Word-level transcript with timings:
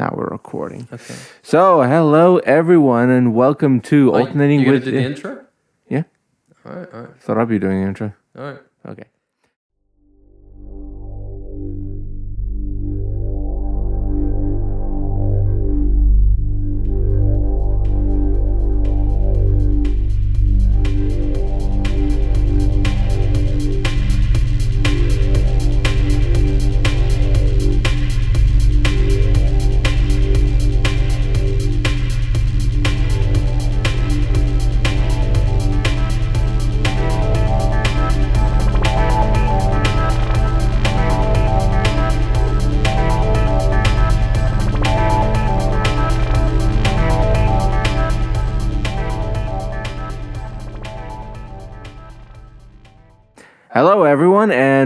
Now 0.00 0.14
we're 0.16 0.28
recording. 0.28 0.88
Okay. 0.90 1.14
So, 1.42 1.82
hello 1.82 2.38
everyone, 2.38 3.10
and 3.10 3.34
welcome 3.34 3.82
to 3.82 4.10
Oh, 4.14 4.16
you- 4.16 4.24
alternating 4.24 4.60
you 4.60 4.72
with. 4.72 4.84
do 4.86 4.92
the 4.92 5.02
intro? 5.02 5.44
Yeah. 5.90 6.04
All 6.64 6.72
right. 6.72 6.88
All 6.94 7.00
right. 7.02 7.16
Thought 7.20 7.36
I'd 7.36 7.48
be 7.50 7.58
doing 7.58 7.82
the 7.82 7.86
intro. 7.86 8.14
All 8.38 8.44
right. 8.44 8.60
Okay. 8.88 9.04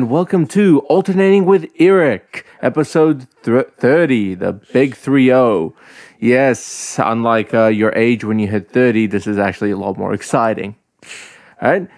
And 0.05 0.11
welcome 0.11 0.47
to 0.47 0.81
Alternating 0.81 1.47
with 1.47 1.71
Eric, 1.79 2.45
episode 2.61 3.27
th- 3.43 3.69
30, 3.79 4.35
the 4.35 4.53
big 4.53 4.95
3 4.95 5.29
0. 5.29 5.75
Yes, 6.19 7.01
unlike 7.03 7.55
uh, 7.55 7.69
your 7.69 7.91
age 7.95 8.23
when 8.23 8.39
you 8.39 8.47
hit 8.47 8.71
30, 8.71 9.07
this 9.07 9.27
is 9.27 9.39
actually 9.39 9.71
a 9.71 9.79
lot 9.79 9.97
more 9.97 10.13
exciting. 10.13 10.77
All 11.63 11.71
right? 11.71 11.89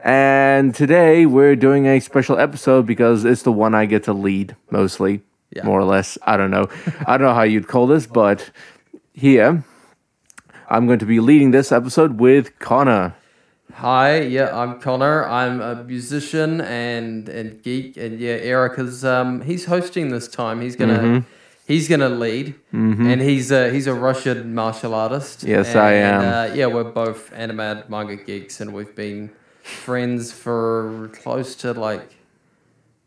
And 0.00 0.74
today 0.74 1.24
we're 1.24 1.56
doing 1.56 1.86
a 1.86 1.98
special 2.00 2.38
episode 2.38 2.84
because 2.84 3.24
it's 3.24 3.42
the 3.42 3.52
one 3.52 3.74
I 3.74 3.86
get 3.86 4.04
to 4.04 4.12
lead 4.12 4.54
mostly, 4.70 5.22
Yeah. 5.50 5.64
more 5.64 5.80
or 5.80 5.84
less. 5.84 6.18
I 6.26 6.36
don't 6.36 6.50
know. 6.50 6.68
I 7.06 7.16
don't 7.16 7.26
know 7.26 7.34
how 7.34 7.44
you'd 7.44 7.68
call 7.68 7.86
this, 7.86 8.06
but 8.06 8.50
here 9.14 9.64
I'm 10.68 10.86
going 10.86 10.98
to 10.98 11.06
be 11.06 11.20
leading 11.20 11.52
this 11.52 11.72
episode 11.72 12.20
with 12.20 12.58
Connor. 12.58 13.14
Hi. 13.80 14.20
Yeah, 14.22 14.56
I'm 14.56 14.80
Connor. 14.80 15.24
I'm 15.26 15.60
a 15.60 15.84
musician 15.84 16.60
and 16.62 17.28
and 17.28 17.62
geek, 17.62 17.96
and 17.98 18.18
yeah, 18.18 18.32
Eric 18.40 18.78
is 18.78 19.04
um 19.04 19.42
he's 19.42 19.66
hosting 19.66 20.08
this 20.10 20.28
time. 20.28 20.60
He's 20.62 20.76
gonna 20.76 20.98
Mm-hmm. 20.98 21.26
he's 21.68 21.86
gonna 21.88 22.08
lead, 22.08 22.54
and 22.72 23.20
he's 23.20 23.50
a 23.50 23.70
he's 23.70 23.86
a 23.86 23.92
Russian 23.94 24.54
martial 24.54 24.94
artist. 24.94 25.42
Yes, 25.42 25.74
I 25.76 25.92
And, 25.92 26.24
am. 26.24 26.50
Uh, 26.52 26.54
yeah, 26.54 26.66
we're 26.66 26.84
both 26.84 27.30
animated 27.34 27.90
manga 27.90 28.16
geeks, 28.16 28.60
and 28.62 28.72
we've 28.72 28.94
been 28.94 29.30
friends 29.62 30.32
for 30.32 31.10
close 31.22 31.54
to 31.56 31.72
like 31.74 32.16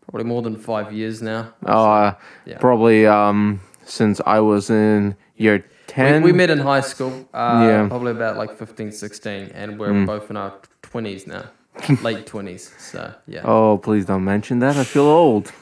probably 0.08 0.26
more 0.28 0.44
than 0.44 0.56
five 0.56 0.94
years 0.94 1.22
now. 1.22 1.52
Uh, 1.66 2.14
Yeah. 2.46 2.60
Probably 2.60 3.08
um, 3.08 3.60
since 3.86 4.22
I 4.26 4.40
was 4.40 4.70
in 4.70 5.16
year 5.36 5.64
10. 5.90 6.22
We, 6.24 6.32
we 6.32 6.38
met 6.38 6.50
in 6.50 6.60
high 6.60 6.82
school, 6.82 7.12
uh, 7.34 7.66
Yeah. 7.68 7.84
Mm. 7.86 7.90
probably 7.90 8.12
about 8.12 8.38
like 8.38 8.56
15, 8.58 8.92
16, 8.92 9.52
and 9.54 9.78
we're 9.80 10.06
both 10.06 10.30
in 10.30 10.38
our 10.38 10.54
20s 10.84 11.26
now, 11.28 11.44
late 12.04 12.26
20s. 12.26 12.80
So, 12.80 13.14
yeah. 13.28 13.42
Oh, 13.44 13.78
please 13.78 14.06
don't 14.06 14.24
mention 14.24 14.60
that. 14.60 14.76
I 14.78 14.84
feel 14.84 15.06
old. 15.06 15.52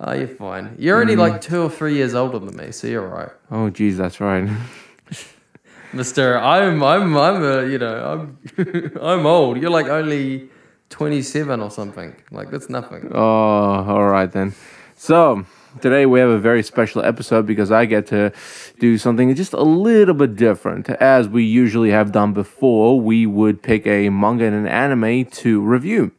Oh, 0.00 0.12
you're 0.12 0.26
fine. 0.26 0.74
You're 0.76 1.00
only 1.00 1.14
Mm. 1.14 1.18
like 1.32 1.40
two 1.40 1.62
or 1.62 1.70
three 1.70 1.94
years 1.94 2.14
older 2.16 2.40
than 2.40 2.56
me, 2.56 2.72
so 2.72 2.88
you're 2.88 3.08
right. 3.08 3.30
Oh, 3.50 3.70
geez, 3.70 3.96
that's 3.96 4.20
right. 4.20 4.44
Mister, 5.92 6.36
I'm, 6.36 6.82
I'm, 6.82 7.16
I'm, 7.16 7.42
a, 7.44 7.66
you 7.66 7.78
know, 7.78 7.96
I'm, 8.12 8.98
I'm 9.00 9.24
old. 9.26 9.60
You're 9.60 9.70
like 9.70 9.86
only 9.86 10.48
27 10.90 11.60
or 11.60 11.70
something. 11.70 12.14
Like, 12.32 12.50
that's 12.50 12.68
nothing. 12.68 13.08
Oh, 13.14 13.20
all 13.20 14.06
right 14.08 14.30
then. 14.30 14.52
So, 14.96 15.46
today 15.80 16.06
we 16.06 16.20
have 16.20 16.30
a 16.30 16.38
very 16.38 16.62
special 16.62 17.04
episode 17.04 17.46
because 17.46 17.70
I 17.70 17.84
get 17.84 18.06
to 18.08 18.32
do 18.78 18.98
something 18.98 19.34
just 19.34 19.52
a 19.52 19.62
little 19.62 20.14
bit 20.14 20.36
different. 20.36 20.88
As 20.90 21.28
we 21.28 21.44
usually 21.44 21.90
have 21.90 22.12
done 22.12 22.32
before, 22.32 23.00
we 23.00 23.26
would 23.26 23.62
pick 23.62 23.86
a 23.86 24.08
manga 24.10 24.44
and 24.44 24.54
an 24.54 24.66
anime 24.66 25.26
to 25.26 25.60
review. 25.60 26.12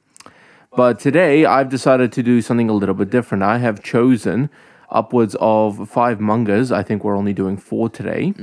But 0.76 1.00
today 1.00 1.46
I've 1.46 1.70
decided 1.70 2.12
to 2.14 2.24
do 2.24 2.42
something 2.42 2.70
a 2.70 2.74
little 2.74 2.96
bit 2.96 3.10
different. 3.10 3.44
I 3.44 3.60
have 3.60 3.82
chosen 3.82 4.50
upwards 4.90 5.36
of 5.40 5.90
five 5.90 6.20
mangas. 6.20 6.72
I 6.72 6.84
think 6.84 7.04
we're 7.04 7.18
only 7.18 7.34
doing 7.34 7.58
four 7.58 7.90
today. 7.90 8.34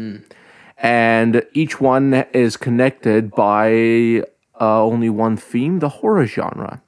And 0.78 1.42
each 1.52 1.80
one 1.80 2.14
is 2.32 2.56
connected 2.56 3.30
by 3.30 4.22
uh, 4.60 4.82
only 4.82 5.10
one 5.10 5.36
theme 5.36 5.78
the 5.78 5.88
horror 5.88 6.26
genre. 6.26 6.82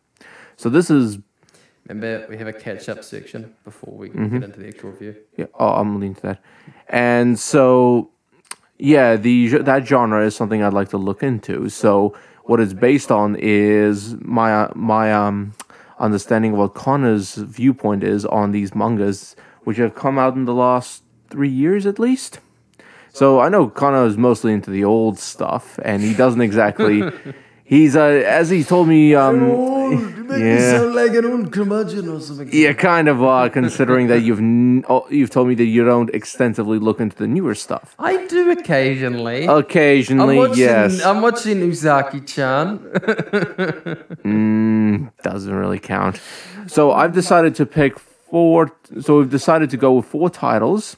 So 0.56 0.68
this 0.68 0.90
is 0.90 1.18
Remember, 1.88 2.26
we 2.28 2.38
have 2.38 2.46
a 2.46 2.52
catch 2.52 2.88
up 2.88 3.04
section 3.04 3.54
before 3.64 3.94
we 3.94 4.08
Mm-hmm. 4.10 4.38
get 4.38 4.42
into 4.44 4.60
the 4.60 4.68
actual 4.68 4.90
review. 4.90 5.16
Yeah, 5.36 5.46
oh, 5.58 5.74
I'm 5.74 6.00
leaning 6.00 6.14
to 6.16 6.22
that. 6.22 6.42
And 6.88 7.38
so, 7.38 8.10
yeah, 8.78 9.16
the 9.16 9.48
that 9.58 9.86
genre 9.86 10.24
is 10.24 10.34
something 10.34 10.62
I'd 10.62 10.72
like 10.72 10.88
to 10.90 10.98
look 10.98 11.22
into. 11.22 11.68
So, 11.68 12.16
what 12.44 12.60
it's 12.60 12.72
based 12.72 13.10
on 13.12 13.36
is 13.38 14.14
my 14.20 14.70
my 14.74 15.12
um 15.12 15.52
understanding 15.98 16.52
of 16.52 16.58
what 16.58 16.74
Connor's 16.74 17.34
viewpoint 17.34 18.02
is 18.02 18.24
on 18.26 18.52
these 18.52 18.74
mangas, 18.74 19.36
which 19.64 19.76
have 19.76 19.94
come 19.94 20.18
out 20.18 20.34
in 20.34 20.44
the 20.44 20.54
last 20.54 21.02
three 21.30 21.48
years 21.50 21.86
at 21.86 21.98
least. 21.98 22.40
So 23.12 23.38
I 23.38 23.48
know 23.48 23.68
Connor 23.68 24.06
is 24.06 24.16
mostly 24.18 24.52
into 24.52 24.70
the 24.70 24.82
old 24.84 25.20
stuff, 25.20 25.78
and 25.84 26.02
he 26.02 26.14
doesn't 26.14 26.40
exactly. 26.40 27.02
He's 27.64 27.96
uh, 27.96 28.02
as 28.02 28.50
he 28.50 28.62
told 28.62 28.88
me. 28.88 29.14
Um, 29.14 30.14
yeah. 30.30 30.80
like 30.80 31.14
an 31.14 31.24
old 31.24 31.52
curmudgeon 31.52 32.08
or 32.08 32.20
something. 32.20 32.48
Yeah, 32.52 32.72
kind 32.72 33.08
of. 33.08 33.22
Uh, 33.22 33.48
considering 33.48 34.08
that 34.08 34.20
you've 34.20 34.38
n- 34.38 34.84
oh, 34.88 35.06
you've 35.10 35.30
told 35.30 35.48
me 35.48 35.54
that 35.54 35.64
you 35.64 35.84
don't 35.84 36.10
extensively 36.14 36.78
look 36.78 37.00
into 37.00 37.16
the 37.16 37.26
newer 37.26 37.54
stuff. 37.54 37.94
I 37.98 38.26
do 38.26 38.50
occasionally. 38.50 39.46
Occasionally, 39.46 40.34
I'm 40.34 40.48
watching, 40.48 40.58
yes, 40.58 41.02
I'm 41.04 41.22
watching 41.22 41.58
Uzaki-chan. 41.60 42.80
doesn't 45.22 45.54
really 45.54 45.78
count. 45.78 46.20
So 46.66 46.92
I've 46.92 47.12
decided 47.12 47.54
to 47.56 47.66
pick 47.66 47.98
four. 47.98 48.76
So 49.00 49.18
we've 49.18 49.30
decided 49.30 49.70
to 49.70 49.76
go 49.76 49.94
with 49.94 50.06
four 50.06 50.28
titles, 50.30 50.96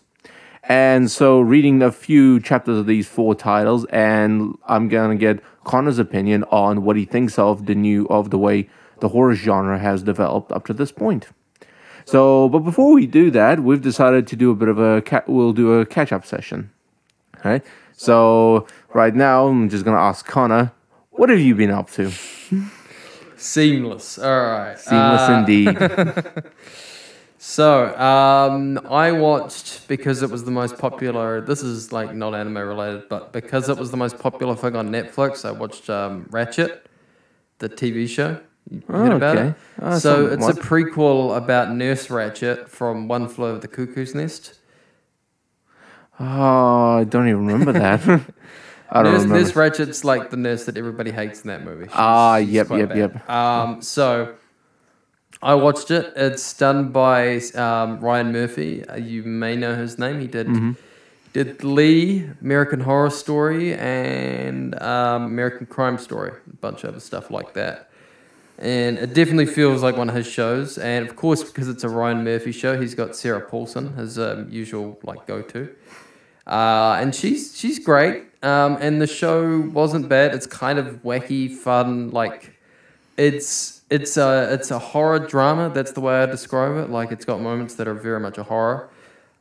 and 0.69 1.11
so 1.11 1.41
reading 1.41 1.83
a 1.83 1.93
few 1.93 2.41
chapters 2.41 2.79
of 2.79 2.87
these 2.87 3.07
four 3.07 3.35
titles, 3.35 3.85
and 3.87 4.57
I'm 4.67 4.89
gonna 4.89 5.17
get 5.17 5.41
Connor's 5.65 5.99
opinion 5.99 6.45
on 6.51 6.83
what 6.85 6.97
he 6.97 7.05
thinks 7.05 7.39
of 7.39 7.67
the 7.67 7.75
new 7.75 8.07
of 8.09 8.31
the 8.31 8.39
way 8.39 8.69
the 9.01 9.09
horror 9.09 9.35
genre 9.35 9.79
has 9.79 10.03
developed 10.03 10.53
up 10.53 10.65
to 10.67 10.73
this 10.73 10.91
point. 10.93 11.29
So, 12.05 12.49
but 12.49 12.61
before 12.61 12.93
we 12.95 13.07
do 13.07 13.31
that, 13.33 13.61
we've 13.61 13.83
decided 13.83 14.27
to 14.29 14.37
do 14.37 14.51
a 14.51 14.55
bit 14.55 14.69
of 14.69 14.79
a 14.79 15.03
we'll 15.27 15.53
do 15.53 15.75
a 15.81 15.87
catch 15.87 16.13
up 16.13 16.25
session. 16.25 16.71
All 17.45 17.51
right. 17.51 17.65
So 17.93 18.67
right 18.95 19.15
now, 19.15 19.49
I'm 19.49 19.69
just 19.69 19.85
gonna 19.85 19.99
ask 19.99 20.27
Connor, 20.27 20.73
what 21.11 21.31
have 21.31 21.41
you 21.41 21.55
been 21.55 21.71
up 21.71 21.91
to? 21.93 22.11
Seamless. 23.37 24.19
All 24.19 24.31
right. 24.31 24.79
Seamless 24.79 25.29
Uh, 25.29 25.45
indeed. 25.47 25.79
So, 27.49 27.97
um, 27.97 28.77
I 28.91 29.13
watched 29.13 29.87
because 29.87 30.23
it 30.23 30.31
was 30.31 30.43
the 30.43 30.51
most 30.51 30.79
popular. 30.79 31.41
This 31.41 31.63
is 31.63 31.93
like 31.93 32.13
not 32.13 32.35
anime 32.35 32.59
related, 32.59 33.09
but 33.09 33.33
because 33.33 33.69
it 33.69 33.79
was 33.79 33.93
the 33.93 33.97
most 33.97 34.19
popular 34.19 34.57
thing 34.57 34.75
on 34.75 34.91
Netflix, 34.91 35.45
I 35.45 35.53
watched 35.53 35.89
um, 35.89 36.25
Ratched, 36.33 36.81
the 37.59 37.69
TV 37.69 38.09
show. 38.09 38.41
You 38.69 38.83
heard 38.89 39.13
about 39.13 39.39
okay. 39.39 39.49
it? 39.51 39.55
Uh, 39.81 39.97
so 40.01 40.27
it's 40.27 40.49
a 40.49 40.55
prequel 40.55 41.37
about 41.37 41.71
Nurse 41.71 42.09
Ratched 42.09 42.69
from 42.69 43.07
One 43.07 43.29
Flew 43.29 43.47
Over 43.47 43.61
the 43.61 43.69
Cuckoo's 43.69 44.13
Nest. 44.13 44.59
Oh, 46.19 46.99
I 46.99 47.05
don't 47.05 47.29
even 47.29 47.47
remember 47.47 47.73
that. 47.75 48.01
I 48.91 49.05
don't 49.05 49.13
Nurse, 49.13 49.23
remember. 49.23 49.45
Nurse 49.45 49.53
Ratched's 49.53 50.05
like 50.05 50.31
the 50.31 50.37
nurse 50.37 50.65
that 50.65 50.77
everybody 50.77 51.13
hates 51.13 51.43
in 51.43 51.49
that 51.49 51.63
movie. 51.63 51.85
She's- 51.85 51.95
Ah, 51.97 52.39
yep, 52.39 52.71
yep, 52.71 52.89
bad. 52.89 52.99
yep. 52.99 53.31
Um, 53.31 53.83
so 53.83 54.35
I 55.43 55.55
watched 55.55 55.91
it. 55.91 56.13
It's 56.17 56.55
done 56.55 56.91
by 56.91 57.37
um, 57.55 58.01
Ryan 58.01 58.33
Murphy. 58.33 58.85
Uh, 58.87 58.97
you 58.97 59.23
may 59.23 59.55
know 59.57 59.75
his 59.75 59.99
name. 59.99 60.21
He 60.21 60.27
did 60.27 60.47
Mm-hmm. 60.47 60.73
did 61.33 61.59
Glee, 61.59 62.29
American 62.41 62.81
Horror 62.81 63.11
Story, 63.11 63.75
and 63.75 64.81
um, 64.81 65.25
American 65.25 65.67
Crime 65.67 65.99
Story, 65.99 66.33
a 66.51 66.57
bunch 66.57 66.83
of 66.85 66.91
other 66.91 67.01
stuff 67.01 67.31
like 67.31 67.53
that. 67.55 67.91
And 68.59 68.97
it 68.97 69.13
definitely 69.13 69.45
feels 69.45 69.83
like 69.83 69.99
one 69.99 70.09
of 70.09 70.15
his 70.15 70.27
shows. 70.27 70.79
And 70.79 71.07
of 71.07 71.15
course, 71.15 71.45
because 71.45 71.69
it's 71.69 71.85
a 71.85 71.91
Ryan 71.91 72.25
Murphy 72.25 72.53
show, 72.53 72.81
he's 72.81 72.95
got 72.95 73.15
Sarah 73.15 73.43
Paulson, 73.43 73.93
his 73.97 74.19
um, 74.19 74.49
usual 74.51 74.99
like 75.03 75.27
go 75.27 75.43
to. 75.43 75.69
Uh, 76.47 76.97
and 76.99 77.15
she's 77.15 77.55
she's 77.59 77.79
great. 77.79 78.25
Um, 78.43 78.79
and 78.81 79.03
the 79.03 79.07
show 79.07 79.61
wasn't 79.61 80.09
bad. 80.09 80.35
It's 80.35 80.47
kind 80.47 80.79
of 80.79 81.03
wacky, 81.03 81.51
fun. 81.51 82.11
Like 82.11 82.57
it's 83.19 83.76
it's 83.91 84.17
a 84.17 84.53
it's 84.53 84.71
a 84.71 84.79
horror 84.79 85.21
drama. 85.21 85.71
That's 85.71 85.93
the 85.93 86.01
way 86.01 86.23
I 86.23 86.27
describe 86.27 86.77
it. 86.77 86.91
Like 86.91 87.13
it's 87.13 87.25
got 87.25 87.41
moments 87.41 87.75
that 87.75 87.87
are 87.87 87.95
very 87.95 88.21
much 88.21 88.39
a 88.39 88.43
horror. 88.43 88.91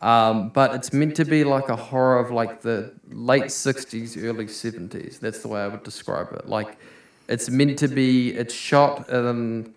Um, 0.01 0.50
but 0.50 0.75
it's 0.75 0.94
meant 0.94 1.15
to 1.15 1.25
be 1.25 1.44
like 1.44 1.69
a 1.69 1.75
horror 1.75 2.19
of 2.19 2.30
like 2.30 2.62
the 2.62 2.94
late 3.09 3.45
'60s, 3.45 4.21
early 4.21 4.45
'70s. 4.45 5.19
That's 5.19 5.42
the 5.42 5.47
way 5.47 5.62
I 5.62 5.68
would 5.68 5.83
describe 5.83 6.31
it. 6.33 6.47
Like, 6.47 6.77
it's 7.27 7.50
meant 7.50 7.80
to 7.80 7.88
be. 7.88 8.31
It's 8.31 8.53
shot 8.53 9.09
in 9.09 9.74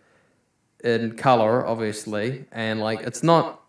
in 0.84 1.16
color, 1.16 1.66
obviously, 1.66 2.44
and 2.52 2.80
like 2.80 3.00
it's 3.00 3.22
not. 3.22 3.62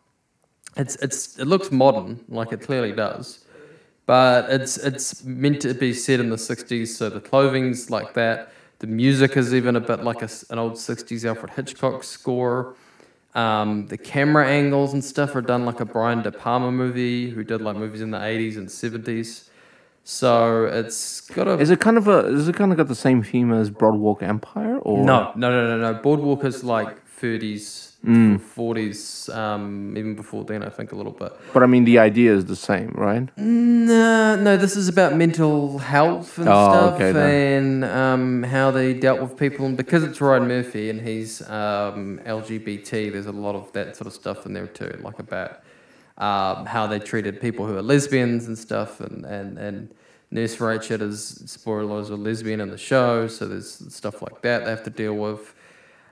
It's 0.76 0.96
it's 0.98 1.40
it 1.40 1.46
looks 1.46 1.72
modern, 1.72 2.26
like 2.28 2.52
it 2.52 2.62
clearly 2.62 2.92
does, 2.92 3.46
but 4.06 4.50
it's 4.50 4.78
it's 4.78 5.24
meant 5.24 5.62
to 5.62 5.74
be 5.74 5.94
set 5.94 6.20
in 6.20 6.30
the 6.30 6.36
'60s, 6.36 6.88
so 6.88 7.10
the 7.10 7.22
clothing's 7.22 7.90
like 7.90 8.14
that. 8.16 8.52
The 8.80 8.88
music 8.88 9.36
is 9.36 9.54
even 9.54 9.76
a 9.76 9.82
bit 9.82 10.04
like 10.04 10.22
a, 10.22 10.30
an 10.50 10.58
old 10.58 10.74
'60s 10.74 11.26
Alfred 11.26 11.52
Hitchcock 11.52 12.04
score. 12.04 12.76
Um, 13.36 13.88
the 13.88 13.98
camera 13.98 14.48
angles 14.48 14.94
and 14.94 15.04
stuff 15.04 15.36
are 15.36 15.42
done 15.42 15.66
like 15.66 15.82
a 15.82 15.86
Brian 15.86 16.22
De 16.22 16.32
Palma 16.32 16.72
movie, 16.72 17.30
who 17.30 17.44
did 17.44 17.62
like 17.62 17.76
movies 17.76 18.02
in 18.02 18.12
the 18.12 18.18
'80s 18.18 18.58
and 18.58 18.70
'70s. 18.70 19.49
So 20.04 20.66
it's 20.66 21.22
got 21.22 21.48
a 21.48 21.60
Is 21.60 21.70
it 21.70 21.80
kind 21.80 21.98
of 21.98 22.08
a? 22.08 22.26
Is 22.28 22.48
it 22.48 22.56
kind 22.56 22.72
of 22.72 22.78
got 22.78 22.88
the 22.88 22.96
same 22.96 23.22
theme 23.24 23.52
as 23.54 23.70
Boardwalk 23.70 24.24
Empire? 24.24 24.78
Or 24.80 25.04
no, 25.06 25.32
no, 25.36 25.50
no, 25.52 25.78
no, 25.78 25.92
no. 25.92 26.00
Boardwalk 26.02 26.44
is 26.46 26.64
like 26.64 26.98
30s, 27.22 27.88
Mm. 28.06 28.40
40s, 28.40 29.28
um, 29.36 29.94
even 29.98 30.16
before 30.16 30.46
then, 30.46 30.64
I 30.64 30.70
think 30.70 30.94
a 30.94 30.96
little 30.96 31.12
bit. 31.12 31.34
But 31.54 31.64
I 31.64 31.66
mean, 31.66 31.84
the 31.84 32.00
idea 32.00 32.34
is 32.34 32.46
the 32.46 32.56
same, 32.56 32.94
right? 32.96 33.28
No, 33.36 34.38
no, 34.38 34.56
this 34.56 34.78
is 34.78 34.88
about 34.88 35.16
mental 35.18 35.80
health 35.80 36.38
and 36.38 36.48
Oh, 36.48 36.70
stuff 36.70 36.94
okay, 36.96 37.12
then. 37.12 37.84
and 37.84 37.84
um, 37.84 38.44
how 38.44 38.72
they 38.72 38.94
dealt 38.94 39.20
with 39.20 39.36
people. 39.36 39.66
And 39.66 39.76
because 39.76 40.06
it's 40.06 40.22
Ryan 40.22 40.48
Murphy 40.48 40.90
and 40.90 41.02
he's 41.02 41.42
um, 41.50 42.22
LGBT, 42.26 43.12
there's 43.12 43.26
a 43.26 43.34
lot 43.34 43.56
of 43.56 43.70
that 43.74 43.98
sort 43.98 44.08
of 44.08 44.14
stuff 44.14 44.46
in 44.46 44.54
there 44.54 44.68
too, 44.68 44.98
like 45.04 45.20
about 45.20 45.60
um, 46.20 46.66
how 46.66 46.86
they 46.88 47.00
treated 47.00 47.40
people 47.40 47.66
who 47.66 47.78
are 47.78 47.82
lesbians 47.82 48.48
and 48.48 48.58
stuff. 48.58 49.00
And, 49.00 49.26
and, 49.26 49.58
and 49.58 49.94
Nurse 50.32 50.58
Ratched 50.58 51.02
is, 51.02 51.44
spoilers, 51.46 52.10
a 52.10 52.16
lesbian 52.16 52.62
in 52.62 52.70
the 52.70 52.78
show, 52.78 53.28
so 53.28 53.48
there's 53.48 53.94
stuff 53.94 54.22
like 54.22 54.42
that 54.42 54.66
they 54.66 54.70
have 54.70 54.84
to 54.84 54.90
deal 54.90 55.16
with. 55.16 55.56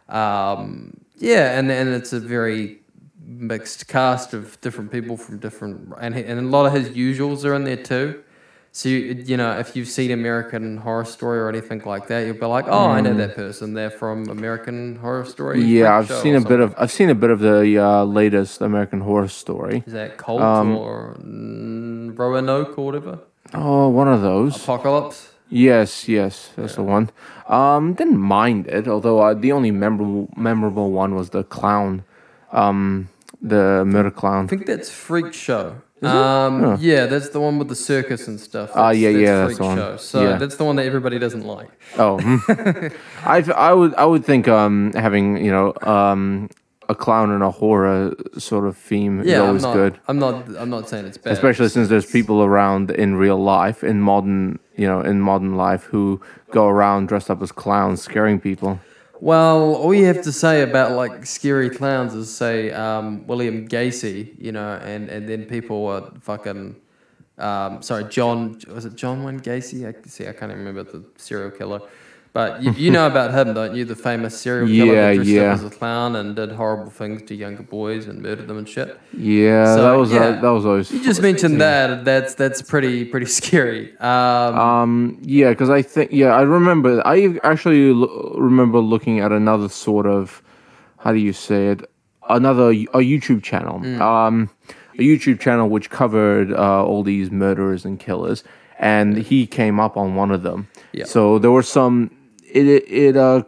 Um, 0.09 0.97
yeah, 1.17 1.57
and, 1.59 1.71
and 1.71 1.89
it's 1.89 2.13
a 2.13 2.19
very 2.19 2.79
mixed 3.19 3.87
cast 3.87 4.33
of 4.33 4.59
different 4.61 4.91
people 4.91 5.17
from 5.17 5.37
different, 5.39 5.93
and, 5.99 6.15
and 6.15 6.39
a 6.39 6.49
lot 6.49 6.65
of 6.65 6.73
his 6.73 6.89
usuals 6.89 7.43
are 7.43 7.53
in 7.53 7.65
there 7.65 7.83
too. 7.83 8.23
So 8.71 8.89
you, 8.89 9.23
you 9.25 9.37
know, 9.37 9.57
if 9.57 9.75
you've 9.75 9.87
seen 9.87 10.11
American 10.11 10.77
Horror 10.77 11.05
Story 11.05 11.39
or 11.39 11.49
anything 11.49 11.81
like 11.85 12.07
that, 12.07 12.25
you'll 12.25 12.35
be 12.37 12.45
like, 12.45 12.65
oh, 12.67 12.87
I 12.87 13.01
know 13.01 13.15
that 13.15 13.35
person. 13.35 13.73
They're 13.73 13.89
from 13.89 14.29
American 14.29 14.97
Horror 14.97 15.25
Story. 15.25 15.59
Mm. 15.59 15.67
Yeah, 15.67 15.97
I've 15.97 16.11
seen 16.11 16.35
a 16.35 16.41
bit 16.41 16.59
of. 16.59 16.75
I've 16.77 16.91
seen 16.91 17.09
a 17.09 17.15
bit 17.15 17.31
of 17.31 17.39
the 17.39 17.77
uh, 17.77 18.03
latest 18.03 18.61
American 18.61 19.01
Horror 19.01 19.29
Story. 19.29 19.83
Is 19.87 19.93
that 19.93 20.17
Cult 20.17 20.41
Um, 20.41 20.75
or 20.75 21.17
mm, 21.19 22.17
Roanoke 22.17 22.77
or 22.77 22.85
whatever? 22.85 23.19
Oh, 23.53 23.89
one 23.89 24.07
of 24.07 24.21
those. 24.21 24.55
Apocalypse. 24.61 25.29
Yes, 25.49 26.09
yes, 26.09 26.51
that's 26.57 26.75
the 26.75 26.83
one. 26.83 27.09
Um, 27.47 27.93
didn't 27.93 28.17
mind 28.17 28.67
it, 28.67 28.87
although 28.87 29.19
uh, 29.19 29.33
the 29.33 29.53
only 29.53 29.71
memorable 29.71 30.29
memorable 30.35 30.91
one 30.91 31.15
was 31.15 31.29
the 31.29 31.43
clown, 31.45 32.03
um, 32.51 33.07
the 33.41 33.83
murder 33.85 34.11
clown. 34.11 34.45
I 34.45 34.47
think 34.47 34.65
that's 34.65 34.89
Freak 34.89 35.33
Show. 35.33 35.75
Um, 36.01 36.63
Oh. 36.63 36.77
Yeah, 36.79 37.07
that's 37.07 37.29
the 37.29 37.39
one 37.39 37.57
with 37.57 37.69
the 37.69 37.75
circus 37.75 38.27
and 38.27 38.39
stuff. 38.39 38.69
Ah, 38.75 38.89
That's- 38.93 38.97
yeah, 38.99 39.11
that's 39.11 39.21
yeah, 39.23 39.45
Freak 39.45 39.47
that's 39.47 39.57
the 39.57 39.63
one. 39.65 39.77
Show. 39.77 39.97
So 39.97 40.21
Yeah. 40.21 40.37
that's 40.37 40.55
the 40.55 40.63
one 40.65 40.75
that 40.75 40.85
everybody 40.85 41.17
doesn't 41.17 41.45
like. 41.45 41.69
Oh, 41.97 42.19
hmm. 42.19 42.37
I 43.25 43.37
I 43.55 43.73
would 43.73 43.95
I 43.95 44.05
would 44.05 44.23
think 44.23 44.47
um 44.47 44.91
having 44.93 45.43
you 45.43 45.51
know 45.51 45.73
um 45.81 46.49
a 46.89 46.95
clown 46.95 47.31
and 47.31 47.43
a 47.43 47.51
horror 47.51 48.13
sort 48.37 48.65
of 48.65 48.77
theme 48.77 49.21
is 49.21 49.27
Yeah, 49.27 49.41
I'm 49.41 49.47
always 49.47 49.63
not, 49.63 49.73
good. 49.73 49.99
I'm 50.07 50.19
not. 50.19 50.35
I'm 50.57 50.69
not 50.69 50.87
saying 50.87 51.05
it's 51.05 51.17
bad. 51.17 51.33
especially 51.33 51.67
since 51.69 51.89
there's 51.89 52.05
people 52.05 52.43
around 52.43 52.91
in 52.91 53.15
real 53.15 53.37
life 53.43 53.83
in 53.83 53.99
modern 54.01 54.59
you 54.77 54.87
know 54.87 55.01
in 55.01 55.19
modern 55.19 55.57
life 55.57 55.83
who 55.85 56.21
go 56.51 56.67
around 56.67 57.07
dressed 57.07 57.29
up 57.31 57.41
as 57.41 57.51
clowns 57.51 58.01
scaring 58.01 58.39
people 58.39 58.79
Well, 59.19 59.75
all 59.75 59.93
you 59.95 60.05
have 60.05 60.21
to 60.23 60.31
say 60.31 60.61
about 60.61 60.91
like 60.91 61.25
scary 61.25 61.69
clowns 61.69 62.13
is 62.13 62.33
say 62.33 62.71
um, 62.71 63.25
William 63.25 63.67
Gacy, 63.67 64.35
you 64.39 64.51
know, 64.51 64.73
and, 64.83 65.09
and 65.09 65.27
then 65.27 65.45
people 65.45 65.87
are 65.87 66.11
fucking. 66.19 66.75
Um, 67.39 67.83
sorry, 67.83 68.05
John 68.05 68.59
was 68.67 68.85
it 68.85 68.95
John 68.95 69.23
Wayne 69.23 69.39
Gacy? 69.39 69.87
I 69.87 70.07
see, 70.07 70.27
I 70.27 70.33
can't 70.33 70.51
even 70.51 70.65
remember 70.65 70.83
the 70.83 71.05
serial 71.17 71.51
killer, 71.51 71.81
but 72.37 72.61
you, 72.63 72.71
you 72.83 72.89
know 72.95 73.07
about 73.13 73.29
him, 73.37 73.47
don't 73.59 73.73
you? 73.77 73.83
The 73.93 73.95
famous 74.09 74.33
serial 74.39 74.67
killer 74.67 74.93
Yeah, 74.93 75.07
that 75.09 75.15
dressed 75.15 75.29
yeah. 75.29 75.41
up 75.51 75.59
as 75.59 75.63
a 75.63 75.69
clown 75.79 76.15
and 76.19 76.35
did 76.35 76.51
horrible 76.61 76.91
things 77.01 77.19
to 77.29 77.33
younger 77.43 77.63
boys 77.63 78.03
and 78.09 78.15
murdered 78.21 78.47
them 78.49 78.57
and 78.61 78.67
shit. 78.75 78.89
yeah 79.17 79.75
So, 79.75 79.81
that 79.87 79.95
was 80.01 80.09
yeah. 80.11 80.19
Uh, 80.19 80.41
that 80.43 80.53
was 80.57 80.65
always 80.69 80.91
You 80.93 81.01
just 81.11 81.21
mentioned 81.29 81.59
that. 81.61 82.05
That's 82.09 82.35
that's 82.41 82.61
pretty 82.61 83.05
pretty 83.05 83.25
scary. 83.41 83.83
Um, 83.99 84.59
um 84.67 85.17
yeah 85.39 85.49
because 85.53 85.69
i 85.79 85.81
think 85.93 86.11
yeah 86.11 86.31
i 86.41 86.43
remember 86.57 86.89
i 87.15 87.17
actually 87.51 87.83
l- 87.89 88.35
remember 88.49 88.79
looking 88.93 89.19
at 89.25 89.31
another 89.31 89.69
sort 89.69 90.05
of 90.17 90.41
how 91.03 91.11
do 91.11 91.19
you 91.19 91.33
say 91.33 91.61
it 91.73 91.79
another 92.29 92.69
a 92.99 93.01
youtube 93.11 93.41
channel 93.49 93.79
Mm. 93.79 93.99
um 94.01 94.49
a 95.01 95.03
youtube 95.11 95.39
channel 95.39 95.67
which 95.75 95.87
covered 95.89 96.47
uh, 96.53 96.83
all 96.89 97.01
these 97.03 97.27
murderers 97.31 97.85
and 97.85 97.99
killers 97.99 98.43
and 98.79 99.17
he 99.29 99.39
came 99.59 99.79
up 99.85 99.95
on 99.97 100.15
one 100.15 100.31
of 100.37 100.41
them 100.43 100.59
Yeah. 100.93 101.05
so 101.05 101.39
there 101.39 101.51
were 101.57 101.63
some 101.79 102.11
it 102.51 102.65
it, 102.67 103.17
uh 103.17 103.43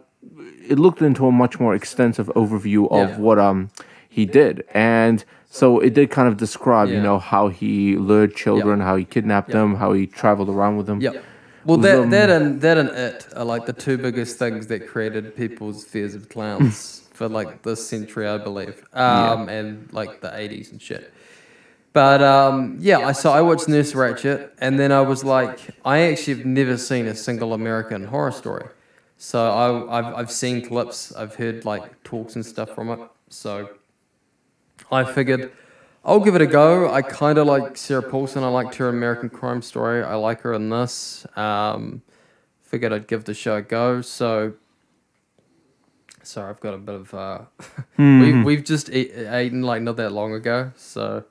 it 0.68 0.78
looked 0.78 1.02
into 1.02 1.26
a 1.26 1.32
much 1.32 1.58
more 1.58 1.74
extensive 1.74 2.26
overview 2.36 2.90
of 2.90 3.10
Yeah. 3.10 3.16
what 3.18 3.38
um 3.38 3.70
he 4.08 4.24
did 4.26 4.64
and 4.74 5.24
so 5.48 5.80
it 5.80 5.94
did 5.94 6.10
kind 6.10 6.28
of 6.28 6.36
describe 6.36 6.88
you 6.90 7.00
know 7.00 7.18
how 7.18 7.48
he 7.48 7.96
lured 7.96 8.34
children 8.34 8.80
how 8.80 8.96
he 8.96 9.04
kidnapped 9.04 9.48
Yeah. 9.50 9.58
them 9.60 9.74
how 9.76 9.92
he 9.92 10.06
traveled 10.06 10.48
around 10.48 10.76
with 10.76 10.86
them 10.86 11.00
Yep. 11.00 11.24
Well, 11.64 11.76
that 11.78 11.98
um, 11.98 12.10
that 12.10 12.30
and 12.30 12.60
that 12.62 12.78
and 12.78 12.88
it 12.88 13.28
are 13.36 13.44
like 13.44 13.66
the 13.66 13.74
two 13.74 13.98
biggest 13.98 14.38
things 14.38 14.66
that 14.68 14.86
created 14.88 15.36
people's 15.36 15.84
fears 15.84 16.14
of 16.14 16.30
clowns 16.30 17.02
for 17.12 17.28
like 17.28 17.62
this 17.62 17.86
century, 17.86 18.26
I 18.26 18.38
believe, 18.38 18.82
um, 18.94 19.48
and 19.50 19.92
like 19.92 20.22
the 20.22 20.34
eighties 20.34 20.72
and 20.72 20.80
shit. 20.80 21.12
But 21.92 22.22
um, 22.22 22.78
yeah, 22.80 23.00
I 23.00 23.12
so 23.12 23.30
I 23.30 23.42
watched 23.42 23.68
Nurse 23.68 23.92
Ratched, 23.92 24.50
and 24.58 24.78
then 24.78 24.90
I 24.90 25.02
was 25.02 25.22
like, 25.22 25.58
I 25.84 25.98
actually 26.08 26.36
have 26.36 26.46
never 26.46 26.78
seen 26.78 27.06
a 27.06 27.14
single 27.14 27.52
American 27.52 28.04
horror 28.04 28.32
story. 28.32 28.66
So 29.22 29.50
I, 29.50 29.98
I've 29.98 30.14
I've 30.14 30.30
seen 30.30 30.66
clips, 30.66 31.14
I've 31.14 31.34
heard 31.34 31.66
like 31.66 32.02
talks 32.04 32.36
and 32.36 32.46
stuff 32.46 32.74
from 32.74 32.88
it. 32.88 33.00
So 33.28 33.68
I 34.90 35.04
figured 35.04 35.52
I'll 36.06 36.20
give 36.20 36.34
it 36.36 36.40
a 36.40 36.46
go. 36.46 36.90
I 36.90 37.02
kind 37.02 37.36
of 37.36 37.46
like 37.46 37.76
Sarah 37.76 38.02
Paulson. 38.02 38.42
I 38.44 38.48
liked 38.48 38.76
her 38.76 38.88
American 38.88 39.28
Crime 39.28 39.60
Story. 39.60 40.02
I 40.02 40.14
like 40.14 40.40
her 40.40 40.54
in 40.54 40.70
this. 40.70 41.26
Um, 41.36 42.00
figured 42.62 42.94
I'd 42.94 43.08
give 43.08 43.24
the 43.24 43.34
show 43.34 43.56
a 43.56 43.62
go. 43.62 44.00
So, 44.00 44.54
sorry, 46.22 46.48
I've 46.48 46.60
got 46.60 46.72
a 46.72 46.78
bit 46.78 46.94
of. 46.94 47.12
Uh, 47.12 47.40
Hmm. 47.96 48.20
we 48.22 48.42
we've 48.42 48.64
just 48.64 48.88
eat, 48.88 49.12
eaten 49.14 49.60
like 49.60 49.82
not 49.82 49.96
that 49.98 50.12
long 50.12 50.32
ago. 50.32 50.72
So, 50.76 51.24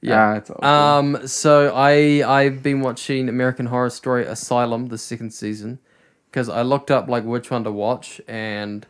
yeah. 0.00 0.40
Ah. 0.62 0.98
Um, 0.98 1.26
so 1.26 1.74
I 1.74 2.22
I've 2.24 2.62
been 2.62 2.80
watching 2.80 3.28
American 3.28 3.66
Horror 3.66 3.90
Story 3.90 4.24
Asylum 4.24 4.86
the 4.86 4.98
second 4.98 5.32
season 5.34 5.80
because 6.30 6.48
I 6.48 6.62
looked 6.62 6.90
up 6.90 7.08
like 7.08 7.24
which 7.24 7.50
one 7.50 7.64
to 7.64 7.72
watch 7.72 8.20
and 8.28 8.86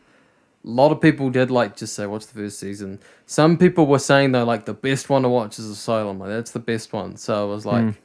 a 0.65 0.69
lot 0.69 0.91
of 0.91 0.99
people 0.99 1.29
did 1.29 1.49
like 1.49 1.77
just 1.77 1.93
say 1.93 2.05
watch 2.05 2.27
the 2.27 2.33
first 2.33 2.59
season. 2.59 2.99
Some 3.25 3.57
people 3.57 3.87
were 3.87 3.99
saying 3.99 4.33
though 4.33 4.43
like 4.43 4.65
the 4.65 4.73
best 4.73 5.09
one 5.09 5.23
to 5.23 5.29
watch 5.29 5.57
is 5.57 5.65
Asylum. 5.65 6.19
Like 6.19 6.29
that's 6.29 6.51
the 6.51 6.59
best 6.59 6.91
one. 6.91 7.15
So 7.15 7.49
I 7.49 7.53
was 7.53 7.65
like, 7.65 7.95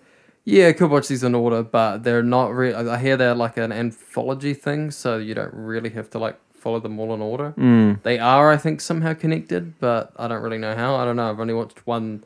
yeah, 0.45 0.69
I 0.69 0.73
could 0.73 0.91
watch 0.91 1.09
these 1.09 1.25
in 1.25 1.35
order, 1.35 1.63
but 1.63 2.05
they're 2.05 2.23
not 2.23 2.53
really. 2.53 2.75
I 2.75 2.99
hear 2.99 3.17
they're 3.17 3.35
like 3.35 3.57
an 3.57 3.73
anthology 3.73 4.55
thing, 4.55 4.91
so 4.91 5.17
you 5.17 5.35
don't 5.35 5.55
really 5.55 5.91
have 5.91 6.11
to 6.11 6.19
like 6.19 6.39
follow 6.53 6.81
them 6.81 7.01
all 7.01 7.15
in 7.15 7.23
order. 7.23 7.55
Mm. 7.57 8.03
They 8.03 8.19
are, 8.19 8.53
I 8.53 8.59
think, 8.59 8.81
somehow 8.81 9.15
connected, 9.15 9.79
but 9.81 10.13
I 10.17 10.29
don't 10.29 10.43
really 10.43 10.59
know 10.59 10.75
how. 10.75 10.97
I 10.97 11.05
don't 11.05 11.17
know. 11.17 11.31
I've 11.31 11.41
only 11.41 11.55
watched 11.55 11.87
one 11.87 12.25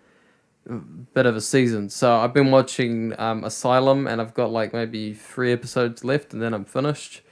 bit 1.15 1.27
of 1.27 1.37
a 1.37 1.41
season, 1.41 1.89
so 1.89 2.17
I've 2.17 2.35
been 2.35 2.51
watching 2.51 3.19
um, 3.19 3.45
Asylum, 3.45 4.07
and 4.07 4.21
I've 4.21 4.35
got 4.35 4.51
like 4.51 4.73
maybe 4.73 5.15
three 5.15 5.53
episodes 5.53 6.05
left, 6.05 6.33
and 6.33 6.43
then 6.43 6.55
I'm 6.55 6.65
finished. 6.65 7.23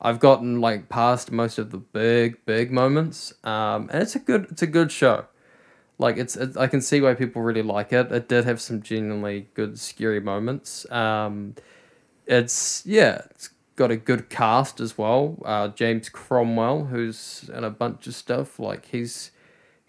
I've 0.00 0.20
gotten 0.20 0.60
like 0.60 0.88
past 0.88 1.30
most 1.30 1.58
of 1.58 1.70
the 1.70 1.78
big, 1.78 2.44
big 2.44 2.72
moments, 2.72 3.32
um, 3.44 3.88
and 3.92 4.02
it's 4.02 4.14
a 4.14 4.18
good, 4.18 4.48
it's 4.50 4.62
a 4.62 4.66
good 4.66 4.90
show. 4.92 5.26
Like 5.98 6.16
it's, 6.16 6.36
it, 6.36 6.56
I 6.56 6.66
can 6.66 6.80
see 6.80 7.00
why 7.00 7.14
people 7.14 7.42
really 7.42 7.62
like 7.62 7.92
it. 7.92 8.10
It 8.10 8.28
did 8.28 8.44
have 8.44 8.60
some 8.60 8.82
genuinely 8.82 9.48
good, 9.54 9.78
scary 9.78 10.20
moments. 10.20 10.90
Um, 10.90 11.54
it's 12.26 12.84
yeah, 12.84 13.22
it's 13.30 13.50
got 13.76 13.90
a 13.90 13.96
good 13.96 14.28
cast 14.28 14.80
as 14.80 14.98
well. 14.98 15.38
Uh, 15.44 15.68
James 15.68 16.08
Cromwell, 16.08 16.86
who's 16.86 17.48
in 17.54 17.64
a 17.64 17.70
bunch 17.70 18.06
of 18.06 18.14
stuff. 18.14 18.58
Like 18.58 18.86
he's 18.86 19.30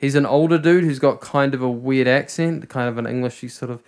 he's 0.04 0.16
an 0.16 0.26
older 0.26 0.58
dude 0.58 0.84
who's 0.84 1.00
got 1.00 1.16
kind 1.22 1.54
of 1.54 1.62
a 1.62 1.70
weird 1.88 2.08
accent, 2.08 2.70
kind 2.70 2.88
of 2.92 2.98
an 2.98 3.06
Englishy 3.08 3.48
sort 3.50 3.72
of 3.72 3.80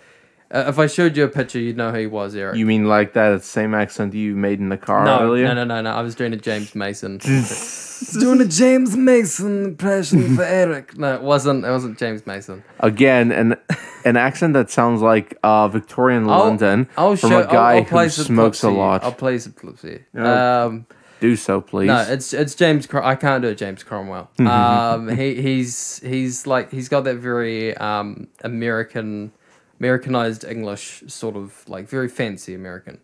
Uh, 0.48 0.64
if 0.72 0.78
I 0.78 0.86
showed 0.86 1.16
you 1.16 1.24
a 1.24 1.28
picture, 1.40 1.58
you'd 1.58 1.76
know 1.76 1.90
who 1.90 1.98
he 1.98 2.06
was, 2.06 2.34
Eric. 2.36 2.54
You 2.56 2.66
mean 2.66 2.84
like 2.96 3.12
that 3.14 3.42
same 3.42 3.74
accent 3.74 4.14
you 4.14 4.36
made 4.36 4.58
in 4.60 4.68
the 4.68 4.76
car 4.88 5.04
no, 5.04 5.18
earlier? 5.24 5.46
no, 5.48 5.54
no, 5.54 5.64
no, 5.64 5.78
no. 5.82 5.90
I 5.90 6.02
was 6.02 6.14
doing 6.14 6.32
a 6.32 6.40
James 6.48 6.74
Mason. 6.74 7.18
Doing 8.20 8.40
a 8.42 8.44
James 8.62 8.94
Mason 8.94 9.64
impression 9.64 10.36
for 10.36 10.44
Eric. 10.62 10.98
no, 10.98 11.14
it 11.14 11.22
wasn't. 11.22 11.64
It 11.64 11.70
wasn't 11.70 11.98
James 11.98 12.22
Mason. 12.26 12.62
Again, 12.80 13.32
an 13.32 13.56
an 14.04 14.16
accent 14.16 14.52
that 14.52 14.68
sounds 14.70 15.00
like 15.00 15.28
uh, 15.42 15.66
Victorian 15.68 16.24
I'll- 16.28 16.40
London 16.44 16.88
I'll 16.96 17.16
from 17.16 17.30
show. 17.30 17.40
a 17.40 17.46
guy 17.46 17.72
I'll, 17.78 17.84
who 17.84 18.08
smokes 18.10 18.62
a 18.62 18.70
lot. 18.70 19.02
I'll 19.02 19.12
play 19.24 19.38
some 19.38 19.54
clips 19.54 19.82
here. 19.82 20.02
Um, 20.14 20.86
Do 21.20 21.34
so, 21.36 21.60
please. 21.60 21.86
no, 21.86 22.00
it's 22.00 22.32
it's 22.34 22.54
James. 22.54 22.86
Crom- 22.86 23.04
I 23.04 23.14
can't 23.14 23.42
do 23.42 23.48
it. 23.48 23.56
James 23.58 23.82
Cromwell. 23.82 24.28
um, 24.40 25.08
he 25.08 25.40
he's 25.40 25.98
he's 26.00 26.46
like 26.46 26.70
he's 26.70 26.88
got 26.88 27.04
that 27.04 27.16
very 27.16 27.74
um 27.76 28.28
American, 28.42 29.32
Americanized 29.80 30.44
English 30.44 31.02
sort 31.06 31.36
of 31.36 31.66
like 31.68 31.88
very 31.88 32.08
fancy 32.08 32.54
American. 32.54 32.98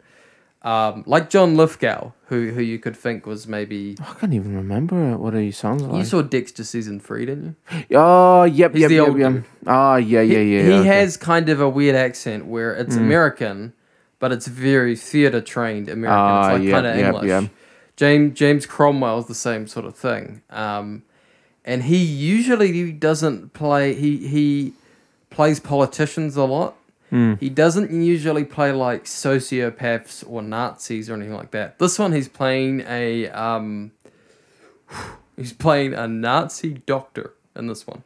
Um, 0.64 1.02
like 1.08 1.28
John 1.28 1.56
Lithgow, 1.56 2.12
who 2.26 2.50
who 2.50 2.60
you 2.62 2.78
could 2.78 2.96
think 2.96 3.26
was 3.26 3.48
maybe 3.48 3.96
I 4.00 4.14
can't 4.14 4.32
even 4.32 4.54
remember 4.54 5.16
what 5.18 5.34
he 5.34 5.50
sounds 5.50 5.82
like. 5.82 5.96
you 5.98 6.04
saw 6.04 6.22
Dexter 6.22 6.62
season 6.62 7.00
three, 7.00 7.26
didn't 7.26 7.56
you? 7.90 7.96
Oh, 7.98 8.44
yep, 8.44 8.72
He's 8.72 8.82
yep, 8.82 8.88
the 8.90 8.94
yep, 8.94 9.08
old 9.08 9.18
yep. 9.18 9.32
dude. 9.32 9.44
Ah, 9.66 9.96
yeah, 9.96 10.20
yeah, 10.20 10.38
yeah. 10.38 10.62
He 10.62 10.72
okay. 10.74 10.86
has 10.88 11.16
kind 11.16 11.48
of 11.48 11.60
a 11.60 11.68
weird 11.68 11.96
accent 11.96 12.46
where 12.46 12.74
it's 12.74 12.94
Mm. 12.94 12.98
American, 13.00 13.72
but 14.20 14.30
it's 14.30 14.46
very 14.46 14.94
theater 14.94 15.40
trained 15.40 15.88
American. 15.88 16.20
Ah, 16.20 16.48
it's 16.50 16.52
like 16.58 16.62
yep, 16.62 16.72
kind 16.74 16.86
of 16.86 16.96
yep, 16.96 17.06
English. 17.14 17.28
yep. 17.28 17.50
James 17.96 18.36
James 18.38 18.66
Cromwell 18.66 19.18
is 19.18 19.26
the 19.26 19.34
same 19.34 19.66
sort 19.66 19.86
of 19.86 19.94
thing. 19.96 20.42
Um, 20.50 21.02
and 21.64 21.84
he 21.84 21.98
usually 21.98 22.92
doesn't 22.92 23.52
play. 23.52 23.94
He 23.94 24.28
he 24.28 24.72
plays 25.30 25.60
politicians 25.60 26.36
a 26.36 26.44
lot. 26.44 26.74
Hmm. 27.10 27.34
He 27.34 27.50
doesn't 27.50 27.90
usually 27.92 28.44
play 28.44 28.72
like 28.72 29.04
sociopaths 29.04 30.24
or 30.26 30.40
Nazis 30.42 31.10
or 31.10 31.14
anything 31.14 31.34
like 31.34 31.50
that. 31.50 31.78
This 31.78 31.98
one, 31.98 32.12
he's 32.12 32.28
playing 32.28 32.80
a 32.88 33.28
um, 33.30 33.92
he's 35.36 35.52
playing 35.52 35.94
a 35.94 36.08
Nazi 36.08 36.74
doctor 36.86 37.34
in 37.54 37.66
this 37.66 37.86
one 37.86 38.02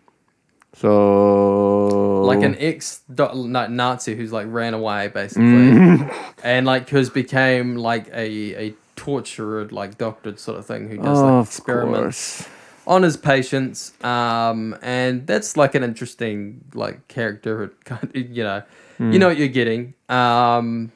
So 0.74 2.22
like 2.22 2.42
an 2.42 2.56
ex 2.58 3.00
like 3.08 3.70
Nazi 3.70 4.16
who's 4.16 4.32
like 4.32 4.46
ran 4.50 4.74
away 4.74 5.08
basically, 5.08 5.44
Mm. 5.44 6.32
and 6.44 6.66
like 6.66 6.88
who's 6.88 7.08
became 7.10 7.76
like 7.76 8.08
a 8.08 8.66
a 8.66 8.74
tortured 9.06 9.70
like 9.72 9.96
doctored 9.98 10.38
sort 10.40 10.58
of 10.58 10.66
thing 10.66 10.88
who 10.90 10.96
does 10.98 11.18
Oh, 11.18 11.38
like 11.38 11.46
experiments 11.46 12.42
course. 12.42 12.48
on 12.86 13.02
his 13.04 13.16
patients. 13.16 13.92
Um, 14.04 14.76
and 14.82 15.26
that's 15.26 15.56
like 15.56 15.74
an 15.76 15.84
interesting 15.84 16.64
like 16.74 17.06
character 17.08 17.72
kind 17.84 18.04
of, 18.04 18.16
you 18.38 18.42
know 18.44 18.62
Hmm. 18.98 19.12
you 19.12 19.18
know 19.18 19.28
what 19.28 19.36
you're 19.36 19.48
getting. 19.62 19.92
Um, 20.08 20.90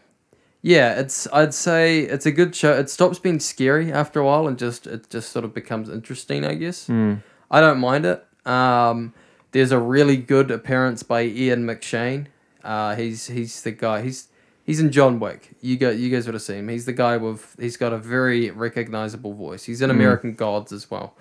yeah, 0.63 0.99
it's 1.01 1.29
I'd 1.35 1.53
say 1.53 2.01
it's 2.15 2.25
a 2.27 2.33
good 2.33 2.57
show. 2.57 2.73
It 2.73 2.89
stops 2.89 3.19
being 3.19 3.39
scary 3.41 3.93
after 3.93 4.21
a 4.21 4.25
while 4.25 4.49
and 4.49 4.59
just 4.59 4.87
it 4.87 5.11
just 5.11 5.31
sort 5.33 5.45
of 5.45 5.53
becomes 5.53 5.89
interesting, 5.91 6.45
I 6.47 6.55
guess. 6.55 6.87
Hmm. 6.87 7.15
I 7.51 7.61
don't 7.61 7.79
mind 7.79 8.07
it. 8.07 8.25
Um, 8.47 9.13
there's 9.53 9.71
a 9.73 9.79
really 9.79 10.17
good 10.17 10.51
appearance 10.51 11.03
by 11.03 11.25
Ian 11.25 11.67
McShane. 11.67 12.27
Uh, 12.65 12.95
he's 12.97 13.27
he's 13.27 13.61
the 13.63 13.73
guy. 13.73 14.01
He's 14.01 14.29
he's 14.71 14.81
in 14.81 14.93
John 14.93 15.19
Wick. 15.19 15.51
You 15.61 15.77
go 15.77 15.91
you 15.91 16.11
guys 16.11 16.27
would 16.27 16.35
have 16.35 16.43
seen 16.43 16.61
him. 16.61 16.69
He's 16.69 16.87
the 16.87 16.93
guy 16.93 17.17
with 17.17 17.57
he's 17.59 17.77
got 17.77 17.93
a 17.93 17.99
very 17.99 18.51
recognizable 18.51 19.35
voice. 19.35 19.65
He's 19.65 19.83
in 19.83 19.91
American 19.91 20.35
Gods 20.35 20.73
as 20.73 20.91
well. 20.91 21.15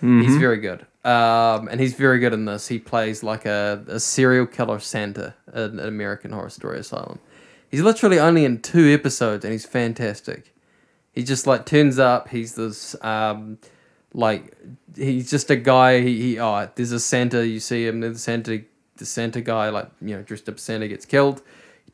He's 0.00 0.36
very 0.36 0.58
good. 0.58 0.84
Um, 1.04 1.68
and 1.68 1.80
he's 1.80 1.94
very 1.94 2.18
good 2.18 2.34
in 2.34 2.44
this. 2.44 2.68
He 2.68 2.78
plays 2.78 3.22
like 3.22 3.46
a, 3.46 3.82
a 3.88 3.98
serial 3.98 4.46
killer 4.46 4.78
Santa 4.78 5.34
in 5.54 5.78
an 5.78 5.88
American 5.88 6.32
Horror 6.32 6.50
Story 6.50 6.80
Asylum. 6.80 7.18
He's 7.70 7.80
literally 7.80 8.18
only 8.18 8.44
in 8.44 8.60
two 8.60 8.92
episodes 8.92 9.44
and 9.44 9.52
he's 9.52 9.64
fantastic. 9.64 10.54
He 11.12 11.22
just 11.22 11.46
like 11.46 11.64
turns 11.64 11.98
up. 11.98 12.28
He's 12.28 12.56
this 12.56 12.94
um, 13.02 13.58
like 14.12 14.54
he's 14.96 15.30
just 15.30 15.50
a 15.50 15.56
guy. 15.56 16.00
He, 16.00 16.20
he 16.20 16.38
oh, 16.38 16.68
there's 16.74 16.92
a 16.92 17.00
Santa. 17.00 17.46
You 17.46 17.60
see 17.60 17.86
him. 17.86 18.00
The 18.00 18.18
Santa, 18.18 18.62
the 18.96 19.06
Santa 19.06 19.40
guy, 19.40 19.70
like 19.70 19.88
you 20.02 20.16
know, 20.16 20.22
dressed 20.22 20.48
up 20.48 20.58
Santa 20.58 20.88
gets 20.88 21.06
killed. 21.06 21.42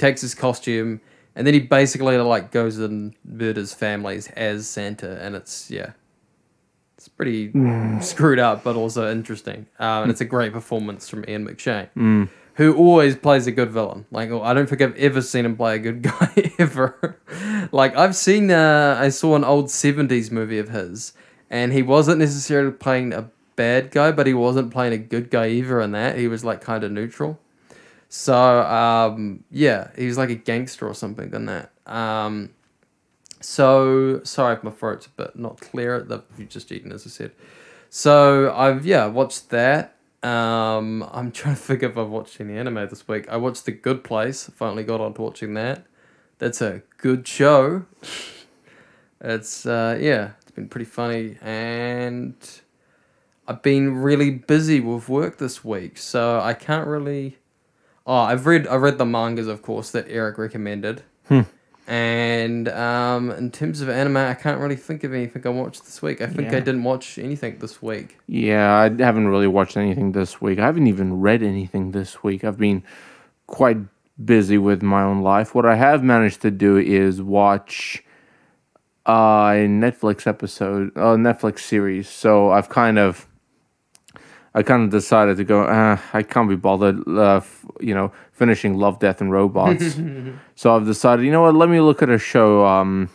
Takes 0.02 0.20
his 0.20 0.34
costume 0.34 1.00
and 1.34 1.46
then 1.46 1.54
he 1.54 1.60
basically 1.60 2.16
like 2.18 2.50
goes 2.50 2.78
and 2.78 3.14
murders 3.24 3.72
families 3.72 4.28
as 4.28 4.68
Santa, 4.68 5.18
and 5.22 5.34
it's 5.34 5.70
yeah, 5.70 5.92
it's 6.96 7.08
pretty 7.08 7.52
screwed 8.00 8.38
up, 8.38 8.64
but 8.64 8.76
also 8.76 9.10
interesting. 9.10 9.66
Um, 9.78 10.02
and 10.02 10.10
it's 10.10 10.20
a 10.20 10.26
great 10.26 10.52
performance 10.52 11.08
from 11.08 11.24
Ian 11.28 11.46
McShane 11.46 11.88
who 12.56 12.76
always 12.76 13.16
plays 13.16 13.46
a 13.46 13.52
good 13.52 13.70
villain. 13.70 14.04
Like 14.10 14.30
oh, 14.30 14.42
I 14.42 14.52
don't 14.52 14.68
think 14.68 14.82
I've 14.82 14.96
ever 14.96 15.22
seen 15.22 15.46
him 15.46 15.56
play 15.56 15.76
a 15.76 15.78
good 15.78 16.02
guy 16.12 16.52
ever. 16.58 17.18
like 17.72 17.96
I've 17.96 18.16
seen, 18.16 18.50
uh, 18.50 18.96
I 19.00 19.08
saw 19.08 19.34
an 19.36 19.44
old 19.44 19.70
seventies 19.70 20.30
movie 20.30 20.58
of 20.58 20.68
his, 20.68 21.14
and 21.48 21.72
he 21.72 21.82
wasn't 21.82 22.18
necessarily 22.18 22.72
playing 22.72 23.14
a 23.14 23.30
bad 23.56 23.90
guy, 23.90 24.12
but 24.12 24.26
he 24.26 24.34
wasn't 24.34 24.70
playing 24.70 24.92
a 24.92 24.98
good 24.98 25.30
guy 25.30 25.48
either. 25.48 25.80
In 25.80 25.92
that, 25.92 26.18
he 26.18 26.28
was 26.28 26.44
like 26.44 26.60
kind 26.60 26.84
of 26.84 26.92
neutral. 26.92 27.38
So 28.14 28.60
um, 28.60 29.42
yeah, 29.50 29.88
he 29.96 30.06
was 30.06 30.18
like 30.18 30.28
a 30.28 30.34
gangster 30.34 30.86
or 30.86 30.94
something 30.94 31.32
in 31.32 31.46
that. 31.46 31.72
Um, 31.86 32.50
so 33.40 34.20
sorry 34.22 34.54
if 34.54 34.62
my 34.62 34.70
throat's 34.70 35.06
a 35.06 35.08
bit 35.08 35.34
not 35.34 35.62
clear. 35.62 36.06
You've 36.36 36.50
just 36.50 36.70
eaten, 36.70 36.92
as 36.92 37.06
I 37.06 37.08
said. 37.08 37.32
So 37.88 38.52
I've 38.54 38.84
yeah 38.84 39.06
watched 39.06 39.48
that. 39.48 39.96
Um, 40.22 41.08
I'm 41.10 41.32
trying 41.32 41.54
to 41.54 41.60
figure 41.62 41.88
if 41.88 41.96
I've 41.96 42.10
watched 42.10 42.38
any 42.38 42.58
anime 42.58 42.86
this 42.90 43.08
week. 43.08 43.30
I 43.30 43.38
watched 43.38 43.64
The 43.64 43.72
Good 43.72 44.04
Place. 44.04 44.50
Finally 44.54 44.84
got 44.84 45.00
on 45.00 45.14
to 45.14 45.22
watching 45.22 45.54
that. 45.54 45.86
That's 46.36 46.60
a 46.60 46.82
good 46.98 47.26
show. 47.26 47.86
It's 49.22 49.64
uh, 49.64 49.96
yeah, 49.98 50.32
it's 50.42 50.50
been 50.50 50.68
pretty 50.68 50.84
funny, 50.84 51.38
and 51.40 52.34
I've 53.48 53.62
been 53.62 53.96
really 53.96 54.32
busy 54.32 54.80
with 54.80 55.08
work 55.08 55.38
this 55.38 55.64
week, 55.64 55.96
so 55.96 56.40
I 56.40 56.52
can't 56.52 56.86
really. 56.86 57.38
Oh, 58.06 58.14
I've 58.14 58.46
read 58.46 58.66
I 58.66 58.76
read 58.76 58.98
the 58.98 59.06
mangas, 59.06 59.46
of 59.46 59.62
course, 59.62 59.90
that 59.92 60.06
Eric 60.08 60.38
recommended. 60.38 61.02
And 61.88 62.68
um, 62.68 63.32
in 63.32 63.50
terms 63.50 63.80
of 63.80 63.88
anime, 63.88 64.16
I 64.16 64.34
can't 64.34 64.60
really 64.60 64.76
think 64.76 65.02
of 65.02 65.12
anything 65.12 65.44
I 65.44 65.48
watched 65.48 65.84
this 65.84 66.00
week. 66.00 66.20
I 66.20 66.26
think 66.26 66.48
I 66.52 66.60
didn't 66.60 66.84
watch 66.84 67.18
anything 67.18 67.58
this 67.58 67.82
week. 67.82 68.18
Yeah, 68.28 68.72
I 68.72 69.02
haven't 69.02 69.26
really 69.28 69.48
watched 69.48 69.76
anything 69.76 70.12
this 70.12 70.40
week. 70.40 70.60
I 70.60 70.66
haven't 70.66 70.86
even 70.86 71.20
read 71.20 71.42
anything 71.42 71.90
this 71.90 72.22
week. 72.22 72.44
I've 72.44 72.58
been 72.58 72.84
quite 73.48 73.78
busy 74.24 74.58
with 74.58 74.82
my 74.82 75.02
own 75.02 75.22
life. 75.22 75.54
What 75.54 75.66
I 75.66 75.74
have 75.74 76.04
managed 76.04 76.40
to 76.42 76.52
do 76.52 76.76
is 76.76 77.20
watch 77.20 78.04
uh, 79.06 79.50
a 79.54 79.66
Netflix 79.68 80.26
episode, 80.26 80.92
a 80.94 81.16
Netflix 81.16 81.60
series. 81.60 82.08
So 82.08 82.50
I've 82.50 82.68
kind 82.68 82.98
of, 82.98 83.26
I 84.54 84.62
kind 84.62 84.82
of 84.84 84.90
decided 84.90 85.36
to 85.38 85.44
go. 85.44 85.62
Uh, 85.64 85.96
I 86.12 86.22
can't 86.22 86.48
be 86.48 86.56
bothered, 86.56 87.06
uh, 87.08 87.36
f- 87.36 87.64
you 87.80 87.94
know, 87.94 88.12
finishing 88.32 88.74
Love, 88.74 88.98
Death, 88.98 89.20
and 89.20 89.32
Robots. 89.32 89.96
so 90.54 90.76
I've 90.76 90.84
decided, 90.84 91.24
you 91.24 91.32
know 91.32 91.42
what? 91.42 91.54
Let 91.54 91.68
me 91.70 91.80
look 91.80 92.02
at 92.02 92.10
a 92.10 92.18
show. 92.18 92.66
Um, 92.66 93.08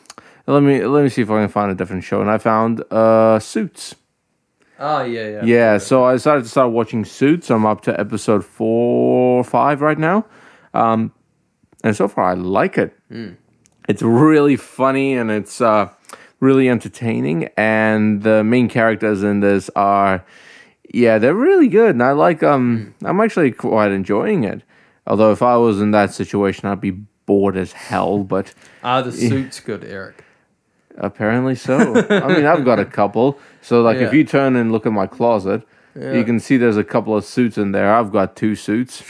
let 0.47 0.63
me 0.63 0.83
let 0.85 1.03
me 1.03 1.09
see 1.09 1.21
if 1.21 1.29
I 1.29 1.41
can 1.41 1.49
find 1.49 1.71
a 1.71 1.75
different 1.75 2.03
show, 2.03 2.21
and 2.21 2.29
I 2.29 2.37
found 2.39 2.81
uh, 2.91 3.37
Suits. 3.39 3.95
Oh 4.79 5.03
yeah, 5.03 5.27
yeah. 5.27 5.43
Yeah, 5.43 5.77
so 5.79 6.03
I 6.03 6.13
decided 6.13 6.43
to 6.43 6.49
start 6.49 6.71
watching 6.71 7.03
Suits. 7.05 7.49
I'm 7.51 7.65
up 7.65 7.81
to 7.81 7.99
episode 7.99 8.45
four 8.45 9.39
or 9.39 9.43
five 9.43 9.81
right 9.81 9.97
now. 9.97 10.25
Um, 10.73 11.11
and 11.83 11.95
so 11.95 12.07
far, 12.07 12.31
I 12.31 12.33
like 12.33 12.77
it. 12.77 12.95
It's 13.89 14.01
really 14.01 14.55
funny 14.55 15.13
and 15.13 15.31
it's 15.31 15.61
uh, 15.61 15.89
really 16.39 16.69
entertaining. 16.69 17.49
And 17.57 18.21
the 18.21 18.43
main 18.43 18.69
characters 18.69 19.23
in 19.23 19.39
this 19.39 19.69
are, 19.75 20.23
yeah, 20.93 21.17
they're 21.17 21.33
really 21.35 21.67
good. 21.67 21.91
And 21.91 22.03
I 22.03 22.11
like, 22.11 22.43
um, 22.43 22.93
I'm 23.03 23.19
actually 23.19 23.51
quite 23.51 23.91
enjoying 23.91 24.43
it. 24.43 24.63
Although, 25.05 25.31
if 25.31 25.41
I 25.41 25.57
was 25.57 25.79
in 25.81 25.91
that 25.91 26.13
situation, 26.13 26.67
I'd 26.67 26.81
be 26.81 26.91
bored 27.25 27.55
as 27.57 27.71
hell. 27.71 28.23
But 28.23 28.53
Ah, 28.83 29.01
the 29.01 29.11
suit's 29.29 29.59
good, 29.59 29.83
Eric. 29.85 30.23
Apparently 30.97 31.55
so. 31.55 31.77
I 32.09 32.27
mean, 32.35 32.45
I've 32.45 32.65
got 32.65 32.79
a 32.79 32.85
couple. 32.85 33.39
So, 33.61 33.81
like, 33.81 33.97
if 33.97 34.13
you 34.13 34.23
turn 34.23 34.55
and 34.55 34.71
look 34.71 34.85
at 34.85 34.91
my 34.91 35.07
closet, 35.07 35.61
you 35.95 36.23
can 36.23 36.39
see 36.39 36.57
there's 36.57 36.77
a 36.77 36.83
couple 36.83 37.15
of 37.15 37.23
suits 37.25 37.57
in 37.57 37.71
there. 37.71 37.93
I've 37.93 38.11
got 38.11 38.35
two 38.35 38.55
suits, 38.55 39.03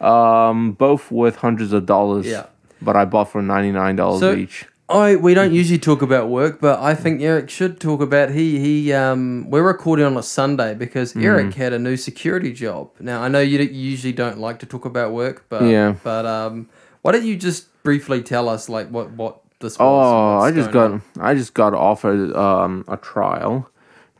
um, 0.00 0.72
both 0.72 1.10
worth 1.10 1.36
hundreds 1.36 1.72
of 1.72 1.86
dollars. 1.86 2.26
Yeah. 2.26 2.46
But 2.82 2.96
I 2.96 3.04
bought 3.04 3.30
for 3.30 3.40
ninety 3.42 3.70
nine 3.72 3.96
dollars 3.96 4.20
So- 4.20 4.34
each. 4.34 4.66
I 4.88 5.16
we 5.16 5.32
don't 5.32 5.52
usually 5.52 5.78
talk 5.78 6.02
about 6.02 6.28
work, 6.28 6.60
but 6.60 6.78
I 6.80 6.94
think 6.94 7.22
Eric 7.22 7.48
should 7.48 7.80
talk 7.80 8.00
about 8.02 8.30
he 8.30 8.58
he 8.58 8.92
um 8.92 9.48
we're 9.48 9.62
recording 9.62 10.04
on 10.04 10.16
a 10.16 10.22
Sunday 10.22 10.74
because 10.74 11.14
Mm. 11.14 11.24
Eric 11.24 11.54
had 11.54 11.72
a 11.72 11.78
new 11.78 11.96
security 11.96 12.52
job. 12.52 12.90
Now 13.00 13.22
I 13.22 13.28
know 13.28 13.40
you 13.40 13.58
you 13.60 13.90
usually 13.90 14.12
don't 14.12 14.38
like 14.38 14.58
to 14.58 14.66
talk 14.66 14.84
about 14.84 15.12
work, 15.12 15.46
but 15.48 15.62
Yeah. 15.62 15.94
but 16.04 16.26
um 16.26 16.68
why 17.02 17.12
don't 17.12 17.24
you 17.24 17.36
just 17.36 17.68
briefly 17.82 18.22
tell 18.22 18.48
us 18.48 18.68
like 18.68 18.88
what 18.90 19.10
what 19.12 19.40
this 19.60 19.78
was? 19.78 19.80
Oh, 19.80 20.38
I 20.44 20.50
just 20.52 20.70
got 20.70 20.90
on? 20.90 21.02
I 21.18 21.34
just 21.34 21.54
got 21.54 21.72
offered 21.72 22.34
um, 22.36 22.84
a 22.86 22.98
trial 22.98 23.70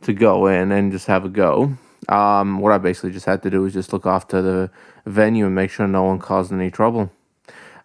to 0.01 0.13
go 0.13 0.47
in 0.47 0.71
and 0.71 0.91
just 0.91 1.05
have 1.07 1.25
a 1.25 1.29
go. 1.29 1.73
Um, 2.09 2.59
what 2.59 2.71
I 2.71 2.77
basically 2.79 3.11
just 3.11 3.25
had 3.25 3.41
to 3.43 3.49
do 3.51 3.61
was 3.61 3.73
just 3.73 3.93
look 3.93 4.05
after 4.07 4.41
the 4.41 4.69
venue 5.05 5.45
and 5.45 5.53
make 5.55 5.69
sure 5.71 5.87
no 5.87 6.03
one 6.03 6.19
caused 6.19 6.51
any 6.51 6.71
trouble. 6.71 7.11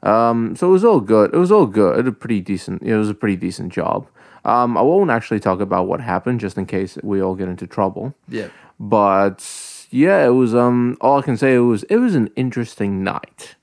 Um, 0.02 0.56
so 0.56 0.68
it 0.68 0.72
was 0.72 0.84
all 0.84 1.00
good. 1.00 1.34
It 1.34 1.38
was 1.38 1.52
all 1.52 1.66
good. 1.66 2.06
A 2.06 2.12
pretty 2.12 2.40
decent. 2.40 2.82
It 2.82 2.96
was 2.96 3.08
a 3.08 3.14
pretty 3.14 3.36
decent 3.36 3.72
job. 3.72 4.06
Um, 4.44 4.76
I 4.78 4.82
won't 4.82 5.10
actually 5.10 5.40
talk 5.40 5.60
about 5.60 5.86
what 5.86 6.00
happened, 6.00 6.40
just 6.40 6.56
in 6.56 6.66
case 6.66 6.96
we 7.02 7.20
all 7.20 7.34
get 7.34 7.48
into 7.48 7.66
trouble. 7.66 8.14
Yeah. 8.28 8.48
But 8.78 9.44
yeah, 9.90 10.24
it 10.24 10.30
was. 10.30 10.54
Um, 10.54 10.96
all 11.00 11.18
I 11.18 11.22
can 11.22 11.36
say 11.36 11.54
it 11.54 11.60
was 11.60 11.82
it 11.84 11.96
was 11.96 12.14
an 12.14 12.30
interesting 12.36 13.04
night, 13.04 13.56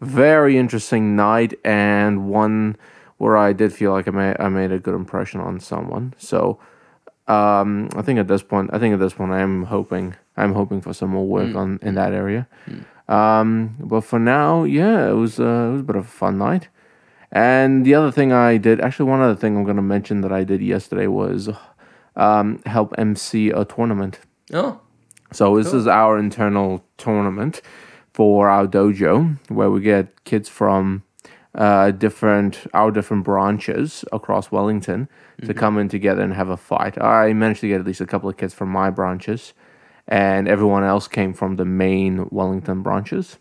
very 0.00 0.58
interesting 0.58 1.14
night, 1.14 1.54
and 1.64 2.28
one 2.28 2.76
where 3.18 3.36
I 3.36 3.52
did 3.52 3.72
feel 3.72 3.92
like 3.92 4.08
I 4.08 4.10
made 4.10 4.36
I 4.40 4.48
made 4.48 4.72
a 4.72 4.80
good 4.80 4.94
impression 4.94 5.40
on 5.40 5.60
someone. 5.60 6.14
So, 6.18 6.58
um, 7.28 7.88
I 7.94 8.02
think 8.02 8.18
at 8.18 8.26
this 8.26 8.42
point, 8.42 8.70
I 8.72 8.78
think 8.80 8.92
at 8.92 9.00
this 9.00 9.14
point, 9.14 9.30
I'm 9.30 9.64
hoping 9.64 10.16
I'm 10.36 10.54
hoping 10.54 10.80
for 10.80 10.92
some 10.92 11.10
more 11.10 11.26
work 11.26 11.54
on 11.54 11.78
in 11.82 11.94
that 11.94 12.12
area. 12.12 12.48
Um, 13.08 13.76
but 13.78 14.02
for 14.02 14.18
now, 14.18 14.64
yeah, 14.64 15.08
it 15.08 15.14
was 15.14 15.38
uh, 15.38 15.68
it 15.68 15.72
was 15.72 15.80
a 15.80 15.84
bit 15.84 15.96
of 15.96 16.04
a 16.04 16.08
fun 16.08 16.38
night. 16.38 16.68
And 17.32 17.84
the 17.84 17.94
other 17.94 18.10
thing 18.10 18.32
I 18.32 18.56
did, 18.56 18.80
actually, 18.80 19.10
one 19.10 19.20
other 19.20 19.34
thing 19.34 19.56
I'm 19.56 19.64
going 19.64 19.76
to 19.76 19.82
mention 19.82 20.20
that 20.22 20.32
I 20.32 20.44
did 20.44 20.62
yesterday 20.62 21.06
was 21.06 21.50
um, 22.14 22.60
help 22.66 22.94
MC 22.96 23.50
a 23.50 23.64
tournament. 23.64 24.20
Oh. 24.52 24.80
So 25.32 25.56
this 25.56 25.72
is 25.72 25.86
our 25.86 26.18
internal 26.18 26.84
tournament 26.98 27.60
for 28.12 28.48
our 28.48 28.66
dojo, 28.66 29.38
where 29.50 29.70
we 29.70 29.80
get 29.80 30.24
kids 30.24 30.48
from 30.48 31.02
uh, 31.54 31.90
different 31.90 32.66
our 32.74 32.90
different 32.90 33.24
branches 33.24 34.04
across 34.12 34.52
Wellington 34.52 35.08
to 35.44 35.52
come 35.52 35.78
in 35.78 35.88
together 35.88 36.22
and 36.22 36.32
have 36.34 36.48
a 36.48 36.56
fight. 36.56 37.00
I 37.00 37.32
managed 37.32 37.60
to 37.60 37.68
get 37.68 37.80
at 37.80 37.86
least 37.86 38.00
a 38.00 38.06
couple 38.06 38.28
of 38.28 38.36
kids 38.36 38.54
from 38.54 38.70
my 38.70 38.88
branches, 38.90 39.52
and 40.08 40.48
everyone 40.48 40.84
else 40.84 41.08
came 41.08 41.32
from 41.32 41.56
the 41.56 41.64
main 41.64 42.28
Wellington 42.30 42.82
branches. 42.82 43.38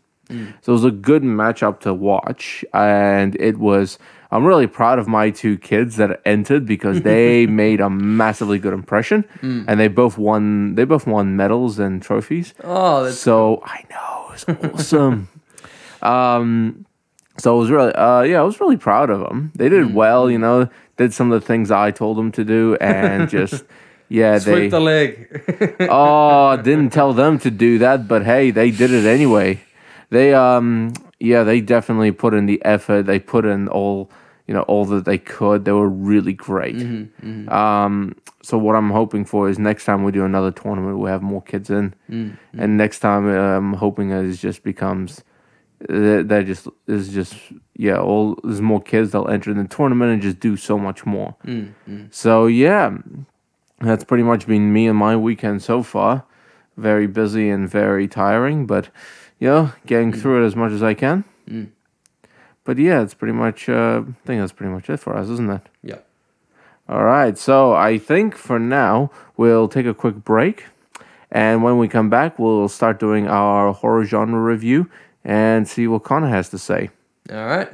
So 0.61 0.71
it 0.71 0.73
was 0.73 0.83
a 0.83 0.91
good 0.91 1.21
matchup 1.21 1.81
to 1.81 1.93
watch, 1.93 2.65
and 2.73 3.35
it 3.35 3.57
was. 3.57 3.99
I'm 4.31 4.43
really 4.43 4.67
proud 4.67 4.97
of 4.97 5.07
my 5.07 5.29
two 5.29 5.57
kids 5.57 5.97
that 5.97 6.19
entered 6.25 6.65
because 6.65 7.01
they 7.01 7.45
made 7.63 7.79
a 7.79 7.89
massively 7.91 8.57
good 8.57 8.73
impression, 8.73 9.23
and 9.67 9.79
they 9.79 9.87
both 9.87 10.17
won. 10.17 10.73
They 10.75 10.83
both 10.83 11.05
won 11.05 11.35
medals 11.35 11.77
and 11.77 12.01
trophies. 12.01 12.55
Oh, 12.63 13.03
that's 13.03 13.19
so 13.19 13.61
I 13.63 13.83
know 13.91 14.31
it's 14.33 14.45
awesome. 14.73 15.29
um, 16.01 16.85
so 17.37 17.55
I 17.55 17.59
was 17.59 17.69
really, 17.69 17.93
uh, 17.93 18.21
yeah, 18.21 18.39
I 18.39 18.43
was 18.43 18.59
really 18.59 18.77
proud 18.77 19.09
of 19.09 19.19
them. 19.19 19.51
They 19.55 19.69
did 19.69 19.93
well, 19.93 20.31
you 20.31 20.39
know. 20.39 20.69
Did 20.97 21.13
some 21.13 21.31
of 21.31 21.39
the 21.39 21.45
things 21.45 21.71
I 21.71 21.91
told 21.91 22.17
them 22.17 22.31
to 22.33 22.43
do, 22.43 22.77
and 22.79 23.29
just 23.37 23.63
yeah, 24.09 24.37
they 24.37 24.51
sweep 24.51 24.71
the 24.71 24.79
leg. 24.79 25.77
oh, 25.89 26.57
didn't 26.57 26.91
tell 26.91 27.13
them 27.13 27.39
to 27.39 27.51
do 27.51 27.79
that, 27.79 28.07
but 28.07 28.23
hey, 28.23 28.51
they 28.51 28.71
did 28.71 28.91
it 28.91 29.05
anyway. 29.05 29.61
They 30.09 30.33
um 30.33 30.93
yeah, 31.19 31.43
they 31.43 31.61
definitely 31.61 32.11
put 32.11 32.33
in 32.33 32.45
the 32.45 32.63
effort. 32.63 33.03
They 33.03 33.19
put 33.19 33.45
in 33.45 33.67
all 33.67 34.11
you 34.47 34.53
know 34.53 34.61
all 34.61 34.85
that 34.85 35.05
they 35.05 35.17
could. 35.17 35.65
They 35.65 35.71
were 35.71 35.89
really 35.89 36.33
great. 36.33 36.75
Mm-hmm, 36.75 37.27
mm-hmm. 37.27 37.49
Um, 37.49 38.15
so 38.43 38.57
what 38.57 38.75
I'm 38.75 38.91
hoping 38.91 39.25
for 39.25 39.49
is 39.49 39.57
next 39.57 39.85
time 39.85 40.03
we 40.03 40.11
do 40.11 40.23
another 40.23 40.51
tournament, 40.51 40.99
we 40.99 41.09
have 41.09 41.23
more 41.23 41.41
kids 41.41 41.69
in, 41.69 41.95
mm, 42.09 42.31
mm. 42.31 42.37
and 42.57 42.77
next 42.77 42.99
time 42.99 43.27
I'm 43.27 43.73
hoping 43.73 44.11
it 44.11 44.31
just 44.33 44.63
becomes 44.63 45.23
that 45.79 46.43
just 46.45 46.67
is 46.87 47.09
just 47.09 47.35
yeah 47.75 47.97
all 47.97 48.39
there's 48.43 48.61
more 48.61 48.81
kids 48.81 49.11
that'll 49.11 49.29
enter 49.29 49.51
in 49.51 49.57
the 49.57 49.67
tournament 49.67 50.11
and 50.11 50.21
just 50.21 50.39
do 50.39 50.55
so 50.57 50.77
much 50.77 51.05
more. 51.05 51.35
Mm, 51.45 51.73
so 52.13 52.47
yeah, 52.47 52.97
that's 53.79 54.03
pretty 54.03 54.23
much 54.23 54.47
been 54.47 54.71
me 54.73 54.87
and 54.87 54.97
my 54.97 55.15
weekend 55.15 55.61
so 55.63 55.83
far. 55.83 56.23
Very 56.77 57.07
busy 57.07 57.49
and 57.49 57.69
very 57.69 58.07
tiring, 58.07 58.65
but 58.65 58.89
you 59.39 59.47
know, 59.47 59.71
getting 59.85 60.11
through 60.13 60.43
it 60.43 60.47
as 60.47 60.55
much 60.55 60.71
as 60.71 60.83
I 60.83 60.93
can. 60.93 61.23
But 62.63 62.77
yeah, 62.77 63.01
it's 63.01 63.13
pretty 63.13 63.33
much. 63.33 63.69
Uh, 63.69 64.01
I 64.07 64.13
think 64.25 64.41
that's 64.41 64.51
pretty 64.51 64.73
much 64.73 64.89
it 64.89 64.97
for 64.97 65.15
us, 65.15 65.29
isn't 65.29 65.49
it? 65.49 65.61
yeah. 65.83 65.97
All 66.87 67.03
right. 67.03 67.35
So 67.37 67.73
I 67.73 67.97
think 67.97 68.35
for 68.35 68.59
now 68.59 69.09
we'll 69.37 69.67
take 69.67 69.85
a 69.85 69.93
quick 69.93 70.15
break, 70.23 70.65
and 71.31 71.63
when 71.63 71.77
we 71.77 71.87
come 71.87 72.09
back, 72.09 72.37
we'll 72.37 72.67
start 72.69 72.99
doing 72.99 73.27
our 73.27 73.73
horror 73.73 74.03
genre 74.05 74.39
review 74.39 74.89
and 75.23 75.67
see 75.67 75.87
what 75.87 76.03
Connor 76.03 76.29
has 76.29 76.49
to 76.49 76.57
say. 76.57 76.89
All 77.31 77.45
right. 77.45 77.69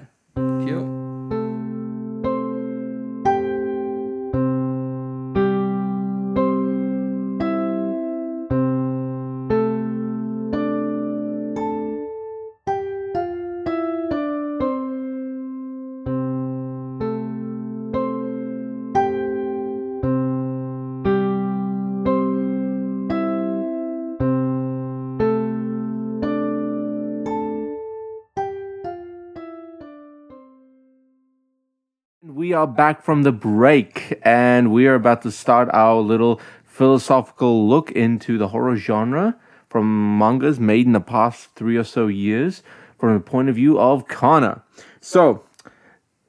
Are 32.61 32.67
back 32.67 33.01
from 33.01 33.23
the 33.23 33.31
break, 33.31 34.19
and 34.21 34.71
we 34.71 34.85
are 34.85 34.93
about 34.93 35.23
to 35.23 35.31
start 35.31 35.67
our 35.73 35.99
little 35.99 36.39
philosophical 36.63 37.67
look 37.67 37.89
into 37.89 38.37
the 38.37 38.49
horror 38.49 38.75
genre 38.75 39.35
from 39.67 40.19
mangas 40.19 40.59
made 40.59 40.85
in 40.85 40.91
the 40.91 40.99
past 40.99 41.49
three 41.55 41.75
or 41.75 41.83
so 41.83 42.05
years 42.05 42.61
from 42.99 43.15
the 43.15 43.19
point 43.19 43.49
of 43.49 43.55
view 43.55 43.79
of 43.79 44.07
Connor. 44.07 44.61
So, 44.99 45.43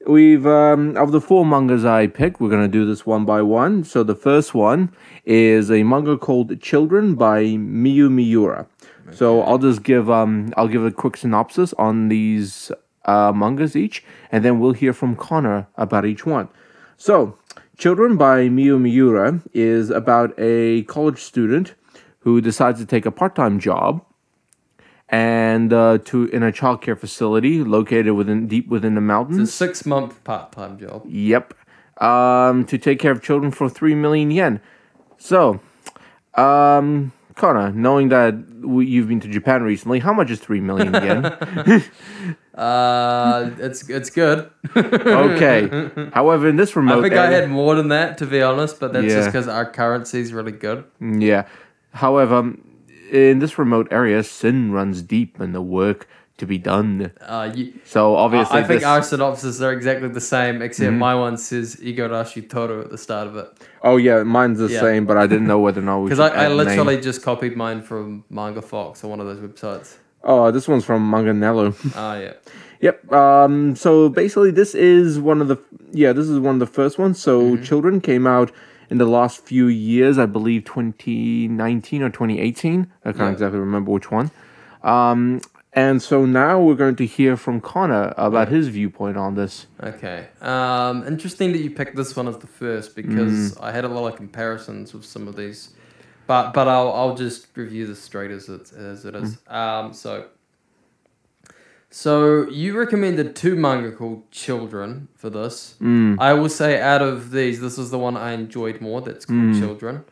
we've 0.06 0.46
um, 0.46 0.96
of 0.96 1.12
the 1.12 1.20
four 1.20 1.44
mangas 1.44 1.84
I 1.84 2.06
picked, 2.06 2.40
we're 2.40 2.48
gonna 2.48 2.66
do 2.66 2.86
this 2.86 3.04
one 3.04 3.26
by 3.26 3.42
one. 3.42 3.84
So 3.84 4.02
the 4.02 4.14
first 4.14 4.54
one 4.54 4.90
is 5.26 5.70
a 5.70 5.82
manga 5.82 6.16
called 6.16 6.62
Children 6.62 7.14
by 7.14 7.42
Miyu 7.42 8.10
Miura. 8.10 8.66
So 9.10 9.42
I'll 9.42 9.58
just 9.58 9.82
give 9.82 10.08
um 10.10 10.54
I'll 10.56 10.68
give 10.68 10.84
a 10.84 10.90
quick 10.90 11.18
synopsis 11.18 11.74
on 11.74 12.08
these 12.08 12.72
uh, 13.04 13.32
mangas 13.32 13.76
each, 13.76 14.04
and 14.30 14.44
then 14.44 14.60
we'll 14.60 14.72
hear 14.72 14.92
from 14.92 15.16
Connor 15.16 15.66
about 15.76 16.04
each 16.04 16.24
one. 16.26 16.48
So, 16.96 17.36
Children 17.82 18.16
by 18.16 18.48
Miyu 18.48 18.80
Miura 18.80 19.42
is 19.52 19.90
about 19.90 20.34
a 20.38 20.82
college 20.84 21.18
student 21.18 21.74
who 22.20 22.40
decides 22.40 22.78
to 22.78 22.86
take 22.86 23.06
a 23.06 23.10
part-time 23.10 23.58
job 23.58 24.04
and 25.08 25.72
uh, 25.72 25.98
to 26.04 26.26
in 26.26 26.44
a 26.44 26.52
childcare 26.52 26.96
facility 26.96 27.64
located 27.64 28.12
within 28.12 28.46
deep 28.46 28.68
within 28.68 28.94
the 28.94 29.00
mountains. 29.00 29.40
It's 29.40 29.50
a 29.50 29.56
six 29.56 29.84
month 29.84 30.22
part 30.22 30.52
time 30.52 30.78
job. 30.78 31.02
Yep. 31.08 31.54
Um, 31.96 32.64
to 32.66 32.78
take 32.78 33.00
care 33.00 33.10
of 33.10 33.22
children 33.22 33.50
for 33.50 33.68
three 33.68 33.96
million 33.96 34.30
yen. 34.30 34.60
So, 35.18 35.60
um, 36.34 37.12
Connor, 37.42 37.72
knowing 37.72 38.08
that 38.10 38.34
you've 38.62 39.08
been 39.08 39.18
to 39.18 39.26
Japan 39.26 39.64
recently, 39.64 39.98
how 39.98 40.12
much 40.12 40.30
is 40.30 40.38
three 40.38 40.60
million 40.60 40.94
yen? 40.94 41.84
Uh, 42.52 43.50
it's 43.58 43.88
it's 43.88 44.10
good. 44.10 44.50
okay. 44.76 45.90
However, 46.12 46.48
in 46.50 46.56
this 46.56 46.76
remote 46.76 46.98
I 46.98 47.08
think 47.08 47.14
I 47.14 47.30
had 47.30 47.48
more 47.48 47.74
than 47.74 47.88
that 47.88 48.18
to 48.18 48.26
be 48.26 48.42
honest, 48.42 48.78
but 48.78 48.92
that's 48.92 49.06
just 49.06 49.28
because 49.28 49.48
our 49.48 49.64
currency 49.64 50.20
is 50.20 50.34
really 50.34 50.52
good. 50.52 50.84
Yeah. 51.00 51.48
However, 51.94 52.52
in 53.10 53.38
this 53.38 53.58
remote 53.58 53.88
area, 53.90 54.22
sin 54.22 54.70
runs 54.70 55.00
deep 55.00 55.40
and 55.40 55.54
the 55.54 55.62
work 55.62 56.06
to 56.42 56.46
be 56.46 56.58
done. 56.58 57.12
Uh, 57.20 57.50
you, 57.54 57.72
So 57.84 58.16
obviously, 58.16 58.58
I 58.58 58.62
think 58.64 58.80
this- 58.80 58.88
our 58.92 59.02
synopses 59.02 59.62
are 59.62 59.72
exactly 59.72 60.08
the 60.08 60.20
same, 60.36 60.60
except 60.66 60.90
Mm-hmm. 60.90 60.98
my 61.08 61.14
one 61.26 61.36
says 61.36 61.76
Igarashi 61.76 62.42
Toru 62.52 62.80
at 62.84 62.90
the 62.90 62.98
start 62.98 63.26
of 63.28 63.34
it. 63.42 63.48
oh 63.82 63.96
yeah, 63.96 64.22
mine's 64.24 64.58
the 64.58 64.68
Yeah. 64.68 64.80
same, 64.86 65.02
but 65.06 65.16
I 65.16 65.26
didn't 65.32 65.46
know 65.52 65.60
whether 65.66 65.80
or 65.80 65.84
not 65.90 66.02
Because 66.04 66.20
I, 66.28 66.28
I 66.28 66.44
a 66.44 66.48
name. 66.48 66.56
literally 66.62 67.00
just 67.00 67.22
copied 67.22 67.56
mine 67.56 67.80
from 67.82 68.24
Manga 68.28 68.60
Fox 68.62 69.02
or 69.04 69.08
one 69.14 69.20
of 69.20 69.26
those 69.30 69.40
websites. 69.48 69.88
Oh, 70.24 70.50
this 70.50 70.66
one's 70.68 70.84
from 70.84 71.00
Manganelo. 71.14 71.66
Ah, 71.96 72.16
yeah. 72.18 72.32
Yep. 72.82 73.12
Um, 73.12 73.76
so 73.76 74.08
basically, 74.08 74.50
this 74.50 74.74
is 74.74 75.20
one 75.20 75.40
of 75.40 75.46
the 75.46 75.56
yeah, 75.92 76.12
this 76.12 76.28
is 76.28 76.38
one 76.40 76.54
of 76.56 76.58
the 76.66 76.72
first 76.80 76.98
ones. 76.98 77.16
So 77.26 77.56
Children 77.58 78.00
came 78.00 78.26
out 78.26 78.50
in 78.90 78.98
the 78.98 79.06
last 79.06 79.44
few 79.50 79.66
years, 79.68 80.18
I 80.18 80.26
believe 80.26 80.64
2019 80.64 82.02
or 82.02 82.10
2018. 82.10 82.88
I 83.04 83.12
can't 83.12 83.18
Yeah. 83.20 83.30
exactly 83.30 83.60
remember 83.60 83.92
which 83.92 84.10
one. 84.10 84.32
Um, 84.82 85.40
and 85.74 86.02
so 86.02 86.24
now 86.26 86.60
we're 86.60 86.74
going 86.74 86.96
to 86.96 87.06
hear 87.06 87.36
from 87.36 87.60
Connor 87.60 88.12
about 88.16 88.48
his 88.48 88.68
viewpoint 88.68 89.16
on 89.16 89.34
this. 89.34 89.66
Okay. 89.82 90.26
Um, 90.40 91.06
interesting 91.06 91.52
that 91.52 91.58
you 91.58 91.70
picked 91.70 91.96
this 91.96 92.14
one 92.14 92.28
as 92.28 92.38
the 92.38 92.46
first 92.46 92.94
because 92.94 93.54
Mm. 93.54 93.62
I 93.62 93.72
had 93.72 93.84
a 93.84 93.88
lot 93.88 94.06
of 94.08 94.16
comparisons 94.16 94.92
with 94.94 95.04
some 95.04 95.28
of 95.28 95.36
these, 95.36 95.70
but 96.26 96.52
but 96.52 96.68
I'll 96.68 96.92
I'll 96.92 97.14
just 97.16 97.46
review 97.56 97.86
this 97.86 98.02
straight 98.02 98.30
as 98.30 98.48
it 98.48 98.72
as 98.72 99.04
it 99.04 99.14
is. 99.14 99.36
Mm. 99.36 99.54
Um, 99.54 99.92
so. 99.94 100.26
So 101.94 102.48
you 102.48 102.78
recommended 102.78 103.36
two 103.36 103.54
manga 103.54 103.92
called 103.92 104.30
Children 104.30 105.08
for 105.14 105.28
this. 105.28 105.74
Mm. 105.78 106.16
I 106.18 106.32
will 106.32 106.48
say 106.48 106.80
out 106.80 107.02
of 107.02 107.32
these, 107.32 107.60
this 107.60 107.76
is 107.76 107.90
the 107.90 107.98
one 107.98 108.16
I 108.16 108.32
enjoyed 108.32 108.80
more. 108.80 109.02
That's 109.02 109.26
called 109.26 109.38
Mm. 109.40 109.58
Children. 109.60 110.04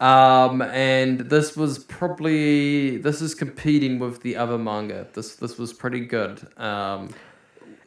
Um, 0.00 0.62
and 0.62 1.20
this 1.20 1.56
was 1.56 1.80
probably 1.80 2.98
this 2.98 3.20
is 3.20 3.34
competing 3.34 3.98
with 3.98 4.22
the 4.22 4.36
other 4.36 4.56
manga. 4.58 5.08
This 5.14 5.34
this 5.36 5.58
was 5.58 5.72
pretty 5.72 6.00
good. 6.06 6.46
Um, 6.56 7.10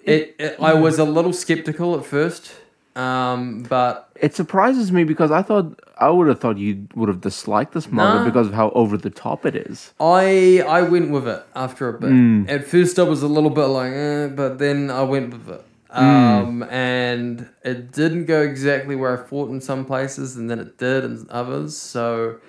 it, 0.03 0.35
it 0.39 0.57
I 0.59 0.73
was 0.73 0.99
a 0.99 1.05
little 1.05 1.31
skeptical 1.31 1.97
at 1.97 2.03
first, 2.05 2.51
um, 2.95 3.63
but 3.63 4.09
It 4.15 4.35
surprises 4.35 4.91
me 4.91 5.05
because 5.05 5.31
I 5.31 5.41
thought 5.41 5.79
I 5.97 6.09
would 6.09 6.27
have 6.27 6.39
thought 6.41 6.57
you 6.57 6.85
would 6.95 7.07
have 7.07 7.21
disliked 7.21 7.73
this 7.73 7.87
manga 7.87 8.19
Nah. 8.19 8.25
because 8.25 8.47
of 8.47 8.53
how 8.53 8.71
over 8.71 8.97
the 8.97 9.09
top 9.09 9.45
it 9.45 9.55
is. 9.55 9.93
I 10.01 10.63
I 10.67 10.81
went 10.81 11.11
with 11.11 11.27
it 11.29 11.41
after 11.55 11.87
a 11.87 11.93
bit. 11.97 12.09
Mm. 12.09 12.49
At 12.49 12.67
first, 12.67 12.99
I 12.99 13.03
was 13.03 13.21
a 13.23 13.27
little 13.27 13.51
bit 13.51 13.67
like, 13.67 13.93
eh, 13.93 14.27
but 14.27 14.59
then 14.59 14.89
I 14.91 15.03
went 15.03 15.31
with 15.31 15.47
it. 15.49 15.63
Mm. 15.95 15.99
Um, 15.99 16.63
and 16.63 17.49
it 17.63 17.91
didn't 17.91 18.25
go 18.25 18.41
exactly 18.41 18.95
where 18.95 19.21
I 19.21 19.27
thought 19.27 19.49
in 19.49 19.59
some 19.59 19.85
places, 19.85 20.37
and 20.37 20.49
then 20.49 20.59
it 20.59 20.77
did 20.77 21.03
in 21.03 21.27
others. 21.29 21.77
So, 21.77 22.39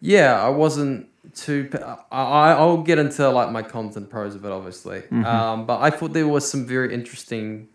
yeah, 0.00 0.42
I 0.42 0.48
wasn't 0.48 1.08
too. 1.34 1.70
I 2.10 2.52
I'll 2.52 2.82
get 2.82 2.98
into 2.98 3.28
like 3.30 3.50
my 3.50 3.62
cons 3.62 3.96
and 3.96 4.10
pros 4.10 4.34
of 4.34 4.44
it, 4.44 4.50
obviously. 4.50 5.00
Mm-hmm. 5.00 5.24
Um, 5.24 5.66
but 5.66 5.80
I 5.80 5.90
thought 5.90 6.12
there 6.12 6.26
was 6.26 6.50
some 6.50 6.66
very 6.66 6.92
interesting 6.92 7.68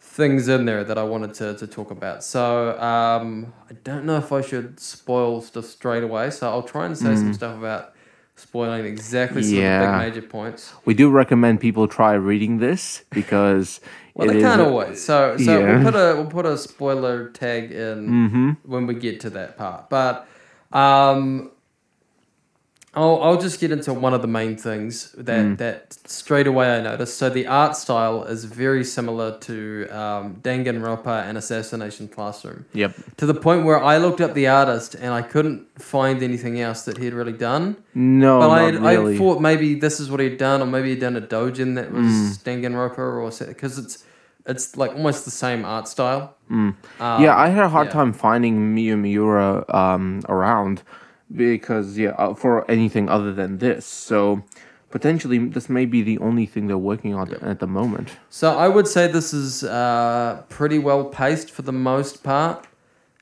things 0.00 0.48
in 0.48 0.64
there 0.64 0.82
that 0.82 0.98
I 0.98 1.02
wanted 1.02 1.34
to, 1.34 1.54
to 1.54 1.66
talk 1.66 1.90
about. 1.90 2.24
So 2.24 2.78
um, 2.80 3.52
I 3.70 3.74
don't 3.84 4.04
know 4.04 4.16
if 4.16 4.32
I 4.32 4.40
should 4.40 4.80
spoil 4.80 5.40
stuff 5.40 5.66
straight 5.66 6.02
away. 6.02 6.30
So 6.30 6.48
I'll 6.48 6.62
try 6.62 6.86
and 6.86 6.96
say 6.96 7.14
some 7.14 7.32
stuff 7.32 7.56
about 7.56 7.94
spoiling 8.40 8.84
exactly 8.86 9.42
some. 9.42 9.54
Yeah. 9.54 9.82
of 9.82 9.86
the 10.00 10.04
big 10.04 10.14
major 10.14 10.26
points. 10.28 10.72
We 10.84 10.94
do 10.94 11.10
recommend 11.10 11.60
people 11.60 11.86
try 11.88 12.14
reading 12.14 12.58
this 12.58 13.04
because 13.10 13.80
Well, 14.14 14.28
they 14.28 14.40
can't 14.40 14.60
always. 14.60 15.02
So 15.04 15.36
so 15.36 15.58
Yeah. 15.58 15.76
we'll 15.76 15.84
put 15.92 15.94
a 15.94 16.14
we'll 16.16 16.26
put 16.26 16.46
a 16.46 16.56
spoiler 16.58 17.28
tag 17.30 17.70
in 17.72 18.08
Mhm. 18.08 18.56
when 18.64 18.86
we 18.86 18.94
get 18.94 19.20
to 19.20 19.30
that 19.30 19.56
part. 19.56 19.88
But 19.90 20.26
um, 20.72 21.50
I'll 22.92 23.22
I'll 23.22 23.40
just 23.40 23.60
get 23.60 23.70
into 23.70 23.94
one 23.94 24.14
of 24.14 24.20
the 24.22 24.26
main 24.28 24.56
things 24.56 25.12
that 25.12 25.44
Mm. 25.44 25.58
that 25.58 25.96
straight 26.06 26.48
away 26.48 26.76
I 26.76 26.80
noticed. 26.80 27.16
So 27.18 27.30
the 27.30 27.46
art 27.46 27.76
style 27.76 28.24
is 28.24 28.44
very 28.46 28.82
similar 28.84 29.38
to 29.48 29.86
um, 29.90 30.36
Danganronpa 30.42 31.22
and 31.28 31.38
Assassination 31.38 32.08
Classroom. 32.08 32.64
Yep. 32.72 32.92
to 33.18 33.26
the 33.26 33.34
point 33.34 33.64
where 33.64 33.80
I 33.82 33.98
looked 33.98 34.20
up 34.20 34.34
the 34.34 34.48
artist 34.48 34.94
and 34.96 35.14
I 35.14 35.22
couldn't 35.22 35.66
find 35.80 36.20
anything 36.20 36.60
else 36.60 36.82
that 36.86 36.98
he'd 36.98 37.14
really 37.14 37.32
done. 37.32 37.76
No, 37.94 38.40
but 38.40 38.48
not 38.48 38.84
I, 38.84 38.94
really. 38.94 39.14
I 39.14 39.18
thought 39.18 39.40
maybe 39.40 39.74
this 39.74 40.00
is 40.00 40.10
what 40.10 40.18
he'd 40.18 40.36
done, 40.38 40.60
or 40.60 40.66
maybe 40.66 40.88
he'd 40.90 41.00
done 41.00 41.16
a 41.16 41.20
dojin 41.20 41.76
that 41.76 41.92
was 41.92 42.04
Mm. 42.10 42.42
Danganronpa, 42.44 42.98
or 42.98 43.46
because 43.46 43.78
it's 43.78 44.04
it's 44.46 44.76
like 44.76 44.90
almost 44.92 45.24
the 45.26 45.30
same 45.30 45.64
art 45.64 45.86
style. 45.86 46.34
Mm. 46.50 46.74
Um, 46.98 47.22
yeah, 47.22 47.36
I 47.36 47.48
had 47.50 47.64
a 47.64 47.68
hard 47.68 47.86
yeah. 47.88 47.92
time 47.92 48.12
finding 48.12 48.74
Miyu 48.74 48.98
Miura 48.98 49.64
um, 49.68 50.22
around 50.28 50.82
because 51.34 51.98
yeah, 51.98 52.10
uh, 52.10 52.34
for 52.34 52.70
anything 52.70 53.08
other 53.08 53.32
than 53.32 53.58
this. 53.58 53.86
So 53.86 54.42
potentially, 54.90 55.38
this 55.38 55.68
may 55.68 55.86
be 55.86 56.02
the 56.02 56.18
only 56.18 56.46
thing 56.46 56.66
they're 56.66 56.78
working 56.78 57.14
on 57.14 57.34
at 57.34 57.60
the 57.60 57.66
moment. 57.66 58.16
So 58.28 58.56
I 58.56 58.68
would 58.68 58.88
say 58.88 59.06
this 59.06 59.32
is 59.32 59.64
uh, 59.64 60.42
pretty 60.48 60.78
well 60.78 61.04
paced 61.04 61.50
for 61.50 61.62
the 61.62 61.72
most 61.72 62.22
part. 62.22 62.66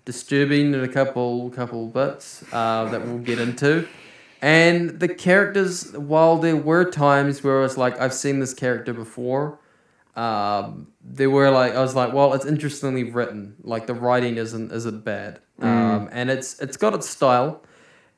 Disturbing 0.04 0.72
in 0.72 0.80
a 0.80 0.88
couple 0.88 1.50
couple 1.50 1.86
bits 1.86 2.42
uh, 2.52 2.86
that 2.86 3.06
we'll 3.06 3.18
get 3.18 3.38
into. 3.38 3.86
And 4.40 5.00
the 5.00 5.08
characters, 5.08 5.92
while 5.92 6.38
there 6.38 6.56
were 6.56 6.90
times 6.90 7.42
where 7.42 7.58
I 7.58 7.62
was 7.62 7.76
like, 7.76 8.00
I've 8.00 8.14
seen 8.14 8.38
this 8.38 8.54
character 8.54 8.94
before, 8.94 9.58
um, 10.14 10.88
they 11.04 11.26
were 11.26 11.50
like, 11.50 11.74
I 11.74 11.80
was 11.80 11.94
like, 11.94 12.12
well, 12.12 12.32
it's 12.34 12.46
interestingly 12.46 13.04
written. 13.04 13.56
Like 13.62 13.86
the 13.86 13.94
writing 13.94 14.36
isn't 14.36 14.72
isn't 14.72 15.04
bad, 15.04 15.40
um, 15.60 16.08
and 16.10 16.30
it's 16.30 16.58
it's 16.60 16.76
got 16.76 16.94
its 16.94 17.08
style. 17.08 17.62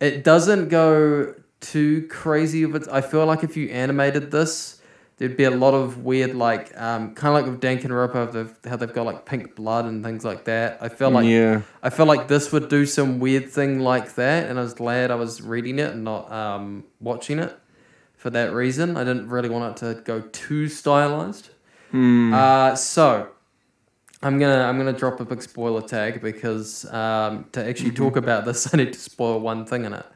It 0.00 0.24
doesn't 0.24 0.68
go 0.68 1.34
too 1.60 2.08
crazy 2.08 2.64
with 2.66 2.84
it. 2.84 2.88
I 2.90 3.00
feel 3.00 3.26
like 3.26 3.44
if 3.44 3.56
you 3.56 3.68
animated 3.68 4.30
this, 4.30 4.80
there'd 5.18 5.36
be 5.36 5.44
a 5.44 5.50
lot 5.50 5.74
of 5.74 5.98
weird, 5.98 6.34
like, 6.34 6.72
um, 6.80 7.14
kind 7.14 7.36
of 7.36 7.42
like 7.42 7.44
with 7.44 7.60
Danganronpa, 7.60 8.32
they've, 8.32 8.70
how 8.70 8.76
they've 8.76 8.92
got 8.92 9.04
like 9.04 9.26
pink 9.26 9.54
blood 9.54 9.84
and 9.84 10.02
things 10.02 10.24
like 10.24 10.44
that. 10.46 10.78
I 10.80 10.88
feel 10.88 11.10
like 11.10 11.26
yeah, 11.26 11.60
I 11.82 11.90
feel 11.90 12.06
like 12.06 12.28
this 12.28 12.50
would 12.52 12.70
do 12.70 12.86
some 12.86 13.20
weird 13.20 13.50
thing 13.50 13.80
like 13.80 14.14
that, 14.14 14.48
and 14.48 14.58
I 14.58 14.62
was 14.62 14.72
glad 14.72 15.10
I 15.10 15.16
was 15.16 15.42
reading 15.42 15.78
it 15.78 15.92
and 15.92 16.04
not 16.04 16.32
um, 16.32 16.84
watching 17.00 17.38
it 17.38 17.54
for 18.16 18.30
that 18.30 18.54
reason. 18.54 18.96
I 18.96 19.04
didn't 19.04 19.28
really 19.28 19.50
want 19.50 19.76
it 19.76 19.86
to 19.86 20.00
go 20.00 20.22
too 20.32 20.68
stylized. 20.68 21.50
Hmm. 21.90 22.32
Uh, 22.32 22.74
so 22.74 23.28
I'm 24.22 24.38
gonna 24.38 24.62
I'm 24.64 24.76
gonna 24.76 24.92
drop 24.92 25.20
a 25.20 25.24
big 25.24 25.42
spoiler 25.42 25.80
tag 25.82 26.20
because 26.20 26.84
um, 26.92 27.46
to 27.52 27.66
actually 27.66 27.92
talk 27.92 28.16
about 28.16 28.44
this, 28.44 28.68
I 28.74 28.76
need 28.76 28.92
to 28.92 28.98
spoil 28.98 29.40
one 29.40 29.64
thing 29.64 29.84
in 29.84 29.94
it. 29.94 30.06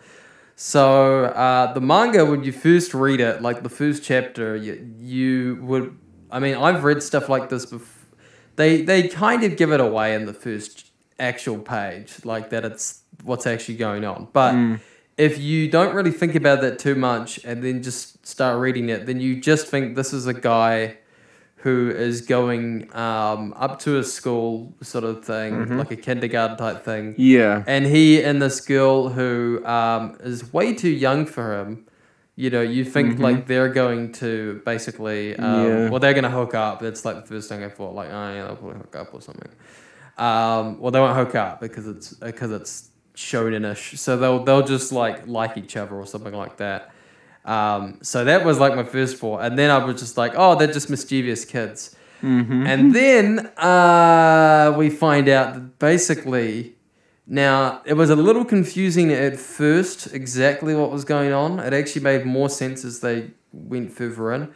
So 0.57 1.25
uh, 1.25 1.73
the 1.73 1.81
manga, 1.81 2.25
when 2.25 2.45
you 2.45 2.53
first 2.53 2.95
read 2.95 3.21
it, 3.21 3.43
like 3.43 3.63
the 3.63 3.69
first 3.69 4.05
chapter, 4.05 4.57
you, 4.57 4.95
you 4.99 5.59
would. 5.63 5.97
I 6.31 6.39
mean, 6.39 6.55
I've 6.57 6.85
read 6.85 7.03
stuff 7.03 7.29
like 7.29 7.49
this 7.49 7.67
before. 7.67 7.89
They 8.57 8.83
they 8.83 9.09
kind 9.09 9.43
of 9.43 9.57
give 9.57 9.73
it 9.73 9.81
away 9.81 10.15
in 10.15 10.27
the 10.27 10.35
first 10.35 10.87
actual 11.19 11.59
page, 11.59 12.25
like 12.25 12.51
that 12.51 12.65
it's 12.65 13.03
what's 13.23 13.47
actually 13.47 13.77
going 13.77 14.05
on. 14.05 14.29
But 14.33 14.55
if 15.17 15.39
you 15.39 15.71
don't 15.71 15.95
really 15.95 16.11
think 16.11 16.35
about 16.35 16.61
that 16.61 16.79
too 16.79 16.95
much 16.95 17.43
and 17.45 17.63
then 17.63 17.83
just 17.83 18.27
start 18.27 18.59
reading 18.61 18.89
it, 18.89 19.07
then 19.07 19.21
you 19.21 19.41
just 19.41 19.67
think 19.69 19.97
this 19.97 20.13
is 20.13 20.27
a 20.27 20.35
guy 20.35 20.99
who 21.65 21.91
is 21.91 22.21
going 22.21 22.95
um, 22.95 23.55
up 23.57 23.79
to 23.81 23.97
a 23.99 24.05
school 24.05 24.75
sort 24.83 25.03
of 25.03 25.25
thing, 25.25 25.79
like 25.79 25.91
a 25.91 25.97
kindergarten 25.97 26.59
type 26.59 26.85
thing. 26.85 27.15
yeah, 27.17 27.65
And 27.67 27.87
he 27.87 28.23
and 28.23 28.41
this 28.41 28.61
girl 28.61 29.09
who 29.09 29.65
um, 29.65 30.17
is 30.21 30.53
way 30.53 30.75
too 30.75 30.91
young 30.91 31.25
for 31.25 31.59
him, 31.59 31.87
you 32.37 32.51
know, 32.51 32.61
you 32.61 32.85
think 32.85 33.19
like 33.19 33.47
they're 33.47 33.71
going 33.71 34.13
to 34.13 34.61
basically, 34.67 35.35
um, 35.37 35.65
Yeah. 35.65 35.89
well, 35.91 36.01
they're 36.01 36.13
going 36.13 36.31
to 36.33 36.37
hook 36.41 36.55
up. 36.55 36.81
That's 36.81 37.03
like 37.07 37.17
the 37.23 37.27
first 37.33 37.49
thing 37.49 37.65
I 37.65 37.71
thought, 37.71 37.95
like, 37.95 38.11
oh, 38.11 38.35
yeah, 38.35 38.45
they'll 38.47 38.57
probably 38.57 38.79
hook 38.85 38.97
up 38.97 39.15
or 39.15 39.23
something. 39.23 39.51
Um, 40.19 40.79
well, 40.81 40.91
they 40.91 41.01
won't 41.01 41.17
hook 41.17 41.35
up 41.35 41.61
because 41.61 41.87
it's 41.89 42.13
because 42.13 42.51
it's 42.53 42.91
shonenish. 43.17 43.97
So 43.99 44.17
they'll 44.19 44.45
they'll 44.45 44.67
just 44.67 44.93
like 44.93 45.27
like 45.27 45.57
each 45.57 45.77
other 45.79 45.95
or 45.97 46.07
something 46.07 46.35
like 46.35 46.59
that. 46.59 46.93
Um, 47.45 47.99
so 48.03 48.25
that 48.25 48.45
was 48.45 48.59
like 48.59 48.75
my 48.75 48.85
first 48.85 49.19
thought, 49.19 49.41
and 49.43 49.59
then 49.59 49.71
I 49.71 49.85
was 49.85 50.01
just 50.01 50.17
like, 50.17 50.33
oh, 50.37 50.57
they're 50.57 50.73
just 50.73 50.89
mischievous 50.89 51.45
kids. 51.45 51.95
And 52.67 52.95
then 52.95 53.47
uh, 53.59 54.75
we 54.79 54.89
find 54.89 55.29
out 55.29 55.55
that 55.55 55.79
basically, 55.79 56.75
now 57.27 57.83
it 57.85 57.95
was 57.95 58.09
a 58.09 58.17
little 58.17 58.47
confusing 58.47 59.13
at 59.13 59.39
first 59.39 60.15
exactly 60.15 60.75
what 60.75 60.91
was 60.91 61.05
going 61.05 61.33
on. 61.33 61.61
It 61.61 61.75
actually 61.75 62.03
made 62.03 62.25
more 62.25 62.49
sense 62.49 62.83
as 62.85 63.01
they 63.01 63.31
went 63.53 63.93
further 63.93 64.33
in. 64.33 64.55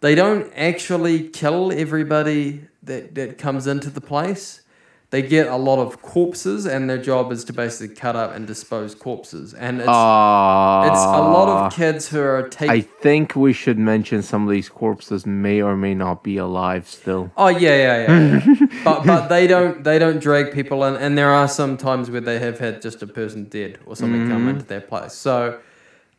They 0.00 0.14
don't 0.14 0.50
actually 0.56 1.28
kill 1.28 1.72
everybody 1.72 2.64
that, 2.84 3.14
that 3.16 3.36
comes 3.36 3.66
into 3.66 3.90
the 3.90 4.00
place. 4.00 4.62
They 5.10 5.22
get 5.22 5.48
a 5.48 5.56
lot 5.56 5.80
of 5.80 6.00
corpses, 6.02 6.66
and 6.66 6.88
their 6.88 6.96
job 6.96 7.32
is 7.32 7.42
to 7.44 7.52
basically 7.52 7.96
cut 7.96 8.14
up 8.14 8.32
and 8.32 8.46
dispose 8.46 8.94
corpses. 8.94 9.54
And 9.54 9.80
it's, 9.80 9.88
uh, 9.88 10.82
it's 10.86 11.00
a 11.00 11.20
lot 11.20 11.48
of 11.48 11.72
kids 11.74 12.08
who 12.08 12.20
are 12.20 12.48
taking. 12.48 12.70
I 12.70 12.80
think 12.80 13.34
we 13.34 13.52
should 13.52 13.76
mention 13.76 14.22
some 14.22 14.44
of 14.44 14.50
these 14.50 14.68
corpses 14.68 15.26
may 15.26 15.60
or 15.62 15.76
may 15.76 15.94
not 15.94 16.22
be 16.22 16.36
alive 16.36 16.86
still. 16.86 17.32
Oh 17.36 17.48
yeah, 17.48 17.58
yeah, 17.58 18.06
yeah. 18.06 18.40
yeah. 18.44 18.66
but 18.84 19.04
but 19.04 19.26
they 19.26 19.48
don't 19.48 19.82
they 19.82 19.98
don't 19.98 20.20
drag 20.20 20.52
people 20.52 20.84
in, 20.84 20.94
and 20.94 21.18
there 21.18 21.32
are 21.32 21.48
some 21.48 21.76
times 21.76 22.08
where 22.08 22.20
they 22.20 22.38
have 22.38 22.60
had 22.60 22.80
just 22.80 23.02
a 23.02 23.08
person 23.08 23.46
dead 23.46 23.80
or 23.86 23.96
something 23.96 24.28
come 24.28 24.46
into 24.46 24.64
their 24.64 24.80
place. 24.80 25.12
So, 25.12 25.58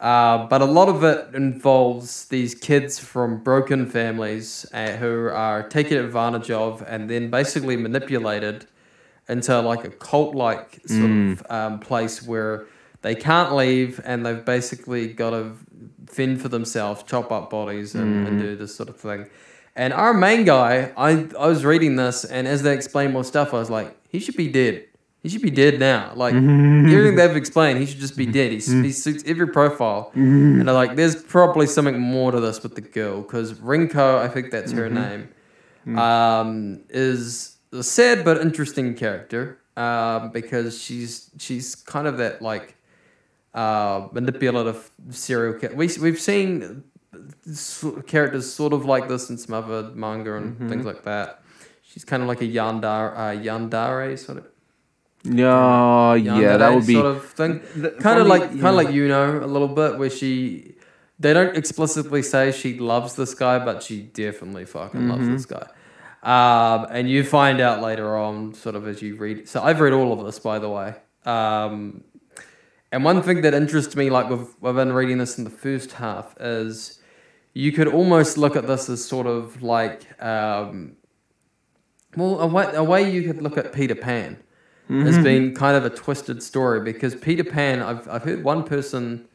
uh, 0.01 0.47
but 0.47 0.61
a 0.61 0.65
lot 0.65 0.89
of 0.89 1.05
it 1.05 1.33
involves 1.33 2.25
these 2.25 2.55
kids 2.55 2.99
from 2.99 3.41
broken 3.41 3.89
families 3.89 4.65
uh, 4.73 4.97
who 4.97 5.29
are 5.29 5.63
taken 5.63 5.97
advantage 5.97 6.51
of 6.51 6.83
and 6.85 7.09
then 7.09 7.29
basically 7.29 7.77
manipulated 7.77 8.67
into 9.29 9.59
like 9.61 9.85
a 9.85 9.89
cult 9.89 10.35
like 10.35 10.81
sort 10.85 11.03
of 11.03 11.09
mm. 11.09 11.51
um, 11.51 11.79
place 11.79 12.21
where 12.21 12.65
they 13.01 13.15
can't 13.15 13.55
leave 13.55 13.99
and 14.03 14.25
they've 14.25 14.43
basically 14.43 15.11
got 15.13 15.31
to 15.31 15.53
fend 16.07 16.41
for 16.41 16.49
themselves, 16.49 17.03
chop 17.03 17.31
up 17.31 17.49
bodies, 17.49 17.95
and, 17.95 18.27
and 18.27 18.27
mm-hmm. 18.27 18.39
do 18.39 18.55
this 18.55 18.75
sort 18.75 18.89
of 18.89 18.97
thing. 18.97 19.27
And 19.75 19.93
our 19.93 20.13
main 20.13 20.43
guy, 20.43 20.91
I 20.97 21.27
I 21.39 21.47
was 21.47 21.63
reading 21.63 21.95
this, 21.95 22.25
and 22.25 22.47
as 22.47 22.61
they 22.63 22.73
explain 22.73 23.11
more 23.11 23.23
stuff, 23.23 23.53
I 23.53 23.57
was 23.57 23.69
like, 23.69 23.95
he 24.09 24.19
should 24.19 24.35
be 24.35 24.49
dead. 24.49 24.85
He 25.23 25.29
should 25.29 25.41
be 25.41 25.51
dead 25.51 25.79
now. 25.79 26.13
Like 26.15 26.33
mm-hmm. 26.33 26.89
everything 26.89 27.15
they've 27.15 27.35
explained, 27.35 27.79
he 27.79 27.85
should 27.85 27.99
just 27.99 28.17
be 28.17 28.25
dead. 28.25 28.51
He's, 28.51 28.65
he 28.67 28.73
mm. 28.73 28.93
suits 28.93 29.23
every 29.27 29.47
profile. 29.47 30.09
Mm-hmm. 30.09 30.59
And 30.59 30.67
they're 30.67 30.73
like, 30.75 30.95
there's 30.95 31.15
probably 31.15 31.67
something 31.67 31.99
more 31.99 32.31
to 32.31 32.39
this 32.39 32.63
with 32.63 32.73
the 32.73 32.81
girl 32.81 33.21
because 33.21 33.53
Rinko, 33.53 34.17
I 34.17 34.27
think 34.27 34.49
that's 34.49 34.71
her 34.71 34.89
name, 34.89 35.29
mm. 35.85 35.97
um, 35.97 36.83
is 36.89 37.57
a 37.71 37.83
sad 37.83 38.23
but 38.25 38.39
interesting 38.41 38.95
character 38.95 39.57
um, 39.77 40.31
because 40.31 40.79
she's 40.81 41.31
she's 41.37 41.75
kind 41.75 42.07
of 42.07 42.17
that 42.17 42.41
like 42.41 42.75
uh, 43.53 44.07
manipulative 44.11 44.91
serial 45.09 45.53
killer. 45.59 45.75
We 45.75 45.89
we've 46.01 46.19
seen 46.19 46.83
characters 48.07 48.51
sort 48.51 48.73
of 48.73 48.85
like 48.85 49.07
this 49.07 49.29
in 49.29 49.37
some 49.37 49.53
other 49.55 49.91
manga 49.93 50.35
and 50.35 50.57
things 50.69 50.85
like 50.85 51.03
that. 51.03 51.41
She's 51.83 52.05
kind 52.05 52.21
of 52.23 52.29
like 52.29 52.41
a 52.41 52.45
yandere, 52.47 53.13
uh, 53.17 53.41
yandere 53.43 54.17
sort 54.17 54.37
of. 54.39 54.47
Yeah, 55.23 56.15
yeah, 56.15 56.57
that 56.57 56.73
would 56.73 56.87
be 56.87 56.95
sort 56.95 57.05
of 57.05 57.25
thing. 57.25 57.59
Kind 57.99 58.19
of 58.19 58.27
like 58.27 58.49
kind 58.49 58.67
of 58.67 58.75
like 58.75 58.91
you 58.91 59.07
know 59.07 59.39
a 59.43 59.45
little 59.45 59.67
bit 59.67 59.97
where 59.99 60.09
she 60.09 60.75
they 61.19 61.33
don't 61.33 61.55
explicitly 61.55 62.23
say 62.23 62.51
she 62.51 62.79
loves 62.79 63.15
this 63.15 63.35
guy, 63.35 63.63
but 63.63 63.83
she 63.83 64.01
definitely 64.01 64.65
fucking 64.65 65.07
loves 65.07 65.23
Mm-hmm. 65.23 65.33
this 65.33 65.45
guy. 65.45 65.67
Um, 66.23 66.87
and 66.91 67.09
you 67.09 67.23
find 67.23 67.59
out 67.59 67.81
later 67.81 68.15
on, 68.15 68.53
sort 68.53 68.75
of 68.75 68.87
as 68.87 69.01
you 69.01 69.15
read. 69.15 69.49
So 69.49 69.63
I've 69.63 69.79
read 69.79 69.93
all 69.93 70.13
of 70.13 70.25
this, 70.25 70.37
by 70.39 70.59
the 70.59 70.69
way. 70.69 70.93
Um, 71.25 72.03
and 72.91 73.03
one 73.03 73.21
thing 73.21 73.41
that 73.41 73.53
interests 73.53 73.95
me, 73.95 74.09
like 74.09 74.29
with, 74.29 74.61
within 74.61 74.93
reading 74.93 75.17
this 75.17 75.37
in 75.37 75.43
the 75.43 75.49
first 75.49 75.93
half, 75.93 76.35
is 76.39 76.99
you 77.53 77.71
could 77.71 77.87
almost 77.87 78.37
look 78.37 78.55
at 78.55 78.67
this 78.67 78.89
as 78.89 79.03
sort 79.03 79.27
of 79.27 79.63
like, 79.63 80.05
um, 80.21 80.95
well, 82.15 82.39
a 82.39 82.47
way, 82.47 82.69
a 82.73 82.83
way 82.83 83.09
you 83.09 83.23
could 83.23 83.41
look 83.41 83.57
at 83.57 83.73
Peter 83.73 83.95
Pan 83.95 84.37
as 85.07 85.23
being 85.23 85.53
kind 85.53 85.77
of 85.77 85.85
a 85.85 85.89
twisted 85.89 86.43
story 86.43 86.81
because 86.81 87.15
Peter 87.15 87.45
Pan, 87.45 87.81
I've, 87.81 88.07
I've 88.09 88.23
heard 88.23 88.43
one 88.43 88.63
person 88.63 89.25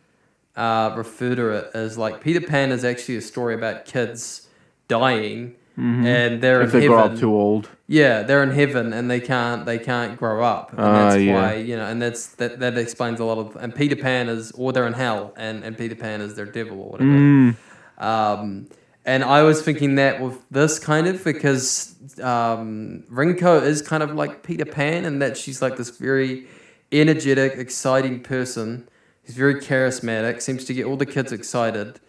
uh, 0.55 0.93
refer 0.97 1.35
to 1.35 1.49
it 1.51 1.71
as 1.73 1.97
like 1.97 2.21
Peter 2.21 2.43
Pan 2.43 2.73
is 2.73 2.85
actually 2.85 3.17
a 3.17 3.23
story 3.23 3.55
about 3.55 3.87
kids 3.87 4.49
dying 4.89 5.55
and 5.77 6.41
they're 6.43 6.63
If 6.63 6.75
in 6.75 6.81
they 6.81 6.87
grow 6.87 7.01
up 7.01 7.19
too 7.19 7.35
old. 7.35 7.69
Yeah, 7.87 8.23
they're 8.23 8.43
in 8.43 8.51
heaven 8.51 8.93
and 8.93 9.11
they 9.11 9.21
can't 9.21 9.67
they 9.67 9.79
can't 9.79 10.17
grow 10.17 10.43
up, 10.43 10.71
and 10.73 10.81
Ah, 10.81 11.11
that's 11.11 11.23
yeah. 11.23 11.35
why 11.35 11.55
you 11.57 11.77
know, 11.77 11.87
and 11.87 12.01
that's 12.01 12.29
that 12.37 12.61
that 12.61 12.79
explains 12.79 13.21
a 13.21 13.25
lot 13.25 13.39
of. 13.39 13.57
And 13.57 13.75
Peter 13.75 13.97
Pan 13.97 14.29
is, 14.29 14.53
or 14.53 14.73
they're 14.73 14.87
in 14.87 14.95
hell, 14.95 15.33
and 15.37 15.63
and 15.65 15.77
Peter 15.77 15.95
Pan 15.95 16.21
is 16.21 16.35
their 16.35 16.47
devil 16.47 16.81
or 16.81 16.91
whatever. 16.93 17.11
Mm. 17.11 17.57
Um, 17.99 18.69
and 19.05 19.23
I 19.23 19.43
was 19.43 19.63
thinking 19.63 19.95
that 19.97 20.21
with 20.21 20.39
this 20.51 20.79
kind 20.79 21.07
of 21.07 21.23
because 21.23 21.95
um, 22.23 23.05
Rinko 23.11 23.63
is 23.63 23.81
kind 23.83 24.03
of 24.03 24.15
like 24.15 24.43
Peter 24.43 24.65
Pan, 24.65 25.05
and 25.05 25.23
that 25.23 25.37
she's 25.37 25.63
like 25.63 25.77
this 25.77 25.91
very 25.91 26.47
energetic, 26.93 27.55
exciting 27.59 28.21
person. 28.23 28.89
She's 29.27 29.37
very 29.37 29.57
charismatic, 29.57 30.41
seems 30.41 30.65
to 30.67 30.75
get 30.75 30.87
all 30.87 30.97
the 30.97 31.07
kids 31.07 31.33
excited. 31.33 32.01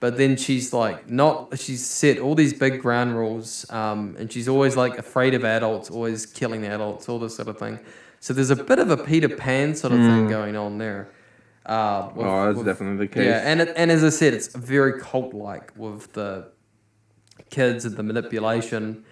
But 0.00 0.16
then 0.16 0.36
she's 0.36 0.72
like 0.72 1.10
not. 1.10 1.58
She's 1.58 1.84
set 1.84 2.18
all 2.18 2.34
these 2.36 2.52
big 2.52 2.80
ground 2.80 3.16
rules, 3.16 3.68
um, 3.70 4.14
and 4.18 4.30
she's 4.32 4.48
always 4.48 4.76
like 4.76 4.96
afraid 4.96 5.34
of 5.34 5.44
adults, 5.44 5.90
always 5.90 6.24
killing 6.24 6.64
adults, 6.64 7.08
all 7.08 7.18
this 7.18 7.34
sort 7.36 7.48
of 7.48 7.58
thing. 7.58 7.80
So 8.20 8.32
there's 8.32 8.50
a 8.50 8.56
bit 8.56 8.78
of 8.78 8.90
a 8.90 8.96
Peter 8.96 9.28
Pan 9.28 9.74
sort 9.74 9.92
of 9.92 9.98
thing 10.00 10.28
going 10.28 10.56
on 10.56 10.78
there. 10.78 11.08
Uh, 11.66 12.10
with- 12.14 12.26
Oh, 12.26 12.46
that's 12.46 12.56
with- 12.58 12.66
definitely 12.66 13.06
the 13.06 13.12
case. 13.12 13.26
yeah, 13.26 13.42
and 13.44 13.60
it, 13.60 13.72
and 13.76 13.90
as 13.90 14.02
I 14.04 14.08
said, 14.10 14.34
it's 14.34 14.48
very 14.54 15.00
cult 15.00 15.34
like 15.34 15.72
with 15.76 16.12
the 16.12 16.46
kids 17.50 17.84
and 17.84 17.96
the 17.96 18.02
manipulation. 18.02 19.04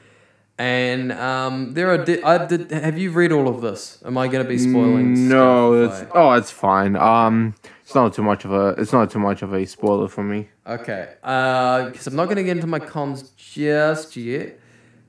And 0.59 1.13
um, 1.13 1.75
there 1.75 1.91
are. 1.91 1.99
Di- 2.05 2.23
I 2.23 2.47
did. 2.47 2.71
Have 2.71 2.97
you 2.97 3.11
read 3.11 3.31
all 3.33 3.49
of 3.49 3.61
this? 3.61 4.01
Am 4.07 4.17
I 4.17 4.27
going 4.29 4.43
to 4.43 4.49
be 4.49 4.57
spoiling? 4.57 5.15
Mm, 5.17 5.29
No, 5.29 5.85
it's 5.85 6.05
oh, 6.15 6.31
it's 6.33 6.51
fine. 6.51 6.97
Um, 6.97 7.55
it's 7.87 7.95
not 7.95 8.13
too 8.13 8.23
much 8.25 8.45
of 8.45 8.53
a 8.53 8.71
it's 8.79 8.93
not 8.93 9.13
too 9.13 9.21
much 9.21 9.43
of 9.43 9.55
a 9.55 9.65
spoiler 9.65 10.09
for 10.09 10.25
me. 10.25 10.49
Okay. 10.67 11.09
Because 11.21 12.09
I'm 12.09 12.17
not 12.17 12.25
going 12.25 12.37
to 12.37 12.43
get 12.43 12.57
into 12.57 12.67
my 12.67 12.81
cons 12.81 13.31
just 13.37 14.17
yet. 14.17 14.59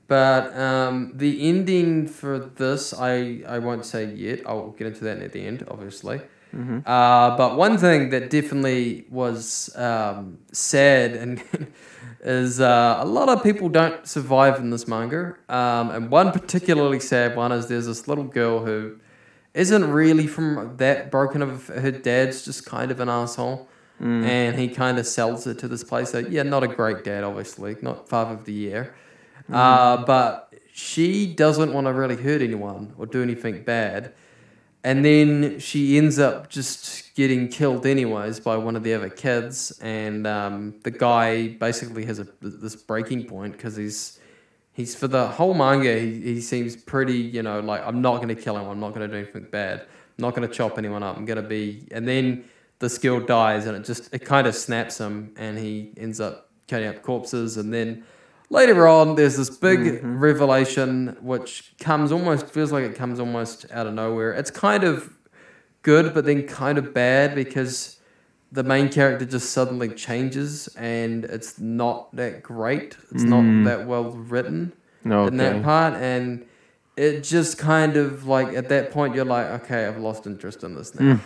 But 0.06 0.56
um, 0.56 1.10
the 1.16 1.48
ending 1.48 2.06
for 2.06 2.38
this, 2.38 2.94
I, 2.94 3.42
I 3.48 3.58
won't 3.58 3.84
say 3.84 4.14
yet. 4.14 4.42
I'll 4.46 4.70
get 4.70 4.86
into 4.86 5.02
that 5.04 5.18
at 5.18 5.32
the 5.32 5.44
end, 5.44 5.66
obviously. 5.68 6.20
Uh, 6.86 7.36
but 7.36 7.56
one 7.56 7.78
thing 7.78 8.10
that 8.10 8.30
definitely 8.30 9.06
was 9.10 9.74
um, 9.74 10.38
sad 10.52 11.14
and 11.14 11.42
is 12.22 12.60
uh, 12.60 12.98
a 13.00 13.04
lot 13.04 13.28
of 13.28 13.42
people 13.42 13.68
don't 13.68 14.06
survive 14.06 14.60
in 14.60 14.70
this 14.70 14.86
manga. 14.86 15.34
Um, 15.48 15.90
and 15.90 16.10
one 16.12 16.30
particularly 16.30 17.00
sad 17.00 17.34
one 17.34 17.50
is 17.50 17.66
there's 17.66 17.86
this 17.86 18.06
little 18.06 18.24
girl 18.24 18.64
who 18.64 19.00
isn't 19.54 19.90
really 19.90 20.26
from 20.26 20.76
that 20.76 21.10
broken 21.10 21.42
of 21.42 21.66
her 21.68 21.90
dad's 21.90 22.44
just 22.44 22.66
kind 22.66 22.90
of 22.90 23.00
an 23.00 23.08
asshole. 23.08 23.68
And 24.24 24.56
he 24.56 24.68
kind 24.68 24.96
of 24.98 25.06
sells 25.06 25.46
it 25.48 25.58
to 25.58 25.66
this 25.66 25.82
place. 25.82 26.10
So, 26.10 26.18
yeah, 26.18 26.44
not 26.44 26.62
a 26.62 26.68
great 26.68 27.02
dad, 27.02 27.24
obviously, 27.24 27.76
not 27.82 28.08
father 28.08 28.34
of 28.34 28.44
the 28.44 28.52
year. 28.52 28.94
Uh, 29.50 30.04
but 30.04 30.54
she 30.72 31.26
doesn't 31.26 31.72
want 31.72 31.86
to 31.88 31.92
really 31.92 32.14
hurt 32.16 32.40
anyone 32.40 32.94
or 32.96 33.06
do 33.06 33.22
anything 33.22 33.64
bad. 33.64 34.12
And 34.84 35.04
then 35.04 35.58
she 35.58 35.98
ends 35.98 36.20
up 36.20 36.48
just 36.48 37.12
getting 37.16 37.48
killed 37.48 37.84
anyways 37.84 38.38
by 38.38 38.56
one 38.56 38.76
of 38.76 38.84
the 38.84 38.94
other 38.94 39.08
kids. 39.10 39.76
And 39.82 40.26
um, 40.26 40.76
the 40.84 40.92
guy 40.92 41.48
basically 41.48 42.04
has 42.04 42.20
a 42.20 42.28
this 42.40 42.76
breaking 42.76 43.24
point 43.24 43.54
because 43.54 43.74
he's 43.74 44.17
he's 44.78 44.94
for 44.94 45.08
the 45.08 45.26
whole 45.26 45.54
manga. 45.54 45.98
He, 45.98 46.20
he 46.20 46.40
seems 46.40 46.76
pretty, 46.76 47.18
you 47.18 47.42
know, 47.42 47.58
like 47.58 47.84
I'm 47.84 48.00
not 48.00 48.16
going 48.22 48.28
to 48.28 48.40
kill 48.40 48.56
him. 48.56 48.68
I'm 48.68 48.78
not 48.78 48.94
going 48.94 49.00
to 49.00 49.08
do 49.08 49.20
anything 49.20 49.48
bad. 49.50 49.80
I'm 49.80 50.22
not 50.22 50.36
going 50.36 50.48
to 50.48 50.54
chop 50.54 50.78
anyone 50.78 51.02
up. 51.02 51.16
I'm 51.16 51.24
going 51.24 51.42
to 51.42 51.48
be. 51.48 51.88
And 51.90 52.06
then 52.06 52.44
this 52.78 52.96
girl 52.96 53.18
dies, 53.18 53.66
and 53.66 53.76
it 53.76 53.84
just 53.84 54.14
it 54.14 54.20
kind 54.20 54.46
of 54.46 54.54
snaps 54.54 54.98
him, 54.98 55.34
and 55.36 55.58
he 55.58 55.92
ends 55.96 56.20
up 56.20 56.50
cutting 56.68 56.88
up 56.88 57.02
corpses. 57.02 57.56
And 57.56 57.74
then 57.74 58.04
later 58.50 58.86
on, 58.86 59.16
there's 59.16 59.36
this 59.36 59.50
big 59.50 59.80
mm-hmm. 59.80 60.18
revelation 60.18 61.16
which 61.20 61.74
comes 61.80 62.12
almost 62.12 62.46
feels 62.46 62.70
like 62.70 62.84
it 62.84 62.94
comes 62.94 63.18
almost 63.18 63.66
out 63.72 63.88
of 63.88 63.94
nowhere. 63.94 64.32
It's 64.32 64.52
kind 64.52 64.84
of 64.84 65.12
good, 65.82 66.14
but 66.14 66.24
then 66.24 66.46
kind 66.46 66.78
of 66.78 66.94
bad 66.94 67.34
because 67.34 67.97
the 68.50 68.62
main 68.62 68.88
character 68.88 69.24
just 69.24 69.50
suddenly 69.50 69.88
changes, 69.88 70.68
and 70.76 71.24
it's 71.24 71.58
not 71.58 72.14
that 72.16 72.42
great. 72.42 72.96
It's 73.12 73.24
not 73.24 73.42
hmm. 73.42 73.64
that 73.64 73.86
well 73.86 74.10
written 74.10 74.72
No, 75.04 75.26
in 75.26 75.36
that 75.36 75.62
part, 75.62 75.94
and 75.94 76.46
it 76.96 77.22
just 77.22 77.58
kind 77.58 77.96
of 77.96 78.26
like 78.26 78.48
at 78.54 78.68
that 78.70 78.90
point 78.90 79.14
you're 79.14 79.24
like, 79.24 79.46
okay, 79.62 79.86
I've 79.86 79.98
lost 79.98 80.26
interest 80.26 80.64
in 80.64 80.74
this 80.74 80.94
now. 80.94 81.16
Hmm. 81.16 81.22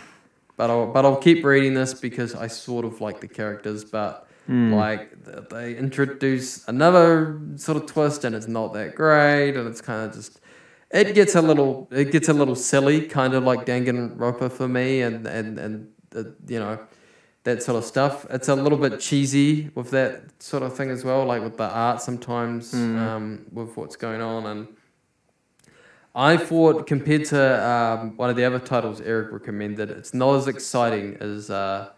But 0.57 0.69
I'll 0.69 0.87
but 0.87 1.05
I'll 1.05 1.17
keep 1.17 1.43
reading 1.45 1.73
this 1.73 1.93
because 1.93 2.35
I 2.35 2.47
sort 2.47 2.85
of 2.85 2.99
like 2.99 3.21
the 3.21 3.27
characters, 3.27 3.85
but 3.85 4.27
hmm. 4.45 4.73
like 4.73 5.49
they 5.49 5.75
introduce 5.75 6.67
another 6.67 7.39
sort 7.55 7.77
of 7.77 7.85
twist, 7.85 8.25
and 8.25 8.35
it's 8.35 8.47
not 8.47 8.73
that 8.73 8.95
great, 8.95 9.55
and 9.55 9.67
it's 9.67 9.81
kind 9.81 10.09
of 10.09 10.15
just. 10.15 10.39
It 10.91 11.15
gets 11.15 11.33
a 11.33 11.41
little, 11.41 11.87
it 11.89 12.11
gets 12.11 12.29
a 12.29 12.33
little 12.33 12.53
silly, 12.53 13.07
kind 13.07 13.33
of 13.33 13.43
like 13.43 13.65
Danganronpa 13.65 14.51
for 14.51 14.67
me, 14.67 15.01
and 15.01 15.25
and 15.25 15.57
and 15.57 15.87
uh, 16.15 16.23
you 16.47 16.59
know, 16.59 16.77
that 17.43 17.61
sort 17.61 17.77
of 17.77 17.85
stuff. 17.85 18.25
It's 18.29 18.47
a 18.47 18.55
little 18.55 18.77
bit 18.77 18.99
cheesy 18.99 19.69
with 19.75 19.91
that 19.91 20.41
sort 20.41 20.63
of 20.63 20.75
thing 20.75 20.89
as 20.89 21.03
well, 21.03 21.25
like 21.25 21.43
with 21.43 21.57
the 21.57 21.69
art 21.69 22.01
sometimes, 22.01 22.73
um, 22.73 23.45
with 23.51 23.75
what's 23.75 23.95
going 23.95 24.21
on. 24.21 24.45
And 24.45 24.67
I 26.15 26.37
thought, 26.37 26.87
compared 26.87 27.25
to 27.25 27.67
um, 27.67 28.17
one 28.17 28.29
of 28.29 28.35
the 28.35 28.45
other 28.45 28.59
titles 28.59 29.01
Eric 29.01 29.31
recommended, 29.31 29.89
it's 29.89 30.13
not 30.13 30.35
as 30.35 30.47
exciting 30.47 31.17
as 31.19 31.49
uh, 31.49 31.89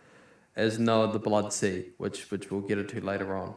as 0.56 0.80
Noah 0.80 1.12
the 1.12 1.20
Blood 1.20 1.54
Sea, 1.54 1.90
which 1.98 2.32
which 2.32 2.50
we'll 2.50 2.62
get 2.62 2.78
into 2.80 3.02
later 3.02 3.36
on. 3.36 3.56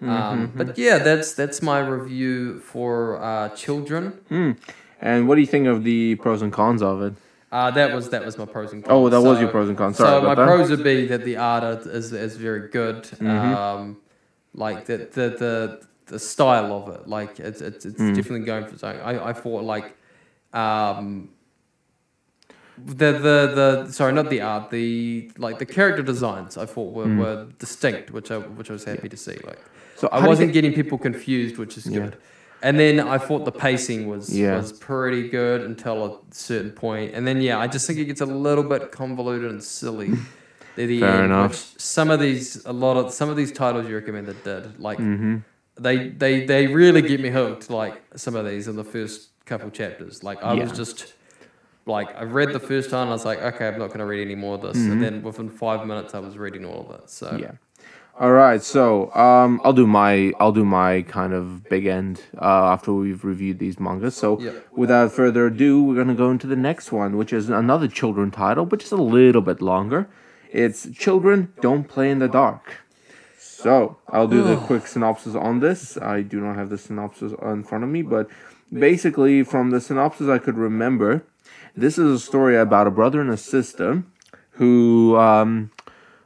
Um, 0.00 0.52
but 0.54 0.78
yeah, 0.78 0.98
that's 0.98 1.34
that's 1.34 1.60
my 1.60 1.80
review 1.80 2.60
for 2.60 3.20
uh, 3.22 3.48
children. 3.50 4.12
Hmm. 4.28 4.52
And 5.00 5.28
what 5.28 5.36
do 5.36 5.40
you 5.40 5.46
think 5.46 5.66
of 5.66 5.84
the 5.84 6.16
pros 6.16 6.42
and 6.42 6.52
cons 6.52 6.82
of 6.82 7.02
it? 7.02 7.14
Uh, 7.50 7.70
that 7.70 7.94
was 7.94 8.10
that 8.10 8.24
was 8.24 8.36
my 8.36 8.44
pros 8.44 8.72
and 8.72 8.84
cons. 8.84 8.92
Oh, 8.92 9.08
that 9.08 9.20
was 9.22 9.40
your 9.40 9.48
pros 9.48 9.68
and 9.70 9.78
cons. 9.78 9.96
Sorry 9.96 10.20
so 10.20 10.26
my 10.26 10.34
that. 10.34 10.46
pros 10.46 10.68
would 10.70 10.84
be 10.84 11.06
that 11.06 11.24
the 11.24 11.36
art 11.38 11.86
is 11.86 12.12
is 12.12 12.36
very 12.36 12.68
good. 12.68 13.04
Mm-hmm. 13.04 13.28
Um, 13.28 13.96
like 14.54 14.84
the, 14.86 14.98
the 14.98 15.26
the 15.42 15.80
the 16.06 16.18
style 16.18 16.72
of 16.72 16.94
it, 16.94 17.08
like 17.08 17.40
it's 17.40 17.60
it's, 17.60 17.86
it's 17.86 18.00
Mm. 18.00 18.14
definitely 18.14 18.46
going 18.46 18.66
for 18.66 18.76
something. 18.76 19.00
I, 19.00 19.28
I 19.30 19.32
thought 19.32 19.62
like, 19.64 19.96
um, 20.52 21.30
the 22.76 23.12
the 23.12 23.36
the 23.86 23.92
sorry 23.92 24.12
not 24.12 24.28
the 24.30 24.40
art 24.40 24.70
the 24.70 25.30
like 25.38 25.58
the 25.58 25.66
character 25.66 26.02
designs 26.02 26.56
I 26.56 26.66
thought 26.66 26.92
were, 26.92 27.12
were 27.16 27.46
distinct, 27.58 28.10
which 28.10 28.30
I 28.30 28.38
which 28.38 28.70
I 28.70 28.74
was 28.74 28.84
happy 28.84 29.08
to 29.08 29.16
see. 29.16 29.38
Like 29.44 29.58
Mm. 29.58 30.00
So 30.00 30.08
I 30.12 30.18
wasn't 30.24 30.38
think- 30.38 30.52
getting 30.52 30.72
people 30.74 30.96
confused, 30.96 31.58
which 31.58 31.76
is 31.76 31.86
Yeah. 31.86 31.98
good. 32.00 32.16
And 32.62 32.78
then 32.78 32.98
I 33.00 33.18
thought 33.18 33.44
the 33.44 33.52
pacing 33.52 34.08
was 34.08 34.36
Yeah. 34.36 34.56
was 34.56 34.72
pretty 34.72 35.28
good 35.28 35.60
until 35.62 36.04
a 36.06 36.18
certain 36.34 36.72
point. 36.72 37.14
And 37.14 37.26
then 37.26 37.40
yeah, 37.40 37.58
I 37.58 37.66
just 37.68 37.86
think 37.86 37.98
it 37.98 38.06
gets 38.06 38.20
a 38.20 38.26
little 38.26 38.64
bit 38.64 38.90
convoluted 38.90 39.50
and 39.50 39.62
silly. 39.62 40.10
at 40.76 40.86
the 40.86 41.00
Fair 41.00 41.08
end, 41.10 41.24
enough. 41.26 41.50
Which 41.50 41.80
some 41.80 42.10
of 42.10 42.20
these 42.20 42.64
a 42.64 42.72
lot 42.72 42.96
of 42.96 43.12
some 43.12 43.28
of 43.28 43.36
these 43.36 43.52
titles 43.52 43.88
you 43.88 43.94
recommended 43.96 44.42
did. 44.44 44.78
Like 44.80 44.98
Mm-hmm. 44.98 45.36
they 45.78 46.08
they 46.08 46.44
they 46.46 46.66
really 46.66 47.02
get 47.02 47.20
me 47.20 47.30
hooked. 47.30 47.70
Like 47.70 48.00
some 48.16 48.34
of 48.36 48.44
these 48.46 48.66
in 48.68 48.76
the 48.76 48.84
first 48.84 49.30
couple 49.44 49.70
chapters. 49.70 50.22
Like 50.24 50.42
I 50.42 50.54
was 50.54 50.72
just 50.72 51.14
like 51.86 52.14
I 52.16 52.22
read 52.24 52.52
the 52.52 52.60
first 52.60 52.90
time. 52.90 53.08
I 53.08 53.12
was 53.12 53.24
like, 53.24 53.40
okay, 53.40 53.66
I'm 53.68 53.78
not 53.78 53.88
going 53.88 54.00
to 54.00 54.04
read 54.04 54.20
any 54.22 54.34
more 54.34 54.56
of 54.56 54.62
this. 54.62 54.76
Mm-hmm. 54.76 54.92
And 54.92 55.02
then 55.02 55.22
within 55.22 55.48
five 55.48 55.86
minutes, 55.86 56.14
I 56.14 56.18
was 56.18 56.36
reading 56.36 56.64
all 56.64 56.86
of 56.90 57.00
it. 57.00 57.08
So 57.10 57.36
Yeah. 57.40 57.52
All 58.20 58.32
right, 58.32 58.60
so 58.60 59.14
um, 59.14 59.60
I'll 59.62 59.72
do 59.72 59.86
my 59.86 60.32
I'll 60.40 60.50
do 60.50 60.64
my 60.64 61.02
kind 61.02 61.32
of 61.32 61.68
big 61.68 61.86
end 61.86 62.20
uh, 62.36 62.72
after 62.72 62.92
we've 62.92 63.24
reviewed 63.24 63.60
these 63.60 63.78
mangas. 63.78 64.16
So 64.16 64.40
Yep. 64.40 64.66
without 64.72 65.12
further 65.12 65.46
ado, 65.46 65.84
we're 65.84 65.94
gonna 65.94 66.16
go 66.16 66.28
into 66.32 66.48
the 66.48 66.56
next 66.56 66.90
one, 66.90 67.16
which 67.16 67.32
is 67.32 67.48
another 67.48 67.86
children 67.86 68.32
title, 68.32 68.66
but 68.66 68.80
just 68.80 68.90
a 68.90 68.96
little 68.96 69.40
bit 69.40 69.62
longer. 69.62 70.08
It's 70.50 70.90
Children 70.90 71.52
Don't 71.60 71.86
Play 71.86 72.10
in 72.10 72.18
the 72.18 72.26
Dark. 72.26 72.78
So 73.38 73.98
I'll 74.08 74.26
do 74.26 74.42
the 74.42 74.56
quick 74.56 74.88
synopsis 74.88 75.36
on 75.36 75.60
this. 75.60 75.96
I 75.96 76.22
do 76.22 76.40
not 76.40 76.56
have 76.56 76.70
the 76.70 76.78
synopsis 76.78 77.32
in 77.40 77.62
front 77.62 77.84
of 77.84 77.90
me, 77.90 78.02
but 78.02 78.28
basically 78.72 79.44
from 79.44 79.70
the 79.70 79.80
synopsis 79.80 80.28
I 80.28 80.38
could 80.38 80.56
remember, 80.56 81.22
this 81.76 81.98
is 81.98 82.10
a 82.10 82.18
story 82.18 82.56
about 82.56 82.88
a 82.88 82.90
brother 82.90 83.20
and 83.20 83.30
a 83.30 83.36
sister 83.36 84.02
who 84.52 85.16
um, 85.16 85.70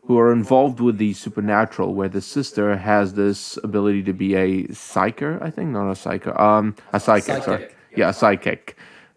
who 0.05 0.19
are 0.19 0.33
involved 0.33 0.81
with 0.81 0.99
the 0.99 1.13
supernatural, 1.13 1.95
where 1.95 2.09
the 2.09 2.21
sister 2.21 2.77
has 2.77 3.15
this 3.15 3.59
ability 3.63 4.03
to 4.03 4.13
be 4.13 4.35
a 4.35 4.65
psyker, 4.65 5.41
I 5.41 5.51
think, 5.51 5.71
not 5.71 5.91
a 5.91 5.95
psyker, 5.95 6.39
um, 6.41 6.75
a 6.93 6.99
psychic, 6.99 7.45
sorry. 7.45 7.63
Psychic. 7.63 7.77
Yeah, 7.97 8.09
a 8.09 8.13
psychic. 8.13 8.77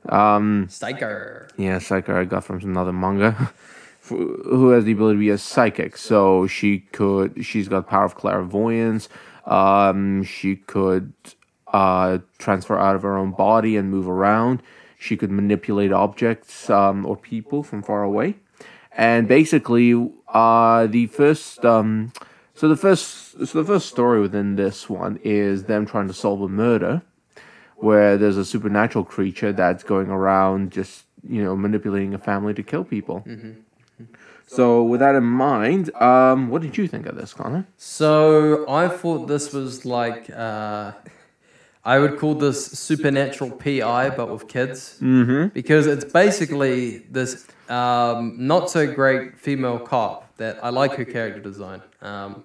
Um, 0.10 0.68
Stiker. 0.70 1.50
yeah, 1.58 1.78
psyker 1.78 2.16
I 2.16 2.26
got 2.26 2.44
from 2.44 2.60
another 2.62 2.94
manga. 2.94 3.32
Who 4.04 4.70
has 4.70 4.86
the 4.86 4.92
ability 4.92 5.16
to 5.16 5.20
be 5.20 5.30
a 5.32 5.38
psychic? 5.40 5.98
So 5.98 6.46
she 6.46 6.80
could. 6.92 7.44
She's 7.44 7.68
got 7.68 7.88
power 7.88 8.06
of 8.06 8.14
clairvoyance. 8.14 9.10
Um, 9.48 10.22
she 10.22 10.58
could 10.58 11.14
uh, 11.74 12.20
transfer 12.38 12.78
out 12.78 12.96
of 12.96 13.02
her 13.02 13.18
own 13.18 13.32
body 13.32 13.78
and 13.78 13.90
move 13.90 14.08
around. 14.08 14.62
She 15.00 15.18
could 15.18 15.32
manipulate 15.32 15.92
objects 15.92 16.70
um, 16.70 17.04
or 17.04 17.18
people 17.18 17.64
from 17.64 17.82
far 17.82 18.04
away. 18.04 18.36
And 18.96 19.28
basically, 19.28 20.12
uh, 20.30 20.88
the 20.88 21.08
first. 21.08 21.66
Um, 21.66 22.14
so 22.54 22.68
the 22.68 22.78
first. 22.78 23.46
So 23.46 23.62
the 23.62 23.66
first 23.66 23.90
story 23.90 24.22
within 24.22 24.56
this 24.56 24.90
one 24.90 25.20
is 25.24 25.66
them 25.66 25.86
trying 25.86 26.08
to 26.08 26.14
solve 26.14 26.42
a 26.42 26.48
murder 26.48 27.02
where 27.78 28.18
there's 28.18 28.38
a 28.38 28.46
supernatural 28.46 29.04
creature 29.04 29.52
that's 29.52 29.84
going 29.84 30.10
around 30.10 30.72
just 30.72 31.04
you 31.28 31.44
know 31.44 31.56
manipulating 31.56 32.14
a 32.14 32.18
family 32.18 32.54
to 32.54 32.64
kill 32.64 32.84
people. 32.84 33.24
So 34.48 34.84
with 34.84 35.00
that 35.00 35.16
in 35.16 35.24
mind, 35.24 35.94
um, 35.96 36.50
what 36.50 36.62
did 36.62 36.78
you 36.78 36.88
think 36.88 37.08
of 37.08 37.16
this, 37.16 37.34
Connor? 37.34 37.66
So 37.78 38.66
I 38.70 38.88
thought 38.88 39.28
this 39.28 39.52
was 39.52 39.86
like 39.86 40.30
uh, 40.30 40.92
I 41.84 42.00
would 42.00 42.18
call 42.20 42.36
this 42.36 42.66
supernatural 42.66 43.52
PI, 43.52 44.12
but 44.12 44.30
with 44.30 44.48
kids, 44.48 44.98
mm-hmm. 45.02 45.48
because 45.48 45.88
it's 45.88 46.06
basically 46.06 47.00
this 47.10 47.48
um, 47.70 48.36
not 48.38 48.70
so 48.70 48.92
great 48.92 49.40
female 49.40 49.80
cop 49.80 50.36
that 50.38 50.64
I 50.64 50.70
like 50.70 50.96
her 50.96 51.06
character 51.06 51.40
design. 51.40 51.82
Um, 52.02 52.44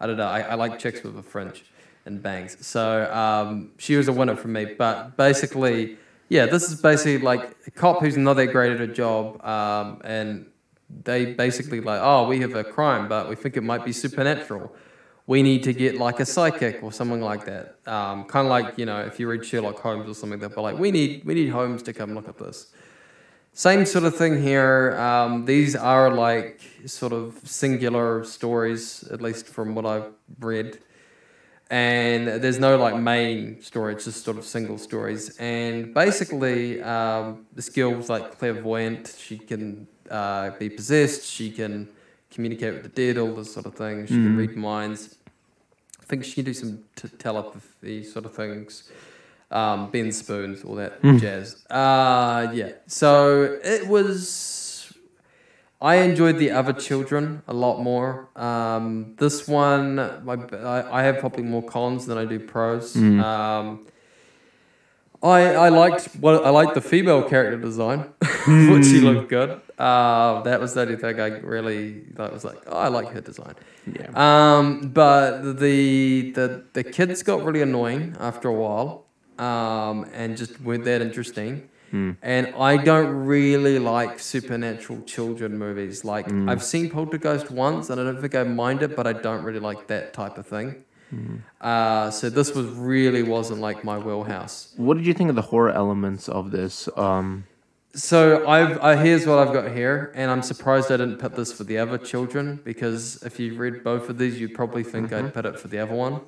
I 0.00 0.06
don't 0.06 0.16
know. 0.16 0.26
I, 0.26 0.40
I 0.40 0.54
like 0.54 0.78
chicks 0.78 1.02
with 1.02 1.16
a 1.18 1.22
fringe 1.22 1.64
and 2.04 2.22
bangs, 2.22 2.64
so 2.66 3.12
um, 3.12 3.72
she 3.78 3.96
was 3.96 4.08
a 4.08 4.12
winner 4.12 4.36
for 4.36 4.48
me. 4.48 4.64
But 4.64 5.16
basically, 5.16 5.98
yeah, 6.28 6.46
this 6.46 6.70
is 6.70 6.80
basically 6.80 7.18
like 7.18 7.56
a 7.66 7.70
cop 7.70 8.00
who's 8.00 8.16
not 8.16 8.34
that 8.34 8.46
great 8.46 8.72
at 8.72 8.78
her 8.78 8.86
job, 8.86 9.44
um, 9.44 10.00
and 10.04 10.46
they 11.04 11.34
basically 11.34 11.80
like, 11.80 12.00
oh, 12.02 12.26
we 12.28 12.40
have 12.40 12.54
a 12.54 12.64
crime, 12.64 13.08
but 13.08 13.28
we 13.28 13.36
think 13.36 13.56
it 13.56 13.62
might 13.62 13.84
be 13.84 13.92
supernatural. 13.92 14.72
We 15.26 15.42
need 15.42 15.62
to 15.64 15.74
get 15.74 15.96
like 15.96 16.20
a 16.20 16.24
psychic 16.24 16.82
or 16.82 16.90
something 16.90 17.20
like 17.20 17.44
that. 17.44 17.76
Um, 17.86 18.24
kind 18.24 18.46
of 18.46 18.50
like 18.50 18.78
you 18.78 18.86
know, 18.86 19.00
if 19.00 19.20
you 19.20 19.28
read 19.28 19.44
Sherlock 19.44 19.78
Holmes 19.78 20.08
or 20.08 20.14
something, 20.14 20.38
they'll 20.38 20.48
be 20.48 20.60
like, 20.60 20.78
we 20.78 20.90
need 20.90 21.24
we 21.24 21.34
need 21.34 21.48
Holmes 21.48 21.82
to 21.84 21.92
come 21.92 22.14
look 22.14 22.28
at 22.28 22.38
this. 22.38 22.68
Same 23.58 23.84
sort 23.86 24.04
of 24.04 24.14
thing 24.14 24.40
here. 24.40 24.96
Um, 25.00 25.44
these 25.44 25.74
are 25.74 26.14
like 26.14 26.60
sort 26.86 27.12
of 27.12 27.40
singular 27.44 28.22
stories, 28.22 29.02
at 29.10 29.20
least 29.20 29.48
from 29.48 29.74
what 29.74 29.84
I've 29.84 30.12
read. 30.38 30.78
And 31.68 32.28
there's 32.40 32.60
no 32.60 32.78
like 32.78 32.94
main 32.94 33.60
story, 33.60 33.94
it's 33.94 34.04
just 34.04 34.24
sort 34.24 34.38
of 34.38 34.44
single 34.44 34.78
stories. 34.78 35.36
And 35.38 35.92
basically, 35.92 36.80
um, 36.82 37.46
this 37.52 37.68
girl's 37.68 38.08
like 38.08 38.38
clairvoyant. 38.38 39.16
She 39.18 39.38
can 39.38 39.88
uh, 40.08 40.50
be 40.50 40.70
possessed, 40.70 41.24
she 41.26 41.50
can 41.50 41.88
communicate 42.30 42.74
with 42.74 42.84
the 42.84 42.90
dead, 42.90 43.18
all 43.18 43.34
this 43.34 43.52
sort 43.52 43.66
of 43.66 43.74
thing. 43.74 44.06
She 44.06 44.14
can 44.14 44.36
read 44.36 44.54
minds. 44.54 45.16
I 46.00 46.04
think 46.04 46.24
she 46.24 46.34
can 46.34 46.44
do 46.44 46.54
some 46.54 46.84
t- 46.94 47.08
telepathy 47.18 48.04
sort 48.04 48.24
of 48.24 48.34
things. 48.36 48.88
Um, 49.50 49.90
Ben 49.90 50.12
Spoons, 50.12 50.62
all 50.64 50.74
that 50.74 51.00
jazz. 51.02 51.64
Uh, 51.70 52.50
yeah. 52.52 52.72
So 52.86 53.58
it 53.64 53.88
was. 53.88 54.92
I 55.80 55.96
enjoyed 55.96 56.38
the 56.38 56.50
other 56.50 56.72
children 56.72 57.42
a 57.46 57.54
lot 57.54 57.80
more. 57.80 58.28
Um, 58.34 59.14
this 59.18 59.46
one, 59.46 59.98
I, 60.00 60.34
I 60.34 61.00
I 61.00 61.02
have 61.04 61.18
probably 61.18 61.44
more 61.44 61.62
cons 61.62 62.06
than 62.06 62.18
I 62.18 62.24
do 62.24 62.40
pros. 62.40 62.96
Um, 62.96 63.86
I, 65.22 65.40
I 65.54 65.68
liked 65.68 66.06
what 66.20 66.44
I 66.44 66.50
liked 66.50 66.74
the 66.74 66.80
female 66.80 67.22
character 67.22 67.58
design. 67.58 68.04
Thought 68.22 68.84
she 68.84 69.00
looked 69.00 69.28
good. 69.28 69.60
Uh, 69.78 70.42
that 70.42 70.60
was 70.60 70.74
the 70.74 70.82
only 70.82 70.96
thing 70.96 71.20
I 71.20 71.28
really 71.38 72.00
that 72.14 72.32
was 72.32 72.44
like. 72.44 72.58
Oh, 72.66 72.76
I 72.76 72.88
like 72.88 73.08
her 73.10 73.20
design. 73.20 73.54
Yeah. 73.86 74.10
Um, 74.14 74.90
but 74.90 75.54
the 75.58 76.30
the 76.32 76.64
the 76.72 76.84
kids 76.84 77.22
got 77.22 77.44
really 77.44 77.62
annoying 77.62 78.16
after 78.20 78.48
a 78.48 78.52
while, 78.54 79.06
um, 79.38 80.06
and 80.12 80.36
just 80.36 80.60
weren't 80.60 80.84
that 80.84 81.00
interesting. 81.02 81.68
And 82.22 82.48
I 82.70 82.76
don't 82.76 83.10
really 83.24 83.78
like 83.78 84.18
supernatural 84.20 85.00
children 85.02 85.56
movies. 85.58 86.04
Like 86.04 86.26
I've 86.50 86.62
seen 86.62 86.90
Poltergeist 86.90 87.50
once, 87.50 87.88
and 87.90 87.98
I 88.00 88.04
don't 88.04 88.20
think 88.20 88.34
I 88.34 88.42
mind 88.44 88.82
it, 88.82 88.94
but 88.94 89.06
I 89.06 89.14
don't 89.14 89.42
really 89.42 89.60
like 89.60 89.86
that 89.86 90.12
type 90.12 90.36
of 90.36 90.46
thing. 90.46 90.84
Uh, 91.60 92.10
so 92.10 92.28
this 92.28 92.54
was 92.54 92.66
really 92.66 93.22
wasn't 93.22 93.60
like 93.60 93.82
my 93.84 93.96
wheelhouse. 93.98 94.74
What 94.76 94.98
did 94.98 95.06
you 95.06 95.14
think 95.14 95.30
of 95.30 95.36
the 95.36 95.42
horror 95.52 95.70
elements 95.70 96.28
of 96.28 96.50
this? 96.50 96.88
Um, 96.96 97.44
So 97.94 98.46
I've 98.46 98.76
uh, 98.78 98.96
here's 99.02 99.26
what 99.26 99.38
I've 99.38 99.54
got 99.54 99.72
here, 99.74 100.12
and 100.14 100.30
I'm 100.30 100.42
surprised 100.42 100.92
I 100.92 100.98
didn't 100.98 101.18
put 101.18 101.34
this 101.36 101.50
for 101.56 101.64
the 101.64 101.78
other 101.78 101.96
children 101.96 102.60
because 102.70 103.22
if 103.28 103.40
you 103.40 103.56
read 103.56 103.82
both 103.82 104.10
of 104.10 104.18
these, 104.18 104.38
you'd 104.40 104.54
probably 104.54 104.84
think 104.84 105.10
I'd 105.12 105.32
put 105.32 105.46
it 105.46 105.58
for 105.58 105.68
the 105.68 105.78
other 105.78 105.94
one. 105.94 106.20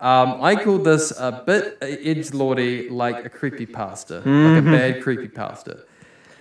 Um, 0.00 0.42
I 0.42 0.56
call 0.56 0.78
this 0.78 1.12
a 1.18 1.42
bit 1.46 1.78
edge 1.80 2.34
lordy, 2.34 2.88
like 2.88 3.24
a 3.24 3.28
creepy 3.28 3.66
pasta, 3.66 4.16
like 4.16 4.58
a 4.58 4.62
bad 4.62 5.02
creepy 5.02 5.28
pasta. 5.28 5.84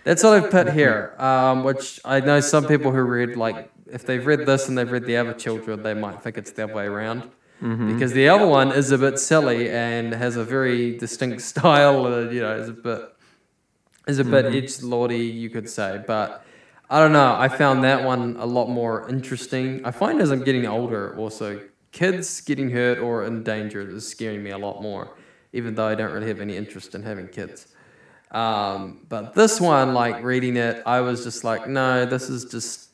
That's 0.04 0.24
what 0.24 0.34
I've 0.34 0.52
put 0.52 0.74
here. 0.74 1.13
Um, 1.18 1.63
which 1.63 2.00
I 2.04 2.20
know 2.20 2.39
some 2.42 2.66
people 2.66 2.92
who 2.92 3.02
read 3.02 3.38
like 3.38 3.72
if 3.92 4.06
they've 4.06 4.26
read 4.26 4.46
this 4.46 4.68
and 4.68 4.78
they've 4.78 4.92
read 4.92 5.06
the 5.06 5.18
other 5.18 5.34
children, 5.34 5.84
they 5.84 5.94
might 5.94 6.22
think 6.24 6.38
it's 6.38 6.52
the 6.52 6.63
other 6.63 6.74
way 6.74 6.86
around. 6.86 7.30
Because 7.94 8.12
the 8.12 8.28
other 8.28 8.46
one 8.48 8.74
is 8.74 8.92
a 8.92 8.98
bit 8.98 9.18
silly 9.20 9.70
and 9.70 10.13
has 10.13 10.36
a 10.36 10.44
very 10.44 10.98
distinct 10.98 11.42
style, 11.52 12.06
uh, 12.06 12.22
you 12.30 12.42
know, 12.42 12.58
is 12.58 12.70
a 12.70 12.74
bit 12.74 13.02
is 14.08 14.20
a 14.20 14.26
bit 14.26 14.54
edge 14.54 14.82
lordy, 14.82 15.20
you 15.20 15.50
could 15.50 15.70
say. 15.70 16.04
But 16.06 16.44
I 16.89 17.00
don't 17.00 17.13
know. 17.13 17.36
I 17.38 17.48
found 17.48 17.86
that 17.86 18.04
one 18.04 18.36
a 18.38 18.46
lot 18.46 18.68
more 18.68 19.08
interesting. 19.08 19.86
I 19.86 19.92
find 19.92 20.22
as 20.22 20.30
I'm 20.32 20.44
getting 20.44 20.66
older, 20.66 21.16
also 21.18 21.62
kids 21.93 22.41
getting 22.41 22.71
hurt 22.71 22.97
or 22.97 23.23
in 23.23 23.43
danger 23.43 23.88
is 23.89 24.06
scaring 24.06 24.43
me 24.43 24.49
a 24.49 24.58
lot 24.58 24.82
more, 24.82 25.15
even 25.53 25.75
though 25.75 25.88
I 25.88 25.95
don't 25.95 26.12
really 26.12 26.27
have 26.27 26.41
any 26.41 26.58
interest 26.58 26.95
in 26.95 27.03
having 27.03 27.29
kids. 27.29 27.67
Um, 28.32 29.06
but 29.08 29.36
this 29.36 29.62
one, 29.62 29.93
like 29.93 30.23
reading 30.23 30.58
it, 30.58 30.82
I 30.86 31.01
was 31.01 31.23
just 31.23 31.43
like, 31.43 31.67
no, 31.67 32.06
this 32.06 32.29
is 32.29 32.45
just. 32.45 32.89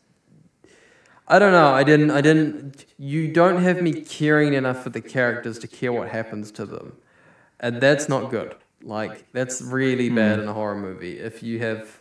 I 1.28 1.40
don't 1.40 1.54
know. 1.54 1.70
I 1.70 1.84
didn't. 1.84 2.12
I 2.12 2.22
didn't. 2.22 2.86
You 2.98 3.32
don't 3.32 3.62
have 3.62 3.82
me 3.82 3.94
caring 4.02 4.54
enough 4.54 4.84
for 4.84 4.90
the 4.90 5.02
characters 5.02 5.58
to 5.60 5.68
care 5.68 5.94
what 5.94 6.10
happens 6.10 6.52
to 6.54 6.66
them, 6.66 6.98
and 7.60 7.80
that's 7.80 8.10
not 8.10 8.30
good. 8.30 8.56
Like 8.82 9.32
that's 9.32 9.62
really 9.62 10.10
bad 10.10 10.40
in 10.40 10.48
a 10.48 10.54
horror 10.54 10.76
movie. 10.76 11.20
If 11.20 11.44
you 11.44 11.60
have 11.60 12.00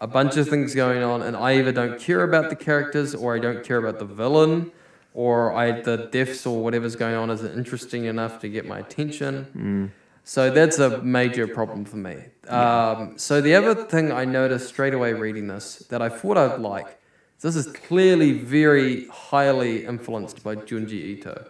a 0.00 0.06
bunch 0.06 0.36
of 0.36 0.48
things 0.48 0.74
going 0.74 1.02
on, 1.02 1.22
and 1.22 1.36
I 1.36 1.58
either 1.58 1.72
don't 1.72 2.00
care 2.00 2.22
about 2.24 2.48
the 2.48 2.56
characters, 2.56 3.14
or 3.14 3.36
I 3.36 3.38
don't 3.38 3.62
care 3.62 3.76
about 3.76 3.98
the 3.98 4.06
villain, 4.06 4.72
or 5.14 5.52
I 5.52 5.80
the 5.80 6.08
deaths 6.10 6.46
or 6.46 6.62
whatever's 6.62 6.96
going 6.96 7.14
on 7.14 7.30
isn't 7.30 7.56
interesting 7.58 8.04
enough 8.04 8.40
to 8.40 8.48
get 8.48 8.66
my 8.66 8.78
attention. 8.78 9.92
So 10.24 10.50
that's 10.50 10.78
a 10.78 11.02
major 11.02 11.46
problem 11.48 11.84
for 11.84 11.96
me. 11.96 12.16
Um, 12.46 13.14
so 13.16 13.40
the 13.40 13.54
other 13.54 13.74
thing 13.74 14.12
I 14.12 14.24
noticed 14.24 14.68
straight 14.68 14.94
away 14.94 15.12
reading 15.12 15.48
this 15.48 15.78
that 15.90 16.02
I 16.02 16.08
thought 16.08 16.36
I'd 16.36 16.60
like, 16.60 16.98
this 17.40 17.56
is 17.56 17.66
clearly 17.72 18.32
very 18.32 19.06
highly 19.08 19.84
influenced 19.86 20.44
by 20.44 20.54
Junji 20.56 20.92
Ito. 20.92 21.46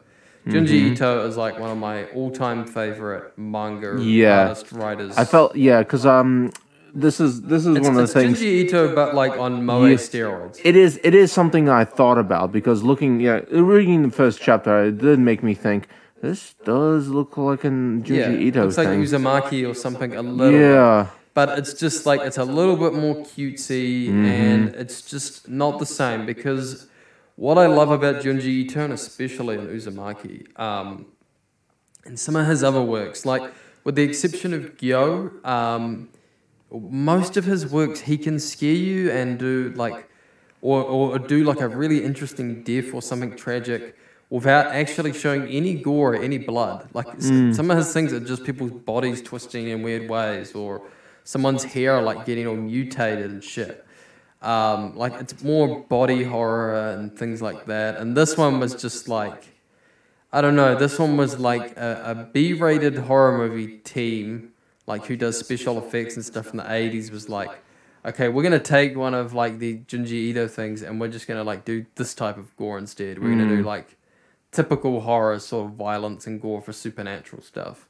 Junji 0.47 0.93
Ito 0.93 1.27
is 1.27 1.37
like 1.37 1.59
one 1.59 1.71
of 1.71 1.77
my 1.79 2.05
all-time 2.13 2.65
favorite 2.67 3.37
manga 3.37 4.01
Yeah. 4.01 4.43
artist 4.43 4.73
writers. 4.73 5.19
I 5.19 5.25
felt 5.25 5.57
yeah, 5.57 5.81
because 5.81 6.07
um, 6.07 6.53
this 6.95 7.21
is 7.21 7.43
this 7.43 7.67
is 7.67 7.77
it's, 7.77 7.87
one 7.89 7.97
of 7.99 8.07
the 8.07 8.13
things. 8.13 8.41
Junji 8.41 8.65
Ito, 8.65 8.95
but 8.95 9.15
like 9.15 9.33
on 9.39 9.65
Moe 9.65 9.87
Yeah. 9.87 9.95
steroids. 9.97 10.61
It 10.65 10.77
is 10.77 11.01
it 11.03 11.15
is 11.15 11.33
something 11.33 11.69
I 11.69 11.85
thought 11.85 12.19
about 12.19 12.53
because 12.53 12.83
looking 12.83 13.21
yeah 13.21 13.41
reading 13.51 14.03
the 14.03 14.11
first 14.11 14.41
chapter 14.41 14.85
it 14.85 14.99
did 14.99 15.19
make 15.19 15.43
me 15.43 15.55
think 15.55 15.89
this 16.23 16.55
does 16.65 17.09
look 17.09 17.37
like 17.37 17.65
an 17.65 18.03
Junji 18.03 18.17
yeah, 18.17 18.47
Ito 18.49 18.63
looks 18.65 18.77
like. 18.79 18.89
Uzumaki 18.89 19.69
or 19.69 19.75
something 19.75 20.15
a 20.15 20.23
little. 20.23 20.53
bit. 20.53 20.61
yeah, 20.61 21.07
but 21.35 21.59
it's 21.59 21.73
just 21.75 22.05
like 22.07 22.21
it's 22.21 22.39
a 22.39 22.45
little 22.45 22.77
bit 22.77 22.93
more 22.93 23.17
cutesy 23.17 24.09
and 24.09 24.75
it's 24.75 25.03
just 25.03 25.49
not 25.49 25.79
the 25.79 25.87
same 25.87 26.27
because 26.27 26.87
what 27.37 27.57
I 27.57 27.67
love 27.67 27.91
about 27.91 28.17
Junji 28.23 28.45
Ito, 28.65 28.81
and 28.85 28.93
especially 28.93 29.55
in 29.57 29.67
Uzumaki, 29.69 30.47
um, 30.61 31.07
and 32.05 32.19
some 32.21 32.37
of 32.37 32.47
his 32.47 32.63
other 32.63 32.83
works, 32.83 33.25
like 33.25 33.43
with 33.83 33.95
the 33.97 34.03
exception 34.03 34.53
of 34.53 34.77
Gyo, 34.77 35.43
um, 35.47 36.11
most 36.73 37.37
of 37.37 37.45
his 37.45 37.67
works 37.67 38.01
he 38.01 38.17
can 38.19 38.39
scare 38.39 38.73
you 38.75 39.11
and 39.11 39.39
do 39.39 39.73
like, 39.77 40.09
or, 40.63 40.83
or 40.83 41.19
do 41.19 41.45
like 41.45 41.61
a 41.61 41.69
really 41.69 42.05
interesting 42.05 42.63
death 42.63 42.93
or 42.95 43.03
something 43.03 43.35
tragic 43.37 43.97
without 44.29 44.67
actually 44.67 45.13
showing 45.13 45.49
any 45.49 45.75
gore 45.75 46.15
or 46.15 46.17
any 46.23 46.39
blood. 46.39 46.89
Like 46.95 47.09
s- 47.17 47.57
some 47.57 47.71
of 47.71 47.77
his 47.79 47.93
things 47.93 48.13
are 48.13 48.21
just 48.21 48.45
people's 48.45 48.71
bodies 48.71 49.21
twisting 49.23 49.69
in 49.69 49.83
weird 49.83 50.09
ways 50.09 50.55
or 50.55 50.83
someone's 51.25 51.65
hair 51.65 52.01
like 52.01 52.25
getting 52.27 52.47
all 52.47 52.57
mutated 52.57 53.31
and 53.31 53.43
shit. 53.43 53.85
Um, 54.43 54.97
like 54.97 55.15
it's 55.21 55.43
more 55.43 55.81
body 55.81 56.23
horror 56.25 56.93
and 56.93 57.17
things 57.19 57.43
like 57.43 57.67
that. 57.67 57.97
And 57.99 58.17
this 58.17 58.37
one 58.37 58.61
was 58.61 58.75
just 58.75 59.09
like, 59.09 59.43
I 60.33 60.41
don't 60.41 60.55
know. 60.57 60.77
This 60.77 60.99
one 60.99 61.17
was 61.17 61.39
like 61.41 61.77
a, 61.77 62.03
a 62.07 62.15
B-rated 62.33 62.97
horror 62.97 63.37
movie 63.37 63.79
team, 63.79 64.50
like 64.87 65.07
who 65.07 65.17
does 65.17 65.39
special 65.39 65.79
effects 65.79 66.17
and 66.17 66.25
stuff 66.25 66.51
in 66.51 66.57
the 66.57 66.65
'80s, 66.65 67.11
was 67.11 67.29
like, 67.29 67.51
okay, 68.05 68.29
we're 68.29 68.43
gonna 68.43 68.59
take 68.59 68.97
one 68.97 69.15
of 69.15 69.33
like 69.35 69.59
the 69.59 69.79
Junji 69.79 70.13
Ito 70.13 70.49
things, 70.49 70.83
and 70.83 71.01
we're 71.01 71.09
just 71.09 71.27
gonna 71.27 71.45
like 71.45 71.65
do 71.65 71.87
this 71.97 72.15
type 72.15 72.37
of 72.37 72.55
gore 72.57 72.79
instead. 72.79 73.19
We're 73.19 73.31
gonna 73.31 73.49
do 73.49 73.63
like 73.63 73.97
typical 74.53 75.03
horror 75.03 75.39
sort 75.39 75.67
of 75.67 75.73
violence 75.77 76.27
and 76.27 76.41
gore 76.41 76.61
for 76.61 76.73
supernatural 76.73 77.43
stuff, 77.43 77.89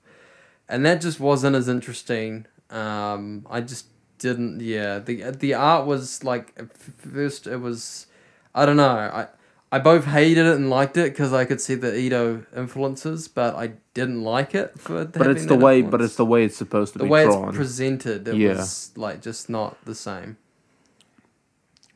and 0.69 0.85
that 0.85 1.01
just 1.01 1.21
wasn't 1.21 1.57
as 1.57 1.69
interesting. 1.69 2.47
Um, 2.71 3.47
I 3.51 3.61
just 3.61 3.87
didn't. 4.19 4.61
Yeah, 4.61 4.99
the 4.99 5.31
the 5.31 5.55
art 5.55 5.87
was 5.87 6.23
like 6.25 6.53
at 6.57 6.77
first 6.77 7.47
it 7.47 7.57
was, 7.57 8.07
I 8.55 8.67
don't 8.67 8.77
know. 8.77 8.89
I 8.89 9.29
I 9.73 9.79
both 9.79 10.05
hated 10.07 10.47
it 10.47 10.57
and 10.57 10.69
liked 10.69 10.97
it 10.97 11.13
because 11.13 11.33
I 11.33 11.45
could 11.45 11.61
see 11.61 11.77
the 11.77 11.97
Ito 11.97 12.45
influences, 12.57 13.29
but 13.29 13.55
I 13.55 13.75
didn't 13.95 14.23
like 14.25 14.55
it 14.55 14.79
for. 14.81 15.05
But 15.05 15.29
it's 15.29 15.47
the 15.47 15.55
way. 15.55 15.81
But 15.83 16.01
it's 16.03 16.17
the 16.17 16.25
way 16.27 16.45
it's 16.45 16.57
supposed 16.57 16.93
to 16.95 16.99
the 16.99 17.05
be 17.05 17.11
way 17.11 17.25
drawn. 17.25 17.49
it's 17.51 17.57
presented. 17.57 18.27
It 18.27 18.35
Yeah. 18.37 18.57
was 18.57 18.91
like 18.97 19.23
just 19.23 19.49
not 19.49 19.77
the 19.85 19.95
same. 19.95 20.37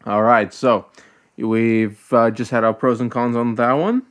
All 0.06 0.22
right, 0.22 0.52
so 0.52 0.86
we've 1.36 2.12
uh, 2.12 2.30
just 2.30 2.50
had 2.50 2.62
our 2.62 2.74
pros 2.74 3.00
and 3.00 3.10
cons 3.10 3.36
on 3.36 3.54
that 3.56 3.72
one. 3.72 4.02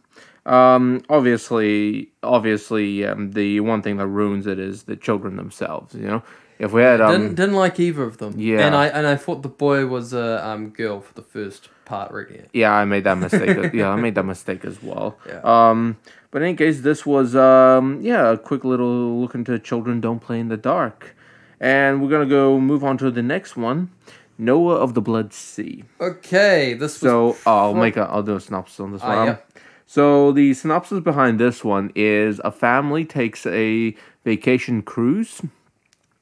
Um, 0.46 1.02
obviously, 1.08 2.12
obviously, 2.22 3.06
um, 3.06 3.32
the 3.32 3.60
one 3.62 3.82
thing 3.82 3.98
that 3.98 4.08
ruins 4.08 4.46
it 4.48 4.60
is 4.60 4.84
the 4.84 4.96
children 4.98 5.38
themselves. 5.38 5.94
You 5.96 6.02
know, 6.08 6.24
if 6.60 6.72
we 6.72 6.82
had 6.82 7.02
um, 7.02 7.12
didn't 7.12 7.36
didn't 7.36 7.56
like 7.56 7.80
either 7.80 8.04
of 8.04 8.18
them. 8.18 8.34
yeah. 8.38 8.66
and 8.66 8.76
I 8.76 8.88
and 8.88 9.06
I 9.08 9.16
thought 9.16 9.42
the 9.42 9.50
boy 9.50 9.86
was 9.88 10.14
a 10.14 10.46
um 10.48 10.70
girl 10.70 11.02
for 11.02 11.14
the 11.14 11.22
first 11.24 11.70
part 11.86 12.32
it. 12.32 12.50
yeah, 12.54 12.72
I 12.74 12.86
made 12.86 13.04
that 13.04 13.18
mistake. 13.18 13.74
yeah, 13.74 13.90
I 13.90 13.96
made 13.98 14.16
that 14.16 14.26
mistake 14.26 14.64
as 14.66 14.82
well. 14.82 15.18
Yeah. 15.28 15.42
Um, 15.44 15.98
but 16.32 16.42
in 16.42 16.48
any 16.50 16.58
case, 16.58 16.82
this 16.82 17.06
was 17.06 17.36
um, 17.36 18.02
yeah, 18.02 18.32
a 18.32 18.38
quick 18.38 18.64
little 18.64 19.20
look 19.22 19.36
into 19.36 19.60
children 19.60 20.02
don't 20.02 20.20
play 20.20 20.40
in 20.40 20.48
the 20.50 20.58
dark, 20.58 21.16
and 21.60 22.02
we're 22.02 22.10
gonna 22.10 22.26
go 22.26 22.60
move 22.60 22.84
on 22.84 22.98
to 22.98 23.12
the 23.12 23.22
next 23.22 23.56
one, 23.56 23.90
Noah 24.38 24.76
of 24.78 24.94
the 24.96 25.02
Blood 25.02 25.32
Sea. 25.34 25.84
Okay, 26.02 26.74
this 26.74 27.02
was 27.02 27.12
So 27.12 27.38
I'll 27.46 27.76
make 27.76 27.98
a 27.98 28.04
I'll 28.04 28.24
do 28.24 28.36
a 28.36 28.40
synopsis 28.40 28.80
on 28.80 28.94
this 28.94 29.02
Ah, 29.04 29.16
one. 29.18 29.28
yep. 29.28 29.50
So 29.86 30.32
the 30.32 30.54
synopsis 30.56 31.02
behind 31.02 31.40
this 31.40 31.64
one 31.64 31.92
is 31.96 32.42
a 32.44 32.52
family 32.52 33.06
takes 33.06 33.46
a 33.46 33.96
vacation 34.26 34.82
cruise 34.82 35.42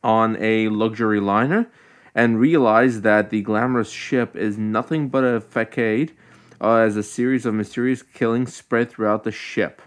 on 0.03 0.37
a 0.39 0.67
luxury 0.69 1.19
liner 1.19 1.67
and 2.13 2.39
realize 2.39 3.01
that 3.01 3.29
the 3.29 3.41
glamorous 3.41 3.89
ship 3.89 4.35
is 4.35 4.57
nothing 4.57 5.07
but 5.09 5.23
a 5.23 5.39
facade 5.39 6.11
uh, 6.59 6.75
as 6.75 6.95
a 6.95 7.03
series 7.03 7.45
of 7.45 7.53
mysterious 7.53 8.01
killings 8.01 8.53
spread 8.53 8.89
throughout 8.89 9.23
the 9.23 9.31
ship. 9.31 9.81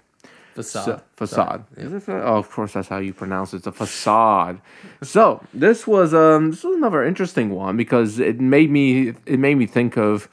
facade. 0.54 0.84
So, 0.84 1.02
facade. 1.16 1.64
Sorry. 1.74 1.86
Is 1.86 1.92
it 1.92 2.02
fa- 2.02 2.22
oh, 2.24 2.36
of 2.36 2.50
course, 2.50 2.72
that's 2.72 2.88
how 2.88 2.98
you 2.98 3.12
pronounce 3.12 3.52
it. 3.52 3.58
It's 3.58 3.66
a 3.66 3.72
facade. 3.72 4.60
so 5.02 5.44
this 5.52 5.86
was 5.86 6.14
um 6.14 6.50
this 6.50 6.64
was 6.64 6.76
another 6.76 7.04
interesting 7.04 7.50
one 7.50 7.76
because 7.76 8.18
it 8.18 8.40
made 8.40 8.70
me 8.70 9.14
it 9.26 9.38
made 9.38 9.56
me 9.56 9.66
think 9.66 9.96
of 9.96 10.28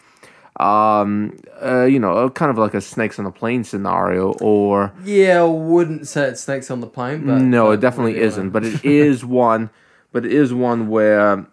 um 0.58 1.38
uh, 1.64 1.84
you 1.86 2.00
know 2.00 2.30
kind 2.30 2.52
of 2.52 2.58
like 2.58 2.74
a 2.74 2.82
snakes 2.82 3.18
on 3.18 3.26
a 3.26 3.32
plane 3.32 3.64
scenario 3.64 4.34
or 4.42 4.92
Yeah, 5.04 5.42
I 5.42 5.46
wouldn't 5.46 6.08
say 6.08 6.28
it's 6.28 6.42
snakes 6.42 6.70
on 6.70 6.82
the 6.82 6.88
plane, 6.88 7.26
but 7.26 7.40
no 7.42 7.72
it 7.72 7.80
definitely 7.80 8.18
isn't 8.18 8.50
but 8.50 8.64
it 8.66 8.80
is 8.86 9.24
one 9.24 9.70
but 10.12 10.26
it 10.26 10.34
is 10.34 10.54
one 10.54 10.90
where 10.90 11.46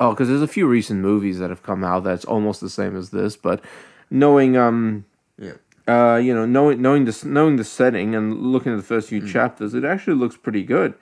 oh 0.00 0.10
because 0.10 0.28
there's 0.28 0.42
a 0.42 0.48
few 0.48 0.66
recent 0.66 1.00
movies 1.00 1.38
that 1.38 1.50
have 1.50 1.62
come 1.62 1.84
out 1.84 2.02
that's 2.02 2.24
almost 2.24 2.60
the 2.60 2.68
same 2.70 2.96
as 2.96 3.10
this 3.10 3.36
but 3.36 3.62
knowing 4.10 4.56
um 4.56 5.04
Yeah. 5.38 5.52
uh, 5.86 6.16
you 6.16 6.34
know, 6.34 6.44
knowing 6.44 6.82
knowing 6.82 7.04
the 7.04 7.22
knowing 7.24 7.56
the 7.56 7.64
setting 7.64 8.14
and 8.14 8.38
looking 8.52 8.72
at 8.72 8.76
the 8.76 8.82
first 8.84 9.08
few 9.08 9.20
Mm. 9.22 9.28
chapters, 9.32 9.72
it 9.74 9.84
actually 9.84 10.14
looks 10.16 10.36
pretty 10.36 10.62
good. 10.64 10.94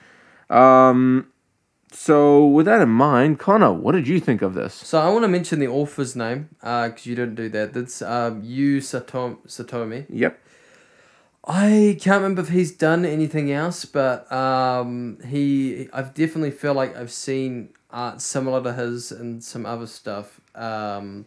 Um, 0.48 1.26
so 1.92 2.46
with 2.46 2.66
that 2.66 2.80
in 2.80 2.88
mind, 2.88 3.38
Connor, 3.38 3.72
what 3.72 3.92
did 3.92 4.06
you 4.06 4.20
think 4.20 4.42
of 4.42 4.54
this? 4.54 4.74
So 4.74 5.00
I 5.00 5.08
want 5.10 5.24
to 5.24 5.28
mention 5.28 5.58
the 5.58 5.68
author's 5.68 6.14
name 6.14 6.48
because 6.60 7.06
you 7.06 7.14
didn't 7.14 7.34
do 7.34 7.48
that. 7.50 7.72
That's 7.72 8.00
um, 8.02 8.42
Yu 8.44 8.78
Satom- 8.80 9.38
Satomi. 9.46 10.06
Yep. 10.08 10.38
I 11.46 11.96
can't 12.00 12.22
remember 12.22 12.42
if 12.42 12.50
he's 12.50 12.70
done 12.70 13.04
anything 13.04 13.50
else, 13.50 13.84
but 13.84 14.30
um, 14.30 15.18
he 15.26 15.88
I've 15.92 16.14
definitely 16.14 16.50
feel 16.52 16.74
like 16.74 16.96
I've 16.96 17.10
seen 17.10 17.70
art 17.90 18.20
similar 18.20 18.62
to 18.62 18.72
his 18.72 19.10
and 19.10 19.42
some 19.42 19.66
other 19.66 19.86
stuff. 19.86 20.40
Um, 20.54 21.26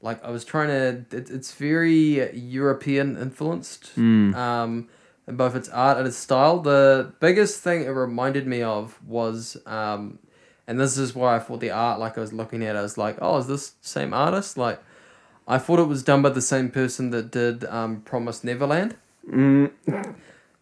like 0.00 0.22
I 0.24 0.30
was 0.30 0.44
trying 0.44 0.68
to, 0.68 1.16
it, 1.16 1.30
it's 1.30 1.52
very 1.52 2.34
European 2.36 3.16
influenced. 3.16 3.96
Um, 3.96 4.88
in 5.26 5.36
both 5.36 5.54
its 5.54 5.68
art 5.70 5.98
and 5.98 6.06
its 6.06 6.16
style. 6.16 6.60
The 6.60 7.12
biggest 7.20 7.60
thing 7.60 7.82
it 7.82 7.88
reminded 7.88 8.46
me 8.46 8.62
of 8.62 8.98
was, 9.06 9.56
um, 9.66 10.18
and 10.66 10.78
this 10.80 10.96
is 10.98 11.14
why 11.14 11.36
I 11.36 11.38
thought 11.38 11.60
the 11.60 11.70
art, 11.70 11.98
like 12.00 12.16
I 12.18 12.20
was 12.20 12.32
looking 12.32 12.62
at, 12.64 12.76
it, 12.76 12.78
I 12.78 12.82
was 12.82 12.98
like, 12.98 13.16
oh, 13.20 13.38
is 13.38 13.46
this 13.46 13.74
same 13.80 14.12
artist? 14.14 14.56
Like, 14.58 14.80
I 15.46 15.58
thought 15.58 15.78
it 15.78 15.88
was 15.88 16.02
done 16.02 16.22
by 16.22 16.30
the 16.30 16.40
same 16.42 16.70
person 16.70 17.10
that 17.10 17.30
did 17.30 17.64
um, 17.66 18.00
Promise 18.02 18.44
Neverland 18.44 18.96
Mm, 19.30 19.70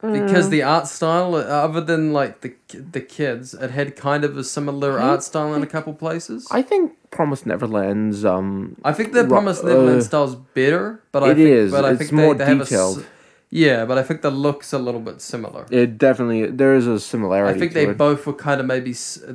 because 0.01 0.51
the 0.51 0.63
art 0.63 0.87
style, 0.89 1.35
uh, 1.37 1.41
other 1.41 1.81
than 1.81 2.13
like 2.13 2.41
the 2.41 2.55
the 2.93 3.01
kids, 3.01 3.55
it 3.55 3.71
had 3.71 3.95
kind 3.97 4.25
of 4.25 4.37
a 4.37 4.43
similar 4.45 4.99
art 5.01 5.23
style 5.23 5.55
in 5.55 5.63
a 5.63 5.67
couple 5.67 5.93
places. 5.95 6.49
I, 6.51 6.59
I 6.59 6.63
think 6.63 6.93
Promise 7.11 7.43
Neverland's 7.47 8.25
um, 8.25 8.77
I 8.85 8.93
think 8.93 9.13
the 9.13 9.23
Ro- 9.23 9.29
Promise 9.31 9.63
Neverland 9.63 10.01
uh, 10.01 10.05
style's 10.05 10.35
better, 10.35 11.03
but 11.13 11.23
I 11.23 11.35
think, 11.35 11.49
is. 11.49 11.71
But 11.73 11.85
I 11.85 11.91
It's 11.91 11.99
think 11.99 12.13
more 12.13 12.35
they, 12.35 12.45
they 12.45 12.51
have 12.51 12.59
a 12.59 12.63
s- 12.63 12.69
detailed. 12.69 13.07
Yeah, 13.55 13.85
but 13.85 13.99
I 13.99 14.03
think 14.03 14.23
the 14.23 14.31
look's 14.31 14.73
a 14.73 14.79
little 14.79 15.01
bit 15.01 15.21
similar. 15.21 15.67
it 15.71 15.99
definitely 15.99 16.47
there 16.47 16.75
is 16.75 16.87
a 16.87 16.99
similarity. 16.99 17.55
I 17.55 17.59
think 17.61 17.75
they 17.75 17.87
it. 17.87 17.99
both 17.99 18.27
were 18.27 18.33
kind 18.33 18.61
of 18.63 18.67
maybe 18.67 18.95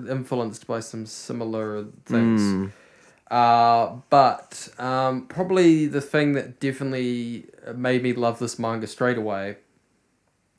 influenced 0.09 0.65
by 0.65 0.79
some 0.79 1.05
similar 1.05 1.85
things. 2.05 2.41
Mm, 2.41 2.71
Uh, 3.29 3.97
but 4.09 4.69
um, 4.79 5.27
probably 5.27 5.85
the 5.85 6.01
thing 6.01 6.33
that 6.33 6.59
definitely 6.59 7.45
made 7.75 8.01
me 8.01 8.13
love 8.13 8.39
this 8.39 8.57
manga 8.57 8.87
straight 8.87 9.17
away 9.19 9.57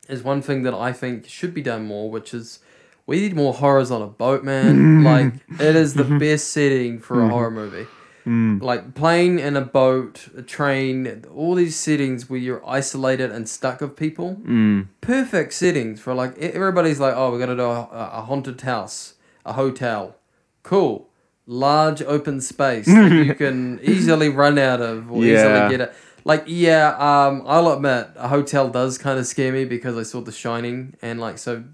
is 0.09 0.23
one 0.23 0.41
thing 0.41 0.63
that 0.63 0.75
I 0.75 0.93
think 0.93 1.27
should 1.27 1.53
be 1.53 1.63
done 1.63 1.85
more, 1.85 2.09
which 2.11 2.33
is 2.33 2.61
we 3.07 3.19
need 3.21 3.35
more 3.35 3.55
horrors 3.55 3.91
on 3.91 4.03
a 4.03 4.07
boat, 4.07 4.45
man. 4.45 5.03
like 5.13 5.33
it 5.59 5.75
is 5.75 5.95
the 5.95 6.05
best 6.05 6.51
setting 6.51 7.01
for 7.01 7.25
a 7.25 7.29
horror 7.29 7.51
movie. 7.51 7.89
Mm, 8.29 8.63
Like 8.63 8.95
plane 8.95 9.39
and 9.39 9.57
a 9.57 9.61
boat, 9.81 10.29
a 10.37 10.43
train, 10.43 11.25
all 11.35 11.55
these 11.55 11.77
settings 11.77 12.29
where 12.31 12.39
you're 12.47 12.63
isolated 12.69 13.31
and 13.33 13.49
stuck 13.49 13.81
with 13.81 13.97
people 13.97 14.37
mm, 14.45 14.87
perfect 15.01 15.53
settings 15.55 16.01
for 16.01 16.13
like 16.15 16.37
everybody's 16.39 17.01
like, 17.01 17.15
oh, 17.17 17.31
we're 17.33 17.39
gonna 17.39 17.57
do 17.57 17.63
a, 17.63 17.89
a 18.21 18.21
haunted 18.29 18.61
house, 18.61 19.15
a 19.45 19.53
hotel, 19.55 20.17
cool, 20.63 21.09
large 21.47 22.03
open 22.03 22.41
space 22.41 22.87
that 22.87 23.13
you 23.27 23.35
can 23.45 23.81
easily 23.83 24.29
run 24.29 24.59
out 24.59 24.81
of 24.81 25.11
or 25.11 25.25
Yeah. 25.25 25.35
easily 25.35 25.69
get 25.71 25.81
it. 25.81 25.93
Like 26.25 26.45
yeah, 26.47 26.89
um, 26.99 27.43
I'll 27.47 27.71
admit 27.73 28.09
a 28.17 28.29
hotel 28.29 28.69
does 28.69 28.99
kind 28.99 29.19
of 29.19 29.27
scare 29.27 29.53
me 29.53 29.65
because 29.65 29.97
I 29.97 30.03
saw 30.03 30.21
The 30.21 30.33
Shining 30.33 30.95
and 31.01 31.19
like 31.21 31.39
so. 31.39 31.65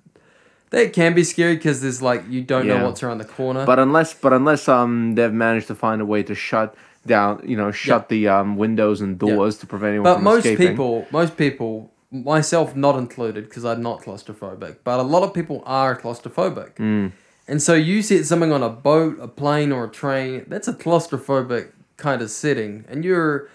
That 0.75 0.93
can 0.93 1.15
be 1.15 1.25
scary 1.25 1.55
because 1.57 1.81
there's 1.83 2.03
like 2.11 2.23
you 2.35 2.41
don't 2.53 2.67
Yeah. 2.67 2.79
know 2.79 2.87
what's 2.87 3.03
around 3.05 3.19
the 3.25 3.31
corner. 3.39 3.63
but 3.71 3.79
unless 3.87 4.11
but 4.25 4.33
unless 4.41 4.63
um 4.69 5.15
they've 5.17 5.33
managed 5.47 5.69
to 5.73 5.75
find 5.87 5.99
a 6.07 6.09
way 6.13 6.23
to 6.31 6.35
shut 6.35 6.69
down 7.07 7.31
you 7.51 7.57
know 7.61 7.71
shut 7.71 8.03
the 8.15 8.21
um 8.37 8.49
windows 8.65 8.99
and 9.05 9.13
doors 9.19 9.55
to 9.61 9.67
prevent 9.73 9.91
anyone 9.91 10.05
But 10.11 10.15
from 10.17 10.25
most 10.25 10.45
escaping. 10.47 10.69
people, 10.71 11.07
most 11.19 11.33
people, 11.45 11.71
myself 12.11 12.75
not 12.87 12.95
included, 13.05 13.43
because 13.49 13.65
I'm 13.71 13.83
not 13.83 13.97
claustrophobic, 14.07 14.75
but 14.89 14.97
a 15.01 15.07
lot 15.15 15.23
of 15.27 15.31
people 15.39 15.63
are 15.67 15.93
claustrophobic. 16.03 16.71
Mm. 16.77 17.13
And 17.51 17.59
so 17.67 17.75
you 17.75 17.97
set 18.03 18.25
something 18.31 18.53
on 18.59 18.63
a 18.63 18.71
boat, 18.91 19.19
a 19.21 19.29
plane, 19.43 19.71
or 19.77 19.85
a 19.85 19.93
train. 20.03 20.47
That's 20.53 20.67
a 20.67 20.73
claustrophobic 20.85 21.65
kind 22.07 22.21
of 22.23 22.31
setting, 22.31 22.73
and 22.91 23.05
you're 23.05 23.49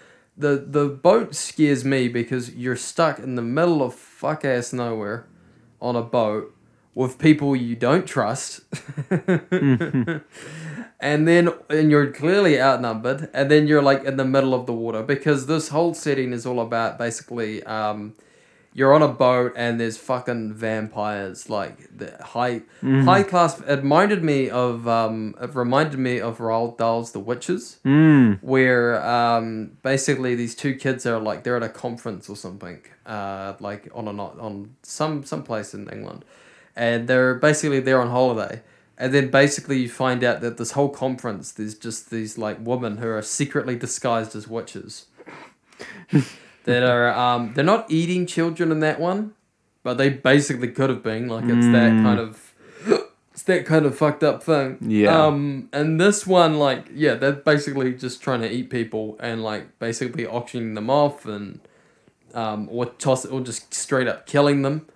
the 0.44 0.52
the 0.76 0.86
boat 1.08 1.34
scares 1.34 1.84
me 1.84 2.00
because 2.20 2.44
you're 2.62 2.76
stuck 2.92 3.18
in 3.18 3.34
the 3.40 3.42
middle 3.58 3.82
of 3.82 3.92
fuck 3.94 4.44
ass 4.44 4.72
nowhere 4.72 5.26
on 5.80 5.96
a 5.96 6.02
boat 6.02 6.54
with 7.00 7.18
people 7.18 7.56
you 7.56 7.74
don't 7.86 8.06
trust. 8.06 8.60
and 11.00 11.26
then 11.26 11.48
and 11.68 11.90
you're 11.90 12.10
clearly 12.12 12.60
outnumbered 12.60 13.30
and 13.32 13.50
then 13.50 13.66
you're 13.66 13.82
like 13.82 14.04
in 14.04 14.16
the 14.16 14.24
middle 14.24 14.54
of 14.54 14.66
the 14.66 14.72
water 14.72 15.02
because 15.02 15.46
this 15.46 15.68
whole 15.68 15.94
setting 15.94 16.32
is 16.32 16.44
all 16.46 16.60
about 16.60 16.98
basically 16.98 17.62
um 17.64 18.12
you're 18.72 18.92
on 18.92 19.02
a 19.02 19.08
boat 19.08 19.52
and 19.56 19.80
there's 19.80 19.96
fucking 19.96 20.52
vampires 20.52 21.48
like 21.48 21.76
the 21.96 22.10
high 22.22 22.60
high 22.82 23.22
class 23.22 23.60
it 23.60 23.76
reminded 23.78 24.22
me 24.22 24.50
of 24.50 24.86
um 24.86 25.34
it 25.40 25.54
reminded 25.54 25.98
me 25.98 26.20
of 26.20 26.38
Roald 26.38 26.76
Dahl's 26.76 27.12
The 27.12 27.18
Witches 27.20 27.78
Mm. 27.84 28.38
where 28.42 29.02
um 29.04 29.72
basically 29.82 30.34
these 30.34 30.54
two 30.54 30.74
kids 30.74 31.06
are 31.06 31.18
like 31.18 31.44
they're 31.44 31.56
at 31.56 31.62
a 31.62 31.74
conference 31.86 32.28
or 32.28 32.36
something 32.36 32.78
uh 33.06 33.54
like 33.58 33.88
on 33.94 34.06
a 34.06 34.12
not 34.12 34.38
on 34.38 34.74
some 34.82 35.24
some 35.24 35.42
place 35.42 35.72
in 35.74 35.88
England 35.88 36.24
and 36.76 37.08
they're 37.08 37.34
basically 37.34 37.80
there 37.80 38.00
on 38.00 38.08
holiday. 38.10 38.62
And 38.98 39.14
then 39.14 39.30
basically 39.30 39.78
you 39.78 39.88
find 39.88 40.22
out 40.22 40.40
that 40.42 40.58
this 40.58 40.72
whole 40.72 40.90
conference 40.90 41.52
there's 41.52 41.74
just 41.74 42.10
these 42.10 42.36
like 42.36 42.58
women 42.60 42.98
who 42.98 43.08
are 43.08 43.22
secretly 43.22 43.74
disguised 43.76 44.34
as 44.36 44.46
witches. 44.48 45.06
That 46.64 46.82
are 46.82 47.08
um 47.14 47.52
they're 47.54 47.64
not 47.64 47.90
eating 47.90 48.26
children 48.26 48.70
in 48.70 48.80
that 48.80 49.00
one 49.00 49.32
but 49.82 49.94
they 49.96 50.10
basically 50.10 50.68
could 50.68 50.90
have 50.90 51.02
been. 51.02 51.26
Like 51.28 51.44
it's 51.44 51.66
that 51.68 51.92
Mm. 51.92 52.02
kind 52.02 52.20
of 52.20 52.52
it's 53.32 53.42
that 53.44 53.64
kind 53.64 53.86
of 53.86 53.96
fucked 53.96 54.22
up 54.22 54.42
thing. 54.42 54.76
Yeah. 54.82 55.24
um 55.26 55.70
and 55.72 55.98
this 55.98 56.26
one 56.26 56.58
like 56.58 56.86
yeah 56.94 57.14
they're 57.14 57.32
basically 57.32 57.94
just 57.94 58.22
trying 58.22 58.42
to 58.42 58.50
eat 58.50 58.68
people 58.68 59.16
and 59.20 59.42
like 59.42 59.78
basically 59.78 60.26
auctioning 60.26 60.74
them 60.74 60.90
off 60.90 61.24
and 61.24 61.60
um 62.34 62.68
or 62.70 62.84
toss 62.86 63.24
or 63.24 63.40
just 63.40 63.72
straight 63.72 64.06
up 64.06 64.26
killing 64.26 64.60
them 64.60 64.86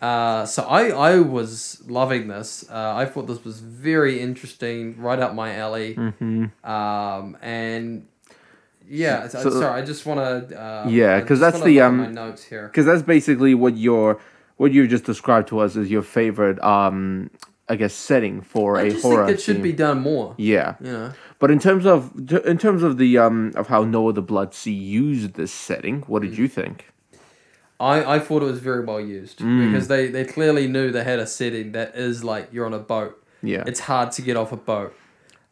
uh, 0.00 0.44
so 0.46 0.62
I, 0.64 0.88
I 0.90 1.18
was 1.20 1.82
loving 1.86 2.28
this. 2.28 2.64
Uh, 2.70 2.94
I 2.96 3.04
thought 3.06 3.26
this 3.26 3.44
was 3.44 3.60
very 3.60 4.20
interesting, 4.20 4.96
right 5.00 5.18
up 5.18 5.34
my 5.34 5.54
alley. 5.56 5.94
hmm 5.94 6.46
Um, 6.64 7.36
and 7.42 8.06
yeah, 8.88 9.28
so, 9.28 9.42
So- 9.42 9.50
sorry, 9.60 9.82
I 9.82 9.84
just 9.84 10.06
want 10.06 10.20
to. 10.48 10.60
Uh, 10.60 10.86
Yeah, 10.88 11.20
because 11.20 11.40
that's 11.40 11.60
the, 11.62 11.80
um, 11.80 11.98
my 11.98 12.06
notes 12.10 12.44
here. 12.44 12.68
Because 12.68 12.86
that's 12.86 13.02
basically 13.02 13.54
what 13.54 13.76
your 13.76 14.18
what 14.56 14.72
you 14.72 14.88
just 14.88 15.04
described 15.04 15.46
to 15.48 15.60
us 15.60 15.76
is 15.76 15.88
your 15.88 16.02
favorite, 16.02 16.60
um, 16.64 17.30
I 17.68 17.76
guess, 17.76 17.94
setting 17.94 18.40
for 18.40 18.76
I 18.76 18.82
a 18.82 18.90
just 18.90 19.02
horror. 19.02 19.26
think 19.26 19.38
it 19.38 19.42
should 19.42 19.56
theme. 19.56 19.62
be 19.62 19.72
done 19.72 20.00
more. 20.00 20.34
Yeah, 20.36 20.74
You 20.80 20.92
know, 20.92 21.12
but 21.38 21.50
in 21.52 21.58
terms 21.60 21.86
of 21.86 22.10
in 22.44 22.58
terms 22.58 22.82
of 22.82 22.98
the 22.98 23.18
um 23.18 23.52
of 23.54 23.66
how 23.68 23.84
Noah 23.84 24.14
the 24.14 24.22
Blood 24.22 24.54
Sea 24.54 24.72
used 24.72 25.34
this 25.34 25.52
setting, 25.52 26.02
what 26.08 26.22
Mm. 26.22 26.26
did 26.30 26.38
you 26.38 26.48
think? 26.48 26.86
I, 27.80 28.16
I 28.16 28.18
thought 28.18 28.42
it 28.42 28.46
was 28.46 28.58
very 28.58 28.84
well 28.84 29.00
used 29.00 29.38
Mm. 29.38 29.70
because 29.70 29.88
they, 29.88 30.08
they 30.08 30.24
clearly 30.24 30.66
knew 30.66 30.90
they 30.90 31.04
had 31.04 31.18
a 31.20 31.26
setting 31.26 31.72
that 31.72 31.94
is 31.94 32.24
like 32.24 32.48
you're 32.52 32.66
on 32.66 32.74
a 32.74 32.78
boat. 32.78 33.22
Yeah, 33.42 33.62
It's 33.66 33.80
hard 33.80 34.10
to 34.12 34.22
get 34.22 34.36
off 34.36 34.50
a 34.52 34.56
boat. 34.56 34.94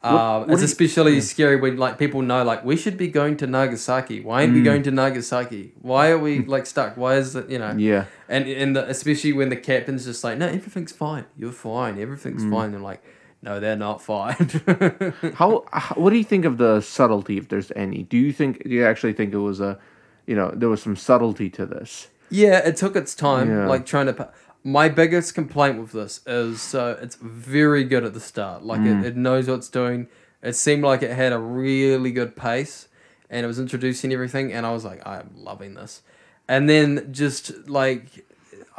What- 0.01 0.13
Um, 0.13 0.41
what 0.43 0.51
it's 0.51 0.61
you- 0.63 0.65
especially 0.67 1.21
scary 1.21 1.57
when 1.57 1.77
like 1.77 1.99
people 1.99 2.23
know 2.23 2.43
like 2.45 2.65
we 2.65 2.77
should 2.77 2.97
be 2.97 3.09
going 3.09 3.37
to 3.39 3.47
Nagasaki. 3.47 4.21
Why 4.21 4.43
aren't 4.43 4.55
we 4.55 4.61
Mm. 4.61 4.65
going 4.65 4.83
to 4.85 4.91
Nagasaki? 4.91 5.73
Why 5.81 6.11
are 6.11 6.19
we 6.19 6.45
like 6.55 6.67
stuck? 6.67 6.97
Why 6.97 7.15
is 7.17 7.35
it 7.37 7.49
you 7.49 7.59
know? 7.61 7.75
yeah, 7.77 8.05
And 8.29 8.47
and 8.49 8.75
the, 8.77 8.89
especially 8.89 9.33
when 9.33 9.49
the 9.49 9.57
captain's 9.57 10.05
just 10.05 10.23
like, 10.25 10.37
no, 10.39 10.47
everything's 10.47 10.93
fine. 10.93 11.25
You're 11.37 11.53
fine. 11.53 11.99
Everything's 12.01 12.45
Mm. 12.45 12.51
fine. 12.51 12.71
They're 12.73 12.81
like, 12.93 13.03
no, 13.43 13.61
they're 13.61 13.77
not 13.89 14.03
fine. 14.03 14.35
how, 15.35 15.65
how 15.73 15.95
what 15.95 16.11
do 16.11 16.17
you 16.17 16.25
think 16.25 16.45
of 16.45 16.59
the 16.59 16.81
subtlety, 16.81 17.37
if 17.39 17.49
there's 17.49 17.71
any? 17.77 18.03
Do 18.03 18.17
you 18.17 18.33
think 18.33 18.63
do 18.65 18.71
you 18.71 18.85
actually 18.85 19.13
think 19.13 19.33
it 19.33 19.39
was 19.39 19.61
a, 19.61 19.79
you 20.27 20.35
know, 20.35 20.51
there 20.55 20.69
was 20.69 20.83
some 20.83 20.97
subtlety 20.97 21.49
to 21.51 21.67
this? 21.67 22.09
Yeah, 22.31 22.59
it 22.67 22.77
took 22.77 22.97
its 22.97 23.15
time. 23.15 23.49
Yeah. 23.51 23.67
Like 23.67 23.87
trying 23.87 24.07
to. 24.07 24.13
pa- 24.13 24.31
My 24.65 24.89
biggest 24.89 25.35
complaint 25.35 25.79
with 25.81 25.93
this 25.93 26.21
is 26.27 26.75
uh, 26.75 26.99
it's 27.01 27.17
very 27.17 27.85
good 27.85 28.05
at 28.05 28.15
the 28.15 28.21
start. 28.21 28.65
Like 28.65 28.81
Mm. 28.81 29.01
it, 29.05 29.07
it 29.09 29.17
knows 29.17 29.49
what 29.49 29.57
it's 29.57 29.69
doing. 29.69 30.09
It 30.43 30.55
seemed 30.55 30.83
like 30.85 31.03
it 31.03 31.11
had 31.13 31.33
a 31.33 31.39
really 31.39 32.11
good 32.13 32.37
pace, 32.37 32.89
and 33.31 33.45
it 33.45 33.47
was 33.47 33.59
introducing 33.59 34.13
everything. 34.13 34.53
And 34.53 34.67
I 34.67 34.73
was 34.73 34.85
like, 34.85 35.05
I'm 35.07 35.31
loving 35.37 35.75
this. 35.75 36.03
And 36.49 36.69
then 36.69 37.13
just 37.13 37.69
like, 37.69 38.25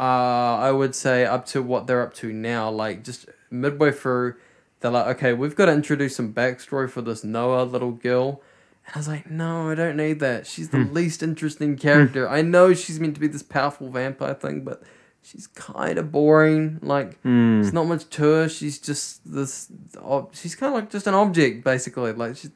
I 0.68 0.70
would 0.70 0.94
say 0.94 1.24
up 1.24 1.46
to 1.46 1.62
what 1.62 1.86
they're 1.86 2.02
up 2.02 2.14
to 2.14 2.32
now, 2.32 2.70
like 2.70 3.02
just 3.02 3.26
midway 3.50 3.90
through, 3.92 4.34
they're 4.80 4.90
like, 4.90 5.16
okay, 5.16 5.32
we've 5.32 5.56
got 5.56 5.66
to 5.66 5.72
introduce 5.72 6.14
some 6.16 6.32
backstory 6.32 6.88
for 6.90 7.00
this 7.02 7.24
Noah 7.24 7.62
little 7.64 7.92
girl. 7.92 8.40
And 8.86 8.94
I 8.94 8.98
was 8.98 9.08
like, 9.08 9.30
no, 9.30 9.70
I 9.70 9.74
don't 9.74 9.96
need 9.96 10.20
that. 10.20 10.46
She's 10.46 10.68
the 10.70 10.78
least 10.78 11.22
interesting 11.22 11.76
character. 11.76 12.28
I 12.28 12.42
know 12.42 12.72
she's 12.72 13.00
meant 13.00 13.14
to 13.14 13.20
be 13.20 13.26
this 13.28 13.42
powerful 13.42 13.90
vampire 13.90 14.34
thing, 14.34 14.62
but 14.62 14.82
she's 15.22 15.46
kind 15.48 15.98
of 15.98 16.12
boring. 16.12 16.78
Like, 16.82 17.20
Hmm. 17.22 17.60
there's 17.60 17.72
not 17.72 17.86
much 17.86 18.08
to 18.10 18.22
her. 18.22 18.48
She's 18.48 18.78
just 18.78 19.20
this. 19.30 19.68
ob- 20.00 20.34
She's 20.34 20.54
kind 20.54 20.72
of 20.72 20.80
like 20.80 20.90
just 20.90 21.06
an 21.08 21.14
object, 21.14 21.64
basically. 21.64 22.12
Like, 22.12 22.36
she's. 22.36 22.50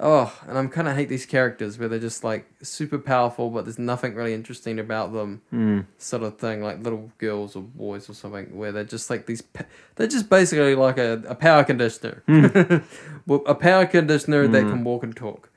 Oh, 0.00 0.36
and 0.48 0.58
I'm 0.58 0.68
kind 0.68 0.88
of 0.88 0.96
hate 0.96 1.08
these 1.08 1.24
characters 1.26 1.78
where 1.78 1.88
they're 1.88 1.98
just 2.00 2.24
like 2.24 2.46
super 2.62 2.98
powerful, 2.98 3.50
but 3.50 3.64
there's 3.64 3.78
nothing 3.78 4.14
really 4.14 4.34
interesting 4.34 4.78
about 4.78 5.12
them 5.12 5.42
Hmm. 5.50 5.80
sort 5.98 6.22
of 6.24 6.36
thing, 6.38 6.62
like 6.62 6.82
little 6.82 7.12
girls 7.18 7.54
or 7.54 7.62
boys 7.62 8.10
or 8.10 8.14
something, 8.14 8.56
where 8.56 8.72
they're 8.72 8.84
just 8.84 9.08
like 9.08 9.26
these. 9.26 9.42
They're 9.96 10.08
just 10.08 10.28
basically 10.28 10.74
like 10.74 10.98
a, 10.98 11.22
a 11.28 11.34
power 11.36 11.62
conditioner, 11.64 12.22
well, 13.26 13.42
a 13.46 13.54
power 13.54 13.86
conditioner 13.86 14.48
that 14.48 14.68
can 14.68 14.82
walk 14.84 15.04
and 15.04 15.14
talk, 15.16 15.48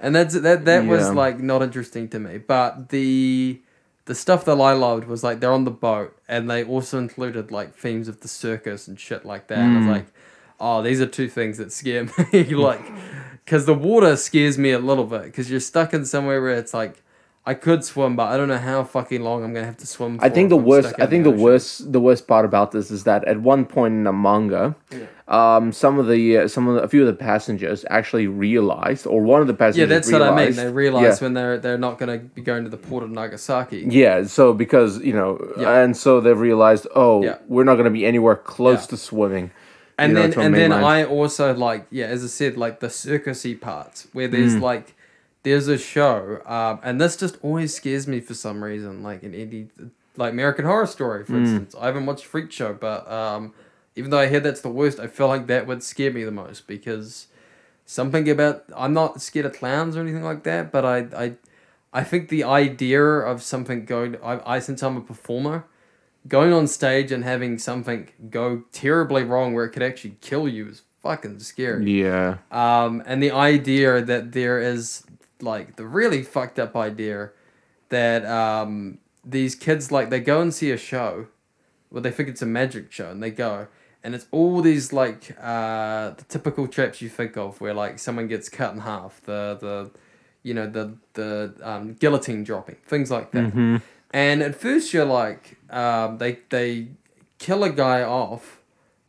and 0.00 0.14
that's 0.16 0.34
that. 0.34 0.64
That 0.64 0.86
was 0.86 1.12
like 1.14 1.38
not 1.40 1.62
interesting 1.62 2.08
to 2.08 2.18
me. 2.18 2.38
But 2.38 2.88
the 2.88 3.60
the 4.06 4.14
stuff 4.16 4.44
that 4.46 4.60
I 4.60 4.72
loved 4.72 5.04
was 5.06 5.22
like 5.22 5.38
they're 5.40 5.52
on 5.52 5.64
the 5.64 5.70
boat, 5.70 6.16
and 6.28 6.50
they 6.50 6.64
also 6.64 6.98
included 6.98 7.52
like 7.52 7.74
themes 7.74 8.08
of 8.08 8.20
the 8.20 8.28
circus 8.28 8.88
and 8.88 8.98
shit 8.98 9.24
like 9.24 9.46
that. 9.46 9.66
And 9.66 9.74
I 9.74 9.78
was 9.78 9.86
Mm. 9.86 9.90
like, 9.90 10.06
oh, 10.58 10.82
these 10.82 11.00
are 11.00 11.06
two 11.06 11.28
things 11.28 11.58
that 11.58 11.70
scare 11.72 12.04
me, 12.32 12.44
like, 12.54 12.84
because 13.46 13.64
the 13.64 13.72
water 13.74 14.14
scares 14.16 14.58
me 14.58 14.72
a 14.72 14.78
little 14.78 15.04
bit, 15.04 15.22
because 15.22 15.50
you're 15.50 15.60
stuck 15.60 15.94
in 15.94 16.04
somewhere 16.04 16.42
where 16.42 16.50
it's 16.58 16.74
like. 16.74 17.02
I 17.48 17.54
could 17.54 17.84
swim, 17.84 18.16
but 18.16 18.24
I 18.26 18.36
don't 18.36 18.48
know 18.48 18.58
how 18.58 18.82
fucking 18.82 19.20
long 19.22 19.44
I'm 19.44 19.54
gonna 19.54 19.66
have 19.66 19.76
to 19.76 19.86
swim. 19.86 20.18
I 20.20 20.28
for 20.28 20.34
think 20.34 20.48
the 20.48 20.56
worst. 20.56 20.94
I 20.98 21.06
think 21.06 21.22
the 21.22 21.30
ocean. 21.30 21.40
worst. 21.42 21.92
The 21.92 22.00
worst 22.00 22.26
part 22.26 22.44
about 22.44 22.72
this 22.72 22.90
is 22.90 23.04
that 23.04 23.22
at 23.24 23.40
one 23.40 23.64
point 23.64 23.94
in 23.94 24.02
the 24.02 24.12
manga, 24.12 24.74
um, 25.28 25.70
some 25.70 26.00
of 26.00 26.08
the 26.08 26.38
uh, 26.38 26.48
some 26.48 26.66
of 26.66 26.74
the, 26.74 26.82
a 26.82 26.88
few 26.88 27.02
of 27.02 27.06
the 27.06 27.12
passengers 27.14 27.84
actually 27.88 28.26
realized, 28.26 29.06
or 29.06 29.22
one 29.22 29.42
of 29.42 29.46
the 29.46 29.54
passengers. 29.54 29.78
Yeah, 29.78 29.86
that's 29.94 30.10
what 30.10 30.22
I 30.22 30.30
mean. 30.30 30.36
realized- 30.38 30.58
They 30.58 30.72
realize 30.72 31.02
yeah. 31.20 31.24
when 31.24 31.34
they're 31.34 31.56
they're 31.56 31.78
not 31.78 32.00
gonna 32.00 32.18
be 32.18 32.42
going 32.42 32.64
to 32.64 32.68
the 32.70 32.76
port 32.88 33.04
of 33.04 33.12
Nagasaki. 33.12 33.86
Yeah, 33.88 34.24
so 34.24 34.52
because 34.52 34.98
you 34.98 35.12
know, 35.12 35.38
Yeah. 35.56 35.82
and 35.84 35.96
so 35.96 36.20
they've 36.20 36.36
realized, 36.50 36.88
oh, 36.96 37.22
Yeah. 37.22 37.38
we're 37.46 37.62
not 37.62 37.74
going 37.74 37.84
to 37.84 37.90
be 38.00 38.04
anywhere 38.06 38.34
close 38.34 38.80
Yeah. 38.82 38.86
to 38.88 38.96
swimming. 38.96 39.52
And 39.98 40.10
you 40.10 40.14
know, 40.14 40.26
then 40.28 40.38
and 40.44 40.54
then. 40.54 40.72
I 40.72 41.04
also 41.04 41.54
like 41.54 41.86
yeah, 41.90 42.06
as 42.06 42.22
I 42.24 42.28
said, 42.28 42.56
like 42.56 42.80
the 42.80 42.88
circusy 42.88 43.58
parts 43.60 44.08
where 44.12 44.28
there's 44.28 44.56
Mm. 44.56 44.60
like 44.62 44.94
there's 45.42 45.68
a 45.68 45.78
show, 45.78 46.42
um, 46.46 46.80
and 46.82 47.00
this 47.00 47.16
just 47.16 47.38
always 47.42 47.74
scares 47.74 48.06
me 48.08 48.20
for 48.20 48.34
some 48.34 48.62
reason. 48.64 49.02
Like 49.02 49.22
in 49.22 49.34
any 49.34 49.68
like 50.16 50.32
American 50.32 50.64
Horror 50.64 50.86
Story, 50.86 51.24
for 51.24 51.34
Mm. 51.34 51.38
instance. 51.40 51.74
I 51.80 51.86
haven't 51.86 52.06
watched 52.06 52.24
Freak 52.24 52.50
Show, 52.50 52.72
but 52.74 53.10
um, 53.10 53.52
even 53.94 54.10
though 54.10 54.18
I 54.18 54.28
hear 54.28 54.40
that's 54.40 54.60
the 54.62 54.68
worst, 54.70 54.98
I 54.98 55.06
feel 55.06 55.28
like 55.28 55.46
that 55.46 55.66
would 55.66 55.82
scare 55.82 56.10
me 56.12 56.24
the 56.24 56.30
most 56.30 56.66
because 56.66 57.26
something 57.84 58.28
about 58.28 58.64
I'm 58.76 58.92
not 58.92 59.22
scared 59.22 59.46
of 59.46 59.52
clowns 59.52 59.96
or 59.96 60.00
anything 60.00 60.24
like 60.24 60.42
that, 60.44 60.72
but 60.72 60.84
I 60.84 60.98
I 61.16 61.32
I 61.92 62.02
think 62.04 62.28
the 62.28 62.44
idea 62.44 63.02
of 63.02 63.42
something 63.42 63.84
going 63.84 64.16
I, 64.22 64.40
I 64.56 64.58
since 64.58 64.82
I'm 64.82 64.96
a 64.96 65.00
performer 65.00 65.64
going 66.28 66.52
on 66.52 66.66
stage 66.66 67.12
and 67.12 67.24
having 67.24 67.58
something 67.58 68.08
go 68.30 68.64
terribly 68.72 69.22
wrong 69.22 69.54
where 69.54 69.64
it 69.64 69.70
could 69.70 69.82
actually 69.82 70.16
kill 70.20 70.48
you 70.48 70.68
is 70.68 70.82
fucking 71.02 71.38
scary. 71.40 72.00
Yeah, 72.00 72.38
Um, 72.50 73.02
and 73.06 73.22
the 73.22 73.30
idea 73.30 74.00
that 74.02 74.32
there 74.32 74.60
is 74.60 75.04
like 75.40 75.76
the 75.76 75.86
really 75.86 76.22
fucked 76.22 76.58
up 76.58 76.74
idea 76.76 77.30
that 77.90 78.24
um, 78.24 78.98
these 79.24 79.54
kids 79.54 79.92
like 79.92 80.10
they 80.10 80.20
go 80.20 80.40
and 80.40 80.52
see 80.52 80.70
a 80.70 80.76
show, 80.76 81.26
well 81.90 82.02
they 82.02 82.10
think 82.10 82.28
it's 82.28 82.42
a 82.42 82.46
magic 82.46 82.90
show 82.90 83.10
and 83.10 83.22
they 83.22 83.30
go 83.30 83.68
and 84.02 84.14
it's 84.14 84.26
all 84.30 84.60
these 84.62 84.92
like 84.92 85.36
uh, 85.40 86.10
the 86.10 86.24
typical 86.28 86.68
traps 86.68 87.02
you 87.02 87.08
think 87.08 87.36
of 87.36 87.60
where 87.60 87.74
like 87.74 87.98
someone 87.98 88.28
gets 88.28 88.48
cut 88.48 88.72
in 88.72 88.80
half 88.80 89.20
the 89.22 89.58
the 89.60 89.90
you 90.42 90.54
know 90.54 90.68
the 90.68 90.96
the 91.14 91.54
um, 91.62 91.94
guillotine 91.94 92.44
dropping 92.44 92.76
things 92.86 93.10
like 93.10 93.32
that. 93.32 93.52
Mhm. 93.52 93.82
And 94.16 94.42
at 94.42 94.54
first 94.54 94.94
you're 94.94 95.04
like, 95.22 95.58
um, 95.68 96.16
they 96.18 96.38
they 96.48 96.88
kill 97.38 97.62
a 97.64 97.70
guy 97.70 98.02
off, 98.02 98.60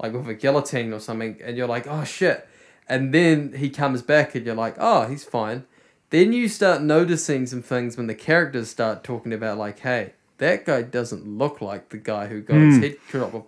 like 0.01 0.11
with 0.13 0.27
a 0.27 0.33
guillotine 0.33 0.91
or 0.93 0.99
something, 0.99 1.33
and 1.43 1.55
you're 1.57 1.67
like, 1.77 1.87
oh 1.87 2.03
shit. 2.03 2.47
And 2.89 3.13
then 3.13 3.53
he 3.61 3.69
comes 3.69 4.01
back 4.01 4.35
and 4.35 4.45
you're 4.45 4.55
like, 4.65 4.75
oh, 4.79 5.07
he's 5.07 5.23
fine. 5.23 5.63
Then 6.09 6.31
you 6.33 6.47
start 6.47 6.81
noticing 6.81 7.45
some 7.45 7.61
things 7.61 7.95
when 7.97 8.07
the 8.07 8.15
characters 8.15 8.69
start 8.69 9.03
talking 9.03 9.33
about 9.33 9.57
like, 9.57 9.79
hey, 9.79 10.13
that 10.39 10.65
guy 10.65 10.81
doesn't 10.83 11.25
look 11.41 11.61
like 11.61 11.89
the 11.89 11.97
guy 11.97 12.27
who 12.27 12.41
got 12.41 12.57
his 12.57 12.75
Hmm. 12.77 12.81
head 12.83 12.95
chopped 13.11 13.33
off. 13.35 13.43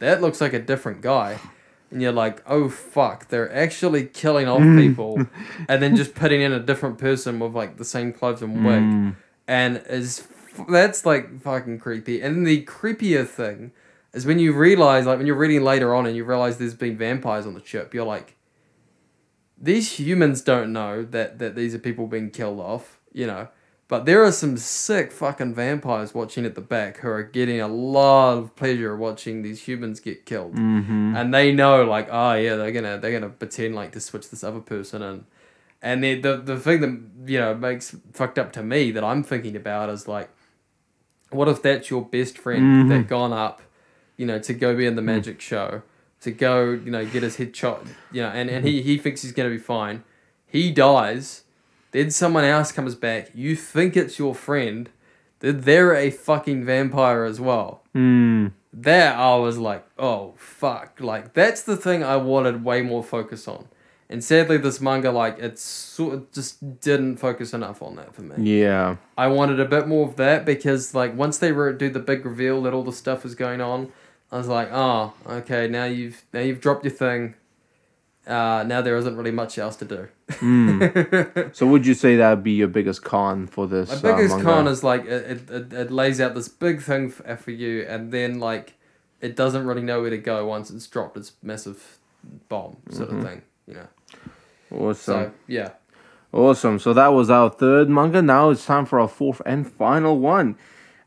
That 0.00 0.20
looks 0.22 0.40
like 0.40 0.52
a 0.54 0.58
different 0.72 1.00
guy. 1.02 1.38
And 1.90 2.02
you're 2.02 2.12
like, 2.12 2.42
oh 2.46 2.68
fuck, 2.68 3.28
they're 3.28 3.52
actually 3.54 4.04
killing 4.06 4.48
off 4.48 4.62
Hmm. 4.62 4.78
people 4.78 5.26
and 5.68 5.82
then 5.82 5.96
just 5.96 6.14
putting 6.14 6.40
in 6.42 6.52
a 6.52 6.60
different 6.60 6.98
person 6.98 7.38
with 7.40 7.54
like 7.54 7.76
the 7.78 7.84
same 7.84 8.12
clothes 8.12 8.42
and 8.42 8.64
wig 8.64 8.82
Mm. 8.82 9.16
and 9.48 9.82
is 9.88 10.26
that's 10.68 11.04
like 11.06 11.40
fucking 11.42 11.78
creepy. 11.78 12.20
And 12.20 12.46
the 12.46 12.64
creepier 12.64 13.26
thing 13.26 13.72
is 14.12 14.24
when 14.26 14.38
you 14.38 14.52
realize, 14.52 15.06
like 15.06 15.18
when 15.18 15.26
you're 15.26 15.36
reading 15.36 15.62
later 15.64 15.94
on, 15.94 16.06
and 16.06 16.16
you 16.16 16.24
realize 16.24 16.58
there's 16.58 16.74
been 16.74 16.96
vampires 16.96 17.46
on 17.46 17.54
the 17.54 17.64
ship. 17.64 17.92
You're 17.94 18.04
like, 18.06 18.36
these 19.60 19.98
humans 19.98 20.40
don't 20.42 20.72
know 20.72 21.02
that 21.04 21.38
that 21.38 21.54
these 21.54 21.74
are 21.74 21.78
people 21.78 22.06
being 22.06 22.30
killed 22.30 22.60
off, 22.60 22.98
you 23.12 23.26
know. 23.26 23.48
But 23.86 24.06
there 24.06 24.24
are 24.24 24.32
some 24.32 24.56
sick 24.56 25.12
fucking 25.12 25.54
vampires 25.54 26.14
watching 26.14 26.46
at 26.46 26.54
the 26.54 26.60
back 26.62 26.98
who 26.98 27.08
are 27.08 27.22
getting 27.22 27.60
a 27.60 27.68
lot 27.68 28.38
of 28.38 28.56
pleasure 28.56 28.96
watching 28.96 29.42
these 29.42 29.60
humans 29.68 30.00
get 30.00 30.24
killed 30.24 30.54
Mhm. 30.54 31.14
and 31.14 31.32
they 31.34 31.52
know 31.52 31.84
like 31.84 32.08
oh 32.10 32.32
yeah 32.32 32.56
they're 32.56 32.72
gonna 32.72 32.98
they're 32.98 33.12
gonna 33.12 33.28
pretend 33.30 33.74
like 33.74 33.92
to 33.92 34.00
switch 34.00 34.30
this 34.30 34.42
other 34.42 34.60
person 34.60 35.02
in 35.02 35.26
and 35.82 36.02
the 36.02 36.18
the, 36.18 36.36
the 36.38 36.58
thing 36.58 36.80
that 36.80 37.30
you 37.30 37.38
know 37.38 37.54
makes 37.54 37.94
fucked 38.14 38.38
up 38.38 38.52
to 38.54 38.62
me 38.62 38.90
that 38.90 39.04
i'm 39.04 39.22
thinking 39.22 39.54
about 39.54 39.90
is 39.90 40.08
like 40.08 40.30
what 41.34 41.48
if 41.48 41.60
that's 41.62 41.90
your 41.90 42.02
best 42.02 42.38
friend 42.38 42.62
Mhm. 42.62 42.88
that 42.90 43.08
gone 43.08 43.32
up 43.32 43.60
you 44.16 44.24
know 44.26 44.38
to 44.38 44.54
go 44.54 44.74
be 44.76 44.86
in 44.86 44.94
the 44.96 45.02
magic 45.02 45.40
show 45.40 45.82
to 46.20 46.30
go, 46.30 46.70
you 46.70 46.90
know, 46.90 47.04
get 47.04 47.22
his 47.22 47.36
head 47.36 47.54
shot, 47.54 47.82
you 48.10 48.22
know, 48.22 48.28
and, 48.30 48.48
and 48.48 48.64
he, 48.66 48.80
he 48.80 48.96
thinks 48.96 49.20
he's 49.20 49.32
gonna 49.32 49.50
be 49.50 49.58
fine. 49.58 50.02
He 50.46 50.70
dies, 50.70 51.42
then 51.90 52.10
someone 52.10 52.44
else 52.44 52.72
comes 52.72 52.94
back. 52.94 53.30
You 53.34 53.54
think 53.54 53.94
it's 53.94 54.18
your 54.18 54.34
friend, 54.34 54.88
then 55.40 55.60
they're 55.60 55.94
a 55.94 56.10
fucking 56.10 56.64
vampire 56.64 57.24
as 57.24 57.40
well. 57.42 57.82
Mm. 57.94 58.52
That 58.72 59.16
I 59.18 59.36
was 59.36 59.58
like, 59.58 59.84
oh 59.98 60.32
fuck, 60.38 60.98
like 60.98 61.34
that's 61.34 61.60
the 61.62 61.76
thing 61.76 62.02
I 62.02 62.16
wanted 62.16 62.64
way 62.64 62.80
more 62.80 63.04
focus 63.04 63.46
on. 63.46 63.66
And 64.10 64.22
sadly, 64.22 64.58
this 64.58 64.80
manga 64.80 65.10
like 65.10 65.38
it's 65.38 65.62
sort 65.62 66.14
of 66.14 66.30
just 66.32 66.80
didn't 66.80 67.16
focus 67.16 67.52
enough 67.54 67.82
on 67.82 67.96
that 67.96 68.14
for 68.14 68.22
me. 68.22 68.60
Yeah. 68.60 68.96
I 69.16 69.26
wanted 69.28 69.58
a 69.60 69.64
bit 69.64 69.88
more 69.88 70.06
of 70.08 70.16
that 70.16 70.44
because 70.44 70.94
like 70.94 71.16
once 71.16 71.38
they 71.38 71.52
were 71.52 71.72
do 71.72 71.88
the 71.88 72.00
big 72.00 72.24
reveal 72.26 72.62
that 72.62 72.74
all 72.74 72.84
the 72.84 72.92
stuff 72.92 73.24
is 73.24 73.34
going 73.34 73.60
on, 73.60 73.90
I 74.30 74.36
was 74.38 74.46
like, 74.48 74.68
oh, 74.72 75.14
okay, 75.26 75.68
now 75.68 75.84
you've 75.86 76.22
now 76.32 76.40
you've 76.40 76.60
dropped 76.60 76.84
your 76.84 76.92
thing. 76.92 77.34
Uh, 78.26 78.64
now 78.66 78.80
there 78.80 78.96
isn't 78.96 79.16
really 79.16 79.30
much 79.30 79.58
else 79.58 79.76
to 79.76 79.84
do. 79.84 80.08
Mm. 80.28 81.54
So 81.54 81.66
would 81.66 81.86
you 81.86 81.92
say 81.94 82.16
that 82.16 82.30
would 82.30 82.42
be 82.42 82.52
your 82.52 82.68
biggest 82.68 83.02
con 83.04 83.46
for 83.46 83.66
this? 83.66 84.02
My 84.02 84.12
biggest 84.16 84.36
uh, 84.36 84.42
con 84.42 84.66
is 84.66 84.82
like 84.82 85.04
it, 85.04 85.30
it, 85.48 85.50
it, 85.50 85.72
it 85.72 85.90
lays 85.90 86.20
out 86.20 86.34
this 86.34 86.48
big 86.48 86.80
thing 86.82 87.10
for, 87.10 87.36
for 87.36 87.50
you, 87.50 87.82
and 87.88 88.12
then 88.12 88.38
like 88.40 88.74
it 89.20 89.36
doesn't 89.36 89.66
really 89.66 89.82
know 89.82 90.00
where 90.00 90.10
to 90.10 90.18
go 90.18 90.46
once 90.46 90.70
it's 90.70 90.86
dropped 90.86 91.16
its 91.16 91.32
massive 91.42 91.98
bomb 92.48 92.76
sort 92.90 93.08
Mm-hmm. 93.10 93.18
of 93.18 93.24
thing, 93.28 93.42
know. 93.72 93.88
awesome. 94.70 94.94
So 95.24 95.32
yeah, 95.46 95.70
Awesome. 96.34 96.80
So 96.80 96.92
that 96.94 97.12
was 97.12 97.30
our 97.30 97.48
third 97.48 97.88
manga. 97.88 98.20
Now 98.20 98.50
it's 98.50 98.66
time 98.66 98.86
for 98.86 98.98
our 98.98 99.06
fourth 99.06 99.40
and 99.46 99.70
final 99.70 100.18
one. 100.18 100.56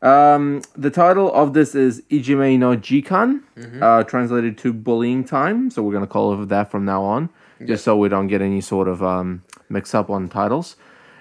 Um, 0.00 0.62
the 0.74 0.90
title 0.90 1.30
of 1.34 1.52
this 1.52 1.74
is 1.74 2.02
Ijime 2.10 2.58
no 2.58 2.74
Jikan, 2.74 3.42
uh, 3.82 4.04
translated 4.04 4.56
to 4.58 4.72
Bullying 4.72 5.24
Time. 5.24 5.70
So 5.70 5.82
we're 5.82 5.92
going 5.92 6.04
to 6.04 6.10
call 6.10 6.40
it 6.40 6.46
that 6.46 6.70
from 6.70 6.86
now 6.86 7.02
on, 7.02 7.28
just 7.66 7.84
so 7.84 7.94
we 7.94 8.08
don't 8.08 8.28
get 8.28 8.40
any 8.40 8.62
sort 8.62 8.88
of 8.88 9.02
um, 9.02 9.42
mix 9.68 9.94
up 9.94 10.08
on 10.08 10.30
titles. 10.30 10.76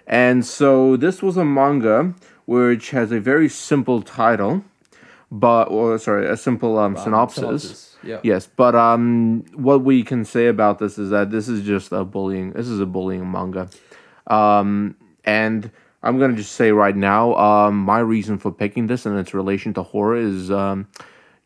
And 0.05 0.45
so 0.45 0.95
this 0.95 1.21
was 1.21 1.35
a 1.35 1.43
manga 1.43 2.13
which 2.45 2.91
has 2.91 3.11
a 3.11 3.19
very 3.19 3.49
simple 3.49 4.01
title, 4.01 4.63
but, 5.29 5.65
or 5.65 5.99
sorry, 5.99 6.27
a 6.27 6.37
simple 6.37 6.79
um, 6.79 6.95
synopsis. 6.95 7.96
Yeah. 8.07 8.19
Yes, 8.23 8.47
but 8.47 8.73
um, 8.75 9.43
what 9.53 9.83
we 9.83 10.03
can 10.03 10.23
say 10.25 10.47
about 10.47 10.79
this 10.79 10.97
is 10.97 11.09
that 11.09 11.29
this 11.29 11.47
is 11.49 11.65
just 11.65 11.91
a 11.91 12.03
bullying. 12.05 12.53
This 12.53 12.67
is 12.67 12.79
a 12.79 12.85
bullying 12.85 13.29
manga, 13.29 13.69
um, 14.27 14.95
and 15.25 15.69
I'm 16.03 16.17
gonna 16.19 16.35
just 16.37 16.53
say 16.53 16.71
right 16.71 16.95
now, 16.95 17.35
um, 17.35 17.77
my 17.77 17.99
reason 17.99 18.37
for 18.37 18.51
picking 18.51 18.87
this 18.87 19.05
and 19.05 19.17
its 19.19 19.33
relation 19.33 19.73
to 19.73 19.83
horror 19.83 20.15
is 20.15 20.49
um, 20.49 20.87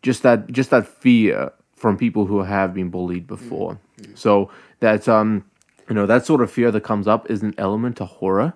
just 0.03 0.21
that 0.23 0.51
just 0.51 0.69
that 0.69 0.87
fear 0.87 1.51
from 1.75 1.97
people 1.97 2.25
who 2.27 2.43
have 2.43 2.73
been 2.75 2.89
bullied 2.89 3.25
before. 3.25 3.79
So 4.13 4.51
that's 4.79 5.07
um, 5.07 5.45
you 5.89 5.95
know, 5.95 6.05
that 6.05 6.25
sort 6.25 6.41
of 6.41 6.51
fear 6.51 6.69
that 6.71 6.81
comes 6.83 7.07
up 7.07 7.29
is 7.29 7.41
an 7.41 7.55
element 7.57 7.97
to 7.97 8.05
horror. 8.05 8.53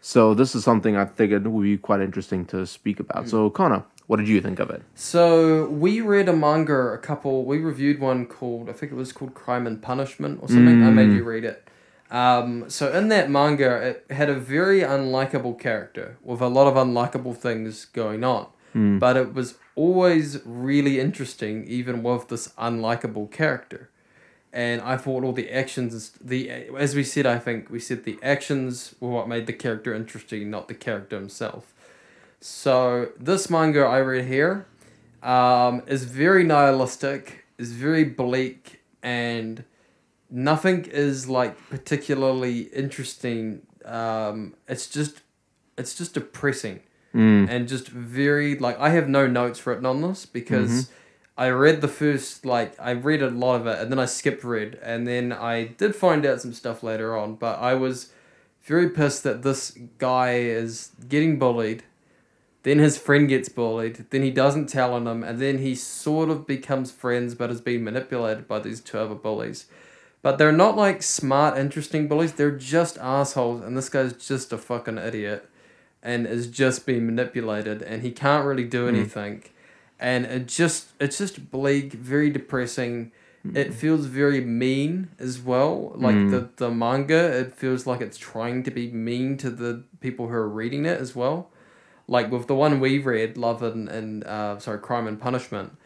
So 0.00 0.34
this 0.34 0.54
is 0.54 0.62
something 0.64 0.96
I 0.96 1.06
figured 1.06 1.46
would 1.46 1.62
be 1.62 1.78
quite 1.78 2.00
interesting 2.00 2.44
to 2.46 2.66
speak 2.66 3.00
about. 3.00 3.28
So 3.28 3.50
Connor, 3.50 3.84
what 4.06 4.16
did 4.18 4.28
you 4.28 4.40
think 4.40 4.58
of 4.60 4.70
it? 4.70 4.82
So 4.94 5.66
we 5.66 6.00
read 6.00 6.28
a 6.28 6.32
manga, 6.32 6.92
a 6.92 6.98
couple. 6.98 7.44
We 7.44 7.58
reviewed 7.58 7.98
one 8.00 8.26
called 8.26 8.68
I 8.68 8.72
think 8.72 8.92
it 8.92 8.94
was 8.94 9.12
called 9.12 9.34
Crime 9.34 9.66
and 9.66 9.82
Punishment 9.82 10.40
or 10.42 10.48
something. 10.48 10.82
I 10.84 10.90
made 10.90 11.12
you 11.12 11.24
read 11.24 11.44
it. 11.44 11.68
Um, 12.10 12.70
so 12.70 12.92
in 12.92 13.08
that 13.08 13.28
manga, 13.30 13.76
it 13.88 14.06
had 14.10 14.28
a 14.28 14.34
very 14.34 14.80
unlikable 14.80 15.58
character 15.58 16.18
with 16.22 16.40
a 16.40 16.46
lot 16.48 16.68
of 16.68 16.74
unlikable 16.74 17.36
things 17.36 17.86
going 17.86 18.22
on. 18.22 18.46
But 18.98 19.16
it 19.16 19.32
was 19.34 19.54
always 19.74 20.40
really 20.44 21.00
interesting, 21.00 21.64
even 21.66 22.02
with 22.02 22.28
this 22.28 22.48
unlikable 22.58 23.30
character. 23.30 23.90
And 24.52 24.80
I 24.82 24.96
thought 24.96 25.24
all 25.24 25.32
the 25.32 25.50
actions, 25.50 26.12
the 26.20 26.50
as 26.76 26.94
we 26.94 27.02
said, 27.02 27.26
I 27.26 27.38
think 27.38 27.70
we 27.70 27.80
said 27.80 28.04
the 28.04 28.18
actions 28.22 28.94
were 29.00 29.10
what 29.10 29.28
made 29.28 29.46
the 29.46 29.52
character 29.52 29.92
interesting, 29.92 30.50
not 30.50 30.68
the 30.68 30.74
character 30.74 31.16
himself. 31.16 31.74
So 32.48 33.08
this 33.18 33.50
manga 33.50 33.80
I 33.80 33.98
read 33.98 34.26
here 34.26 34.66
um, 35.20 35.82
is 35.88 36.04
very 36.04 36.44
nihilistic, 36.44 37.44
is 37.58 37.72
very 37.72 38.04
bleak, 38.04 38.82
and 39.02 39.64
nothing 40.30 40.84
is 40.84 41.28
like 41.28 41.58
particularly 41.68 42.60
interesting. 42.60 43.62
Um, 43.84 44.54
it's 44.68 44.86
just 44.88 45.22
it's 45.76 45.98
just 45.98 46.14
depressing 46.14 46.80
and 47.48 47.66
just 47.66 47.88
very 47.88 48.56
like 48.56 48.78
I 48.78 48.90
have 48.90 49.08
no 49.08 49.26
notes 49.26 49.66
written 49.66 49.84
on 49.84 50.02
this 50.02 50.24
because 50.24 50.88
I 51.36 51.48
read 51.48 51.80
the 51.80 51.88
first 51.88 52.46
like 52.46 52.78
I 52.78 52.92
read 52.92 53.22
a 53.22 53.30
lot 53.30 53.60
of 53.60 53.66
it 53.66 53.80
and 53.80 53.90
then 53.90 53.98
I 53.98 54.04
skipped 54.06 54.44
read 54.44 54.78
and 54.84 55.04
then 55.04 55.32
I 55.32 55.64
did 55.64 55.96
find 55.96 56.24
out 56.24 56.40
some 56.42 56.52
stuff 56.52 56.84
later 56.84 57.16
on, 57.16 57.34
but 57.34 57.58
I 57.58 57.74
was 57.74 58.12
very 58.62 58.88
pissed 58.88 59.24
that 59.24 59.42
this 59.42 59.76
guy 59.98 60.34
is 60.34 60.92
getting 61.08 61.40
bullied. 61.40 61.82
Then 62.66 62.80
his 62.80 62.98
friend 62.98 63.28
gets 63.28 63.48
bullied. 63.48 64.06
Then 64.10 64.22
he 64.22 64.32
doesn't 64.32 64.66
tell 64.66 64.92
on 64.92 65.06
him, 65.06 65.22
and 65.22 65.38
then 65.38 65.58
he 65.58 65.76
sort 65.76 66.30
of 66.30 66.48
becomes 66.48 66.90
friends, 66.90 67.36
but 67.36 67.48
is 67.48 67.60
being 67.60 67.84
manipulated 67.84 68.48
by 68.48 68.58
these 68.58 68.80
two 68.80 68.98
other 68.98 69.14
bullies. 69.14 69.66
But 70.20 70.36
they're 70.36 70.50
not 70.50 70.76
like 70.76 71.00
smart, 71.00 71.56
interesting 71.56 72.08
bullies. 72.08 72.32
They're 72.32 72.50
just 72.50 72.98
assholes, 72.98 73.62
and 73.62 73.76
this 73.76 73.88
guy's 73.88 74.14
just 74.14 74.52
a 74.52 74.58
fucking 74.58 74.98
idiot, 74.98 75.48
and 76.02 76.26
is 76.26 76.48
just 76.48 76.86
being 76.86 77.06
manipulated, 77.06 77.82
and 77.82 78.02
he 78.02 78.10
can't 78.10 78.44
really 78.44 78.64
do 78.64 78.88
hmm. 78.88 78.96
anything, 78.96 79.44
and 80.00 80.26
it 80.26 80.48
just 80.48 80.88
it's 80.98 81.18
just 81.18 81.52
bleak, 81.52 81.92
very 81.92 82.30
depressing. 82.30 83.12
Hmm. 83.44 83.56
It 83.56 83.74
feels 83.74 84.06
very 84.06 84.40
mean 84.40 85.10
as 85.20 85.40
well. 85.40 85.92
Like 85.94 86.16
hmm. 86.16 86.30
the 86.30 86.48
the 86.56 86.72
manga, 86.72 87.38
it 87.38 87.54
feels 87.54 87.86
like 87.86 88.00
it's 88.00 88.18
trying 88.18 88.64
to 88.64 88.72
be 88.72 88.90
mean 88.90 89.36
to 89.36 89.50
the 89.50 89.84
people 90.00 90.26
who 90.26 90.34
are 90.34 90.48
reading 90.48 90.84
it 90.84 91.00
as 91.00 91.14
well 91.14 91.48
like 92.08 92.30
with 92.30 92.46
the 92.46 92.54
one 92.54 92.80
we 92.80 92.98
read, 92.98 93.36
Love 93.36 93.62
and, 93.62 93.88
and 93.88 94.24
uh, 94.24 94.58
sorry, 94.58 94.78
Crime 94.78 95.06
and 95.06 95.20
Punishment, 95.20 95.76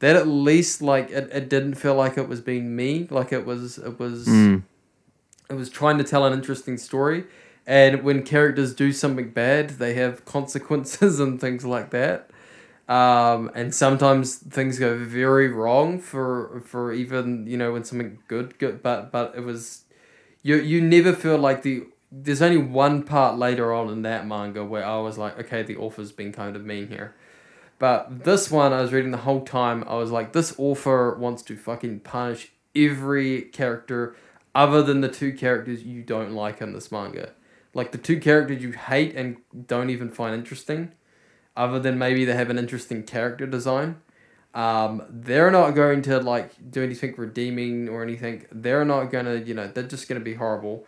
that 0.00 0.16
at 0.16 0.26
least 0.26 0.82
like 0.82 1.10
it, 1.10 1.30
it 1.32 1.48
didn't 1.48 1.74
feel 1.74 1.94
like 1.94 2.18
it 2.18 2.28
was 2.28 2.40
being 2.40 2.76
me, 2.76 3.06
like 3.10 3.32
it 3.32 3.46
was 3.46 3.78
it 3.78 3.98
was 3.98 4.28
it 5.48 5.54
was 5.54 5.68
trying 5.70 5.98
to 5.98 6.04
tell 6.04 6.24
an 6.24 6.32
interesting 6.32 6.76
story. 6.76 7.24
And 7.66 8.02
when 8.02 8.22
characters 8.24 8.74
do 8.74 8.92
something 8.92 9.30
bad, 9.30 9.70
they 9.70 9.94
have 9.94 10.24
consequences 10.36 11.20
and 11.20 11.40
things 11.40 11.64
like 11.64 11.90
that. 11.90 12.30
Um, 12.88 13.50
and 13.54 13.72
sometimes 13.72 14.34
things 14.36 14.78
go 14.80 14.98
very 14.98 15.46
wrong 15.48 16.00
for 16.00 16.60
for 16.66 16.92
even 16.92 17.46
you 17.46 17.56
know 17.56 17.72
when 17.72 17.84
something 17.84 18.18
good 18.26 18.58
good 18.58 18.82
but 18.82 19.12
but 19.12 19.32
it 19.36 19.44
was 19.44 19.84
you 20.42 20.56
you 20.56 20.80
never 20.80 21.12
feel 21.12 21.38
like 21.38 21.62
the 21.62 21.84
there's 22.12 22.42
only 22.42 22.56
one 22.56 23.02
part 23.02 23.38
later 23.38 23.72
on 23.72 23.88
in 23.88 24.02
that 24.02 24.26
manga 24.26 24.64
where 24.64 24.84
I 24.84 24.98
was 24.98 25.16
like, 25.16 25.38
okay, 25.38 25.62
the 25.62 25.76
author's 25.76 26.12
been 26.12 26.32
kind 26.32 26.56
of 26.56 26.64
mean 26.64 26.88
here. 26.88 27.14
But 27.78 28.24
this 28.24 28.50
one, 28.50 28.72
I 28.72 28.82
was 28.82 28.92
reading 28.92 29.12
the 29.12 29.18
whole 29.18 29.42
time. 29.42 29.84
I 29.86 29.94
was 29.94 30.10
like, 30.10 30.32
this 30.32 30.54
author 30.58 31.14
wants 31.14 31.42
to 31.44 31.56
fucking 31.56 32.00
punish 32.00 32.52
every 32.74 33.42
character 33.42 34.16
other 34.54 34.82
than 34.82 35.00
the 35.00 35.08
two 35.08 35.32
characters 35.32 35.84
you 35.84 36.02
don't 36.02 36.32
like 36.32 36.60
in 36.60 36.72
this 36.72 36.90
manga. 36.90 37.30
Like 37.72 37.92
the 37.92 37.98
two 37.98 38.18
characters 38.18 38.62
you 38.62 38.72
hate 38.72 39.14
and 39.14 39.36
don't 39.66 39.90
even 39.90 40.10
find 40.10 40.34
interesting, 40.34 40.92
other 41.56 41.78
than 41.78 41.96
maybe 41.96 42.24
they 42.24 42.34
have 42.34 42.50
an 42.50 42.58
interesting 42.58 43.04
character 43.04 43.46
design. 43.46 44.00
Um, 44.52 45.04
they're 45.08 45.52
not 45.52 45.70
going 45.70 46.02
to 46.02 46.18
like 46.18 46.50
do 46.72 46.82
anything 46.82 47.14
redeeming 47.16 47.88
or 47.88 48.02
anything. 48.02 48.46
They're 48.50 48.84
not 48.84 49.12
gonna, 49.12 49.36
you 49.36 49.54
know, 49.54 49.68
they're 49.68 49.84
just 49.84 50.08
gonna 50.08 50.18
be 50.18 50.34
horrible 50.34 50.84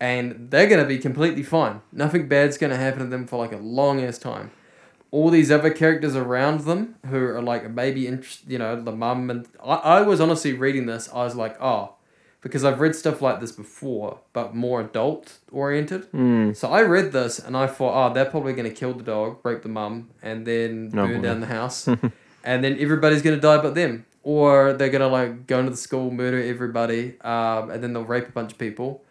and 0.00 0.50
they're 0.50 0.66
going 0.66 0.82
to 0.82 0.88
be 0.88 0.98
completely 0.98 1.42
fine. 1.42 1.82
Nothing 1.92 2.26
bad's 2.28 2.56
going 2.58 2.70
to 2.70 2.76
happen 2.76 3.00
to 3.00 3.06
them 3.06 3.26
for 3.26 3.36
like 3.38 3.52
a 3.52 3.58
long 3.58 4.02
ass 4.02 4.18
time. 4.18 4.50
All 5.12 5.28
these 5.30 5.50
other 5.50 5.70
characters 5.70 6.14
around 6.16 6.60
them 6.60 6.94
who 7.06 7.16
are 7.18 7.42
like 7.42 7.68
maybe 7.70 8.06
interest, 8.06 8.42
you 8.48 8.58
know, 8.58 8.80
the 8.80 8.92
mum 8.92 9.28
and 9.30 9.46
I, 9.62 9.74
I 9.74 10.00
was 10.02 10.20
honestly 10.20 10.52
reading 10.52 10.86
this. 10.86 11.08
I 11.12 11.24
was 11.24 11.34
like, 11.34 11.60
oh, 11.60 11.94
because 12.40 12.64
I've 12.64 12.80
read 12.80 12.94
stuff 12.96 13.20
like 13.20 13.40
this 13.40 13.52
before, 13.52 14.20
but 14.32 14.54
more 14.54 14.80
adult 14.80 15.38
oriented. 15.52 16.06
So 16.56 16.70
I 16.70 16.80
read 16.82 17.12
this 17.12 17.38
and 17.40 17.56
I 17.56 17.66
thought, 17.66 17.92
oh, 18.10 18.14
they're 18.14 18.24
probably 18.24 18.52
going 18.54 18.68
to 18.68 18.74
kill 18.74 18.94
the 18.94 19.02
dog, 19.02 19.38
rape 19.42 19.62
the 19.62 19.68
mum, 19.68 20.10
and 20.22 20.46
then 20.46 20.88
No 20.90 21.06
burn 21.06 21.16
boy. 21.20 21.22
down 21.28 21.40
the 21.40 21.46
house, 21.46 21.86
and 22.44 22.64
then 22.64 22.76
everybody's 22.80 23.20
going 23.22 23.36
to 23.36 23.40
die 23.42 23.58
but 23.60 23.74
them. 23.74 24.06
Or 24.22 24.74
they're 24.74 24.90
going 24.90 25.00
to 25.00 25.08
like 25.08 25.46
go 25.46 25.58
into 25.58 25.70
the 25.72 25.76
school, 25.76 26.10
murder 26.10 26.40
everybody, 26.42 27.20
um, 27.22 27.70
and 27.70 27.82
then 27.82 27.92
they'll 27.94 28.04
rape 28.04 28.28
a 28.28 28.32
bunch 28.32 28.52
of 28.52 28.58
people 28.58 29.02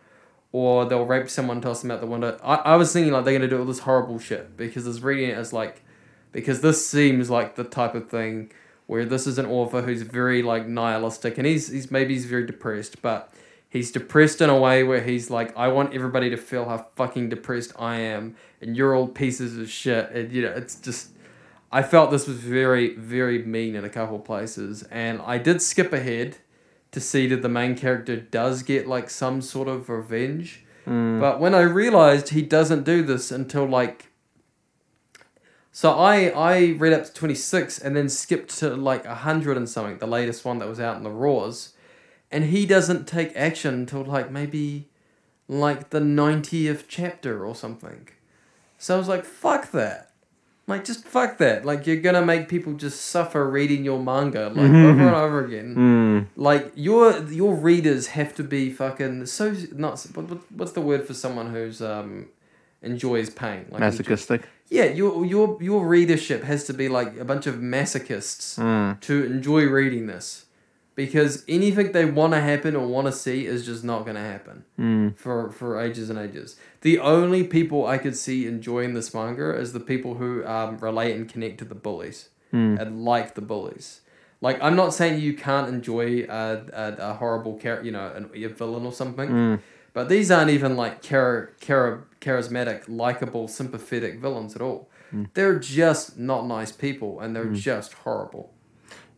or 0.51 0.85
they'll 0.85 1.05
rape 1.05 1.29
someone, 1.29 1.61
toss 1.61 1.81
them 1.81 1.91
out 1.91 2.01
the 2.01 2.07
window. 2.07 2.39
I, 2.43 2.55
I 2.55 2.75
was 2.75 2.91
thinking 2.91 3.13
like 3.13 3.25
they're 3.25 3.33
gonna 3.33 3.47
do 3.47 3.59
all 3.59 3.65
this 3.65 3.79
horrible 3.79 4.19
shit 4.19 4.57
because 4.57 4.85
I 4.85 4.89
was 4.89 5.03
reading 5.03 5.29
it 5.29 5.37
as 5.37 5.53
like 5.53 5.83
because 6.31 6.61
this 6.61 6.85
seems 6.87 7.29
like 7.29 7.55
the 7.55 7.63
type 7.63 7.95
of 7.95 8.09
thing 8.09 8.51
where 8.87 9.05
this 9.05 9.27
is 9.27 9.37
an 9.37 9.45
author 9.45 9.81
who's 9.81 10.01
very 10.01 10.41
like 10.41 10.67
nihilistic 10.67 11.37
and 11.37 11.45
he's 11.45 11.67
he's 11.69 11.91
maybe 11.91 12.13
he's 12.13 12.25
very 12.25 12.45
depressed, 12.45 13.01
but 13.01 13.31
he's 13.69 13.91
depressed 13.91 14.41
in 14.41 14.49
a 14.49 14.57
way 14.57 14.83
where 14.83 15.01
he's 15.01 15.29
like, 15.29 15.55
I 15.55 15.67
want 15.67 15.93
everybody 15.93 16.29
to 16.31 16.37
feel 16.37 16.65
how 16.65 16.87
fucking 16.95 17.29
depressed 17.29 17.73
I 17.77 17.97
am 17.97 18.35
and 18.61 18.75
you're 18.75 18.95
all 18.95 19.07
pieces 19.07 19.57
of 19.57 19.69
shit 19.69 20.09
and 20.11 20.31
you 20.31 20.41
know, 20.41 20.51
it's 20.51 20.75
just 20.75 21.11
I 21.71 21.83
felt 21.83 22.09
this 22.09 22.27
was 22.27 22.37
very, 22.37 22.95
very 22.95 23.43
mean 23.43 23.75
in 23.75 23.85
a 23.85 23.89
couple 23.89 24.17
places 24.17 24.81
and 24.89 25.21
I 25.21 25.37
did 25.37 25.61
skip 25.61 25.93
ahead 25.93 26.37
to 26.91 26.99
see 26.99 27.27
that 27.27 27.41
the 27.41 27.49
main 27.49 27.75
character 27.75 28.15
does 28.17 28.63
get 28.63 28.87
like 28.87 29.09
some 29.09 29.41
sort 29.41 29.67
of 29.67 29.89
revenge. 29.89 30.65
Mm. 30.87 31.19
But 31.19 31.39
when 31.39 31.53
I 31.53 31.61
realized 31.61 32.29
he 32.29 32.41
doesn't 32.41 32.83
do 32.83 33.03
this 33.03 33.31
until 33.31 33.65
like 33.65 34.09
so 35.71 35.91
I 35.91 36.29
I 36.29 36.71
read 36.77 36.93
up 36.93 37.05
to 37.05 37.13
26 37.13 37.79
and 37.79 37.95
then 37.95 38.09
skipped 38.09 38.57
to 38.59 38.75
like 38.75 39.05
100 39.05 39.55
and 39.55 39.69
something, 39.69 39.97
the 39.99 40.07
latest 40.07 40.43
one 40.43 40.59
that 40.59 40.67
was 40.67 40.79
out 40.79 40.97
in 40.97 41.03
the 41.03 41.11
Raws. 41.11 41.73
And 42.31 42.45
he 42.45 42.65
doesn't 42.65 43.07
take 43.07 43.35
action 43.35 43.73
until 43.73 44.03
like 44.03 44.31
maybe 44.31 44.89
like 45.47 45.89
the 45.89 45.99
90th 45.99 46.85
chapter 46.87 47.45
or 47.45 47.55
something. 47.55 48.07
So 48.77 48.95
I 48.95 48.97
was 48.97 49.07
like, 49.07 49.25
fuck 49.25 49.71
that. 49.71 50.08
Like 50.69 50.85
just 50.85 51.03
fuck 51.15 51.37
that. 51.39 51.65
Like 51.65 51.85
you're 51.87 52.03
gonna 52.07 52.25
make 52.33 52.47
people 52.55 52.73
just 52.73 52.99
suffer 53.15 53.41
reading 53.49 53.83
your 53.83 53.99
manga 54.11 54.43
like 54.49 54.69
over 54.89 55.01
and 55.09 55.15
over 55.25 55.39
again. 55.45 55.69
Mm. 55.75 56.25
Like 56.35 56.71
your 56.75 57.03
your 57.41 57.53
readers 57.55 58.07
have 58.17 58.31
to 58.35 58.43
be 58.43 58.71
fucking 58.71 59.25
so 59.25 59.55
not 59.73 59.99
what, 60.13 60.29
what- 60.29 60.51
what's 60.57 60.73
the 60.73 60.81
word 60.89 61.05
for 61.07 61.13
someone 61.13 61.47
who's 61.55 61.81
um 61.81 62.27
enjoys 62.81 63.29
pain 63.29 63.65
like 63.71 63.81
enjoy- 63.81 63.85
Masochistic. 63.97 64.41
yeah, 64.69 64.85
your 64.85 65.25
your 65.25 65.57
your 65.61 65.85
readership 65.85 66.43
has 66.43 66.63
to 66.65 66.73
be 66.73 66.87
like 66.87 67.17
a 67.19 67.25
bunch 67.25 67.45
of 67.47 67.55
masochists 67.55 68.57
Mm. 68.59 68.99
to 69.01 69.13
enjoy 69.25 69.63
reading 69.65 70.07
this, 70.07 70.45
because 71.03 71.33
anything 71.47 71.87
they 71.93 72.03
want 72.19 72.31
to 72.37 72.41
happen 72.51 72.71
or 72.79 72.85
want 72.95 73.07
to 73.11 73.15
see 73.25 73.39
is 73.53 73.59
just 73.71 73.83
not 73.91 73.99
going 74.07 74.17
to 74.23 74.27
happen 74.35 74.57
Mm. 74.85 75.05
for 75.23 75.37
for 75.59 75.69
ages 75.87 76.07
and 76.11 76.19
ages. 76.27 76.49
The 76.87 76.95
only 77.17 77.41
people 77.59 77.79
I 77.95 77.97
could 78.03 78.17
see 78.25 78.39
enjoying 78.53 78.91
this 78.97 79.09
manga 79.17 79.49
is 79.63 79.69
the 79.77 79.85
people 79.91 80.11
who 80.21 80.31
um, 80.55 80.71
relate 80.87 81.13
and 81.17 81.23
connect 81.33 81.55
to 81.59 81.65
the 81.73 81.79
bullies 81.87 82.19
Mm. 82.53 82.73
and 82.81 82.89
like 83.11 83.29
the 83.39 83.45
bullies. 83.53 83.87
Like 84.47 84.57
I'm 84.65 84.75
not 84.83 84.91
saying 84.99 85.13
you 85.27 85.33
can't 85.47 85.67
enjoy 85.75 86.09
a, 86.41 86.43
a, 86.83 86.85
a 87.09 87.11
horrible 87.21 87.53
char- 87.63 87.83
you 87.87 87.91
know 87.97 88.07
an, 88.17 88.23
a 88.47 88.47
villain 88.61 88.83
or 88.89 88.93
something, 89.01 89.29
Mm. 89.29 89.55
but 89.97 90.05
these 90.13 90.27
aren't 90.35 90.51
even 90.57 90.73
like 90.83 90.95
char- 91.09 91.47
char- 91.65 92.01
charismatic, 92.25 92.79
likable, 93.03 93.45
sympathetic 93.59 94.13
villains 94.25 94.53
at 94.57 94.61
all. 94.67 94.81
Hmm. 95.11 95.23
They're 95.35 95.59
just 95.81 96.05
not 96.31 96.41
nice 96.57 96.71
people, 96.87 97.11
and 97.21 97.29
they're 97.35 97.53
just 97.71 97.91
horrible. 98.03 98.45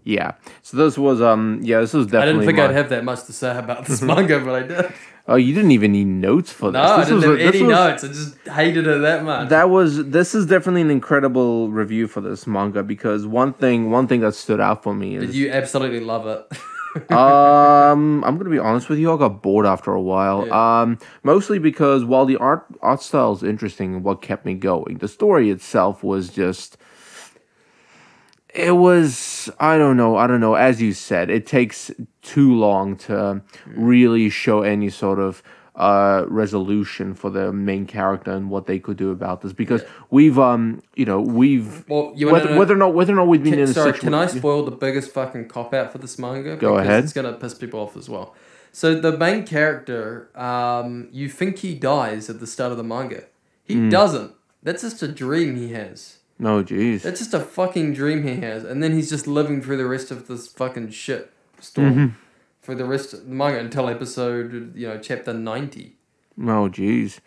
Yeah. 0.03 0.31
So 0.63 0.77
this 0.77 0.97
was 0.97 1.21
um 1.21 1.59
yeah 1.61 1.79
this 1.81 1.93
was 1.93 2.07
definitely. 2.07 2.29
I 2.29 2.33
didn't 2.33 2.45
think 2.47 2.57
my- 2.57 2.65
I'd 2.65 2.71
have 2.75 2.89
that 2.89 3.03
much 3.03 3.23
to 3.25 3.33
say 3.33 3.57
about 3.57 3.85
this 3.85 4.01
manga, 4.11 4.39
but 4.39 4.55
I 4.63 4.67
did. 4.67 4.93
Oh, 5.27 5.35
you 5.35 5.53
didn't 5.53 5.71
even 5.71 5.91
need 5.91 6.07
notes 6.07 6.51
for 6.51 6.71
this. 6.71 6.81
No, 6.81 6.97
this. 6.97 7.05
I 7.07 7.09
didn't 7.09 7.15
was 7.17 7.25
have 7.25 7.37
this 7.37 7.55
any 7.55 7.63
was- 7.67 7.69
notes. 7.71 8.03
I 8.03 8.07
just 8.07 8.47
hated 8.47 8.87
it 8.87 9.01
that 9.01 9.23
much. 9.23 9.49
That 9.49 9.69
was 9.69 10.09
this 10.09 10.33
is 10.33 10.45
definitely 10.47 10.81
an 10.81 10.89
incredible 10.91 11.69
review 11.69 12.07
for 12.07 12.21
this 12.21 12.47
manga 12.47 12.81
because 12.83 13.27
one 13.27 13.53
thing 13.53 13.91
one 13.91 14.07
thing 14.07 14.21
that 14.21 14.33
stood 14.33 14.59
out 14.59 14.81
for 14.83 14.93
me 14.95 15.15
is 15.15 15.35
you 15.37 15.51
absolutely 15.51 15.99
love 15.99 16.25
it. 16.27 16.57
um 17.11 18.23
I'm 18.25 18.37
gonna 18.37 18.49
be 18.49 18.59
honest 18.59 18.89
with 18.89 18.99
you 18.99 19.13
I 19.13 19.17
got 19.17 19.41
bored 19.41 19.65
after 19.65 19.91
a 19.93 20.01
while 20.01 20.45
Yeah. 20.47 20.81
um 20.81 20.99
mostly 21.23 21.57
because 21.59 22.03
while 22.03 22.25
the 22.25 22.35
art 22.37 22.65
art 22.81 23.01
style 23.01 23.31
is 23.33 23.43
interesting 23.43 24.03
what 24.03 24.21
kept 24.21 24.45
me 24.45 24.55
going 24.55 24.97
the 24.97 25.07
story 25.07 25.49
itself 25.51 26.03
was 26.03 26.29
just 26.29 26.77
it 28.53 28.71
was 28.71 29.49
I 29.59 29.77
don't 29.77 29.97
know 29.97 30.17
I 30.17 30.27
don't 30.27 30.41
know 30.41 30.55
as 30.55 30.81
you 30.81 30.93
said 30.93 31.29
it 31.29 31.45
takes 31.45 31.91
too 32.21 32.53
long 32.53 32.95
to 32.97 33.41
really 33.67 34.29
show 34.29 34.61
any 34.61 34.89
sort 34.89 35.19
of 35.19 35.41
uh 35.75 36.25
resolution 36.27 37.13
for 37.13 37.29
the 37.29 37.53
main 37.53 37.85
character 37.85 38.31
and 38.31 38.49
what 38.49 38.65
they 38.65 38.77
could 38.77 38.97
do 38.97 39.09
about 39.09 39.39
this 39.41 39.53
because 39.53 39.83
we've 40.09 40.37
um 40.37 40.81
you 40.95 41.05
know 41.05 41.21
we've 41.21 41.87
well, 41.87 42.11
you 42.15 42.29
whether, 42.29 42.49
know- 42.49 42.57
whether 42.59 42.73
or 42.73 42.77
not 42.77 42.93
whether 42.93 43.13
or 43.13 43.15
not 43.15 43.27
we've 43.27 43.41
been 43.43 43.53
Can, 43.53 43.61
in 43.61 43.69
a 43.69 43.73
sorry, 43.73 43.93
situation 43.93 44.07
can 44.09 44.13
I 44.13 44.27
spoil 44.27 44.65
the 44.65 44.71
biggest 44.71 45.11
fucking 45.11 45.47
cop 45.47 45.73
out 45.73 45.91
for 45.93 45.97
this 45.99 46.19
manga? 46.19 46.57
Go 46.57 46.73
Because 46.75 46.87
ahead. 46.87 47.03
It's 47.05 47.13
gonna 47.13 47.33
piss 47.33 47.53
people 47.53 47.79
off 47.79 47.95
as 47.95 48.09
well. 48.09 48.35
So 48.73 48.95
the 48.99 49.17
main 49.17 49.45
character, 49.45 50.29
um, 50.37 51.07
you 51.11 51.27
think 51.29 51.59
he 51.59 51.73
dies 51.73 52.29
at 52.29 52.39
the 52.39 52.47
start 52.47 52.71
of 52.71 52.77
the 52.77 52.83
manga. 52.85 53.23
He 53.63 53.75
Hmm. 53.75 53.89
doesn't. 53.89 54.33
That's 54.63 54.81
just 54.81 55.01
a 55.03 55.07
dream 55.07 55.55
he 55.55 55.69
has. 55.73 56.17
No 56.47 56.53
jeez 56.63 57.01
That's 57.05 57.19
just 57.23 57.33
a 57.33 57.39
fucking 57.57 57.93
dream 57.93 58.19
he 58.29 58.35
has, 58.47 58.61
and 58.69 58.81
then 58.83 58.91
he's 58.97 59.09
just 59.15 59.25
living 59.39 59.61
through 59.63 59.77
the 59.83 59.89
rest 59.95 60.11
of 60.15 60.27
this 60.27 60.47
fucking 60.59 60.89
shit 61.03 61.23
storm 61.59 61.89
Mm-hmm. 61.93 62.07
for 62.65 62.73
the 62.75 62.85
rest 62.93 63.13
of 63.13 63.19
the 63.27 63.33
manga 63.41 63.59
until 63.59 63.87
episode, 63.95 64.75
you 64.75 64.87
know, 64.89 64.97
chapter 65.09 65.33
ninety. 65.33 65.85
oh 66.55 66.65
jeez 66.77 67.19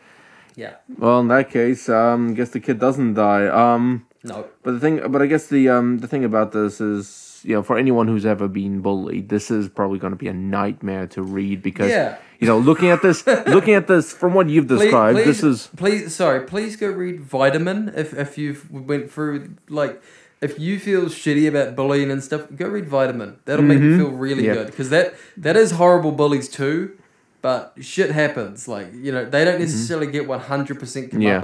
Yeah. 0.56 0.74
well 1.02 1.18
in 1.24 1.28
that 1.34 1.46
case 1.58 1.82
um 1.88 2.34
guess 2.36 2.50
the 2.56 2.60
kid 2.66 2.78
doesn't 2.86 3.14
die 3.14 3.46
um 3.62 3.84
No. 4.30 4.36
But 4.64 4.72
the 4.76 4.80
thing, 4.84 4.96
but 5.12 5.20
I 5.24 5.26
guess 5.32 5.44
the 5.54 5.62
um 5.76 5.88
the 6.02 6.08
thing 6.12 6.24
about 6.30 6.48
this 6.58 6.74
is, 6.80 7.06
you 7.44 7.54
know, 7.54 7.62
for 7.62 7.76
anyone 7.78 8.08
who's 8.08 8.24
ever 8.26 8.48
been 8.48 8.80
bullied, 8.80 9.28
this 9.28 9.50
is 9.50 9.68
probably 9.68 9.98
going 9.98 10.12
to 10.12 10.16
be 10.16 10.28
a 10.28 10.32
nightmare 10.32 11.06
to 11.08 11.22
read 11.22 11.62
because, 11.62 11.90
Yeah. 11.90 12.16
you 12.40 12.46
know, 12.46 12.58
looking 12.58 12.90
at 12.90 13.02
this, 13.02 13.26
looking 13.46 13.74
at 13.74 13.86
this 13.86 14.12
from 14.12 14.34
what 14.34 14.48
you've 14.48 14.66
described, 14.68 15.16
please, 15.18 15.26
this 15.26 15.42
is 15.42 15.68
please. 15.76 16.14
Sorry, 16.14 16.40
please 16.46 16.76
go 16.76 16.88
read 16.88 17.20
Vitamin 17.20 17.92
if 17.94 18.12
if 18.14 18.38
you've 18.38 18.70
went 18.70 19.10
through 19.12 19.56
like. 19.68 20.02
If 20.40 20.58
you 20.58 20.78
feel 20.78 21.04
shitty 21.06 21.48
about 21.48 21.74
bullying 21.74 22.10
and 22.10 22.22
stuff, 22.22 22.42
go 22.54 22.68
read 22.68 22.86
Vitamin. 22.86 23.38
That'll 23.46 23.64
make 23.64 23.80
you 23.80 23.96
feel 23.96 24.10
really 24.10 24.42
Mm-hmm. 24.42 24.44
Yeah. 24.46 24.54
good 24.54 24.66
because 24.66 24.90
that 24.90 25.14
that 25.38 25.56
is 25.56 25.70
horrible 25.70 26.12
bullies 26.12 26.50
too, 26.50 26.98
but 27.40 27.72
shit 27.80 28.10
happens. 28.10 28.68
Like 28.68 28.92
you 28.92 29.10
know, 29.10 29.24
they 29.24 29.42
don't 29.46 29.58
necessarily 29.58 30.06
get 30.06 30.28
one 30.28 30.40
hundred 30.40 30.78
percent 30.78 31.06
Mm-hmm. 31.12 31.22
Yeah. 31.22 31.40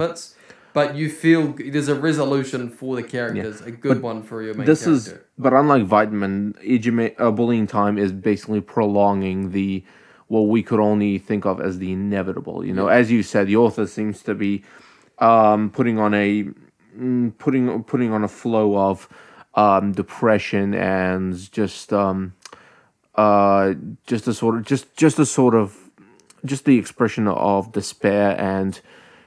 But 0.73 0.95
you 0.95 1.09
feel 1.09 1.53
there's 1.57 1.87
a 1.87 1.95
resolution 1.95 2.69
for 2.69 2.95
the 2.95 3.03
characters, 3.03 3.61
a 3.61 3.71
good 3.71 4.01
one 4.01 4.23
for 4.23 4.41
your 4.41 4.53
main 4.53 4.65
this 4.65 4.85
character. 4.85 5.15
is, 5.15 5.19
but 5.37 5.53
unlike 5.53 5.83
Vitamin, 5.83 6.53
ejima- 6.63 7.15
uh, 7.19 7.31
bullying 7.31 7.67
time 7.67 7.97
is 7.97 8.11
basically 8.11 8.61
prolonging 8.61 9.51
the 9.51 9.83
what 10.27 10.41
we 10.41 10.63
could 10.63 10.79
only 10.79 11.17
think 11.17 11.45
of 11.45 11.59
as 11.59 11.79
the 11.79 11.91
inevitable. 11.91 12.65
You 12.65 12.73
know, 12.73 12.87
as 12.87 13.11
you 13.11 13.21
said, 13.21 13.47
the 13.47 13.57
author 13.57 13.85
seems 13.85 14.23
to 14.23 14.33
be 14.33 14.63
um, 15.19 15.69
putting 15.69 15.99
on 15.99 16.13
a 16.13 16.45
mm, 16.97 17.37
putting 17.37 17.83
putting 17.83 18.13
on 18.13 18.23
a 18.23 18.29
flow 18.29 18.77
of 18.77 19.09
um, 19.55 19.91
depression 19.91 20.73
and 20.73 21.51
just 21.51 21.91
um, 21.91 22.33
uh, 23.15 23.73
just 24.07 24.27
a 24.27 24.33
sort 24.33 24.55
of 24.55 24.65
just 24.65 24.95
just 24.95 25.19
a 25.19 25.25
sort 25.25 25.53
of 25.53 25.77
just 26.45 26.65
the 26.65 26.77
expression 26.77 27.27
of 27.27 27.71
despair 27.71 28.39
and 28.39 28.79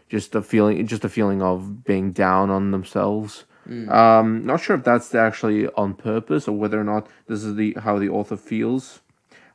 just 0.08 0.34
a 0.34 0.42
feeling 0.42 0.86
just 0.86 1.04
a 1.04 1.08
feeling 1.08 1.42
of 1.42 1.84
being 1.84 2.12
down 2.12 2.50
on 2.50 2.70
themselves. 2.70 3.44
Um, 3.88 4.44
not 4.44 4.60
sure 4.60 4.76
if 4.76 4.84
that's 4.84 5.14
actually 5.14 5.68
on 5.68 5.94
purpose 5.94 6.46
or 6.46 6.52
whether 6.56 6.78
or 6.78 6.84
not 6.84 7.06
this 7.28 7.42
is 7.42 7.56
the 7.56 7.76
how 7.80 7.98
the 7.98 8.08
author 8.10 8.36
feels. 8.36 9.00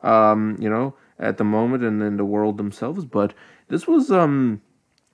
Um, 0.01 0.55
you 0.59 0.69
know, 0.69 0.95
at 1.19 1.37
the 1.37 1.43
moment 1.43 1.83
and 1.83 2.01
in 2.01 2.17
the 2.17 2.25
world 2.25 2.57
themselves. 2.57 3.05
But 3.05 3.33
this 3.67 3.85
was 3.87 4.11
um, 4.11 4.61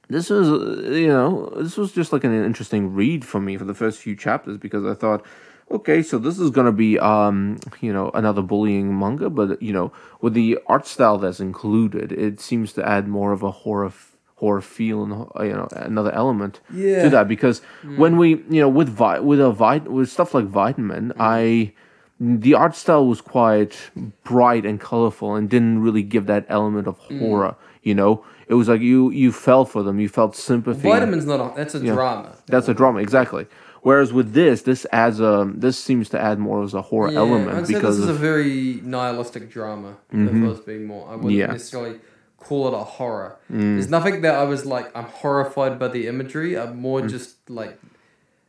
this 0.07 0.29
was 0.29 0.49
uh, 0.49 0.91
you 0.91 1.07
know 1.07 1.51
this 1.57 1.77
was 1.77 1.91
just 1.91 2.13
like 2.13 2.23
an 2.23 2.45
interesting 2.45 2.93
read 2.93 3.25
for 3.25 3.41
me 3.41 3.57
for 3.57 3.65
the 3.65 3.73
first 3.73 3.99
few 3.99 4.15
chapters 4.15 4.57
because 4.57 4.85
I 4.85 4.93
thought. 4.93 5.25
Okay, 5.71 6.03
so 6.03 6.19
this 6.19 6.37
is 6.37 6.51
gonna 6.51 6.71
be 6.71 6.99
um, 6.99 7.57
you 7.81 7.91
know, 7.91 8.11
another 8.13 8.43
bullying 8.43 8.99
manga, 8.99 9.31
but 9.31 9.59
you 9.63 9.73
know, 9.73 9.91
with 10.21 10.35
the 10.35 10.59
art 10.67 10.85
style 10.85 11.17
that's 11.17 11.39
included, 11.39 12.11
it 12.11 12.39
seems 12.39 12.71
to 12.73 12.87
add 12.87 13.07
more 13.07 13.31
of 13.31 13.41
a 13.41 13.49
horror 13.49 13.87
f- 13.87 14.14
horror 14.35 14.61
feel 14.61 15.03
and 15.03 15.11
you 15.47 15.53
know 15.53 15.67
another 15.71 16.11
element 16.11 16.59
Yeah. 16.73 17.03
to 17.03 17.09
that. 17.09 17.27
Because 17.27 17.61
mm. 17.83 17.97
when 17.97 18.17
we 18.17 18.29
you 18.49 18.61
know 18.61 18.69
with 18.69 18.89
vi- 18.89 19.19
with 19.19 19.39
a 19.39 19.51
vit- 19.51 19.91
with 19.91 20.09
stuff 20.09 20.33
like 20.33 20.45
vitamin 20.45 21.09
mm. 21.09 21.15
i 21.19 21.73
the 22.17 22.53
art 22.53 22.75
style 22.75 23.05
was 23.05 23.19
quite 23.19 23.91
bright 24.23 24.65
and 24.65 24.79
colorful 24.79 25.35
and 25.35 25.49
didn't 25.49 25.81
really 25.81 26.03
give 26.03 26.27
that 26.27 26.45
element 26.47 26.87
of 26.87 26.97
mm. 27.01 27.19
horror 27.19 27.55
you 27.85 27.95
know? 27.95 28.25
It 28.47 28.55
was 28.55 28.67
like 28.67 28.81
you 28.81 29.09
you 29.11 29.31
felt 29.31 29.69
for 29.69 29.81
them. 29.81 29.99
You 29.99 30.09
felt 30.09 30.35
sympathy. 30.35 30.81
Vitamin's 30.81 31.25
not 31.25 31.39
a, 31.39 31.55
that's 31.55 31.73
a 31.73 31.79
drama. 31.79 32.35
that's 32.47 32.67
a 32.67 32.73
drama 32.73 32.99
exactly. 32.99 33.47
Whereas 33.81 34.11
with 34.11 34.33
this 34.33 34.63
this 34.63 34.85
adds 34.91 35.19
a 35.19 35.49
this 35.55 35.79
seems 35.79 36.09
to 36.09 36.19
add 36.19 36.37
more 36.37 36.63
as 36.63 36.73
a 36.73 36.81
horror 36.81 37.11
Yeah, 37.11 37.19
element 37.19 37.57
I'd 37.57 37.67
because 37.67 37.97
this 37.97 38.03
is 38.03 38.09
a 38.09 38.13
very 38.13 38.81
nihilistic 38.83 39.49
drama. 39.49 39.97
Was 40.11 40.19
mm-hmm. 40.19 40.65
being 40.65 40.85
more, 40.85 41.07
I 41.07 41.15
wouldn't 41.15 41.33
Yeah. 41.33 41.47
necessarily 41.47 41.99
call 42.47 42.67
it 42.69 42.73
a 42.73 42.85
horror. 42.97 43.31
There's 43.49 43.89
nothing 43.97 44.21
that 44.25 44.35
I 44.35 44.45
was 44.53 44.61
like 44.75 44.87
I'm 44.97 45.09
horrified 45.21 45.73
by 45.81 45.87
the 45.95 46.03
imagery. 46.13 46.51
I'm 46.61 46.77
more 46.87 47.01
just 47.15 47.29
like 47.49 47.73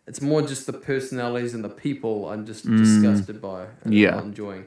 it's 0.08 0.20
more 0.30 0.42
just 0.52 0.66
the 0.70 0.72
personalities 0.90 1.52
and 1.56 1.62
the 1.68 1.74
people 1.86 2.14
I'm 2.30 2.44
just 2.52 2.62
disgusted 2.82 3.36
by 3.40 3.60
and 3.82 3.92
Yeah. 3.94 4.20
enjoying. 4.28 4.66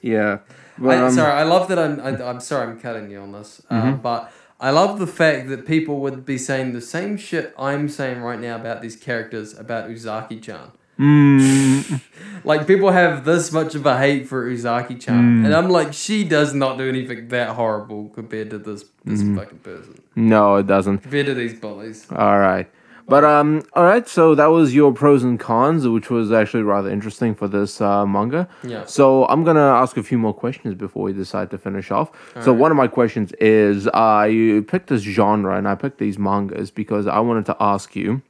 yeah 0.00 0.38
I, 0.82 0.96
um, 0.98 1.10
sorry, 1.10 1.32
I 1.32 1.44
love 1.54 1.68
that 1.70 1.78
I'm. 1.78 1.94
I, 2.00 2.10
I'm 2.30 2.40
sorry, 2.40 2.64
I'm 2.70 2.78
cutting 2.78 3.10
you 3.10 3.18
on 3.26 3.32
this, 3.32 3.62
uh, 3.70 3.92
but 3.92 4.30
I 4.60 4.70
love 4.70 4.98
the 4.98 5.06
fact 5.06 5.48
that 5.48 5.66
people 5.66 6.00
would 6.00 6.24
be 6.26 6.36
saying 6.38 6.66
the 6.74 6.80
same 6.96 7.16
shit 7.16 7.54
I'm 7.58 7.88
saying 7.88 8.20
right 8.20 8.38
now 8.38 8.56
about 8.56 8.82
these 8.82 8.94
characters 9.08 9.48
about 9.58 9.88
Uzaki-chan. 9.88 10.72
Mm, 10.98 12.00
Like 12.44 12.66
people 12.66 12.90
have 12.92 13.24
this 13.24 13.50
much 13.52 13.74
of 13.74 13.84
a 13.86 13.98
hate 13.98 14.28
for 14.28 14.48
Uzaki-chan, 14.48 15.44
and 15.44 15.52
I'm 15.54 15.68
like, 15.68 15.92
she 15.92 16.22
does 16.24 16.54
not 16.54 16.78
do 16.78 16.88
anything 16.88 17.28
that 17.28 17.50
horrible 17.56 18.08
compared 18.10 18.50
to 18.50 18.58
this 18.58 18.84
this 19.04 19.22
fucking 19.36 19.58
person, 19.58 19.94
no 20.14 20.56
it 20.56 20.66
doesn't 20.66 20.98
compared 20.98 21.26
to 21.26 21.34
these 21.34 21.54
bullies. 21.54 22.06
all 22.10 22.38
right 22.38 22.68
But 23.08 23.22
um, 23.24 23.62
all 23.76 23.84
right. 23.84 24.06
So 24.08 24.34
that 24.34 24.50
was 24.58 24.74
your 24.74 24.92
pros 24.92 25.22
and 25.22 25.38
cons, 25.38 25.86
which 25.86 26.08
was 26.10 26.32
actually 26.32 26.64
rather 26.64 26.90
interesting 26.90 27.36
for 27.36 27.46
this 27.46 27.80
uh, 27.80 28.04
manga. 28.04 28.48
Yeah. 28.64 28.84
So 28.84 29.26
I'm 29.30 29.44
gonna 29.44 29.70
ask 29.82 29.96
a 29.96 30.02
few 30.02 30.18
more 30.18 30.34
questions 30.34 30.74
before 30.74 31.02
we 31.08 31.12
decide 31.12 31.48
to 31.54 31.58
finish 31.58 31.92
off. 31.92 32.08
so 32.44 32.50
one 32.52 32.70
of 32.72 32.76
my 32.76 32.88
questions 32.88 33.28
is, 33.40 33.86
I 33.94 34.26
picked 34.66 34.88
this 34.88 35.02
genre 35.02 35.56
and 35.56 35.66
I 35.68 35.74
picked 35.76 35.98
these 35.98 36.18
mangas 36.18 36.72
because 36.82 37.06
I 37.06 37.20
wanted 37.28 37.46
to 37.46 37.56
ask 37.60 37.94
you, 37.94 38.22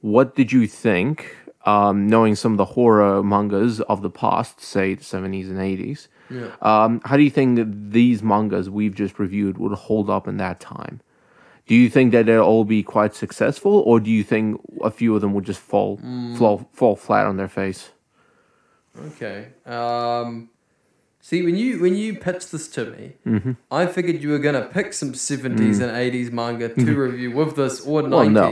what 0.00 0.34
did 0.34 0.50
you 0.50 0.66
think, 0.66 1.36
um, 1.68 2.06
knowing 2.06 2.34
some 2.34 2.52
of 2.52 2.58
the 2.58 2.64
horror 2.64 3.22
mangas 3.22 3.80
of 3.82 4.00
the 4.00 4.10
past, 4.10 4.60
say 4.60 4.94
the 4.94 5.04
70s 5.04 5.50
and 5.50 5.58
80s? 5.58 6.08
Yeah. 6.30 6.50
Um, 6.62 7.00
how 7.04 7.16
do 7.16 7.22
you 7.22 7.30
think 7.30 7.56
that 7.56 7.92
these 7.92 8.22
mangas 8.22 8.70
we've 8.70 8.94
just 8.94 9.18
reviewed 9.18 9.58
would 9.58 9.72
hold 9.72 10.08
up 10.08 10.26
in 10.26 10.38
that 10.38 10.60
time? 10.60 11.00
Do 11.66 11.74
you 11.74 11.90
think 11.90 12.12
that 12.12 12.24
they'll 12.24 12.42
all 12.42 12.64
be 12.64 12.82
quite 12.82 13.14
successful, 13.14 13.80
or 13.80 14.00
do 14.00 14.10
you 14.10 14.24
think 14.24 14.58
a 14.82 14.90
few 14.90 15.14
of 15.14 15.20
them 15.20 15.34
would 15.34 15.44
just 15.44 15.60
fall 15.60 16.00
fall, 16.38 16.66
fall 16.72 16.96
flat 16.96 17.26
on 17.26 17.36
their 17.36 17.48
face? 17.48 17.90
Okay. 18.98 19.48
Um, 19.66 20.48
see, 21.28 21.40
when 21.46 21.56
you 21.62 21.70
when 21.84 21.94
you 22.02 22.08
pitched 22.26 22.50
this 22.54 22.66
to 22.76 22.82
me, 22.94 23.04
Mm-hmm. 23.26 23.52
I 23.80 23.82
figured 23.96 24.16
you 24.24 24.30
were 24.34 24.42
gonna 24.46 24.66
pick 24.78 24.88
some 25.00 25.12
seventies 25.30 25.78
and 25.84 25.90
eighties 26.04 26.28
manga 26.40 26.68
to 26.84 26.90
review 27.06 27.30
with 27.38 27.52
this 27.60 27.74
or 27.90 28.02
Mm. 28.02 28.10
Well, 28.16 28.30
no. 28.40 28.48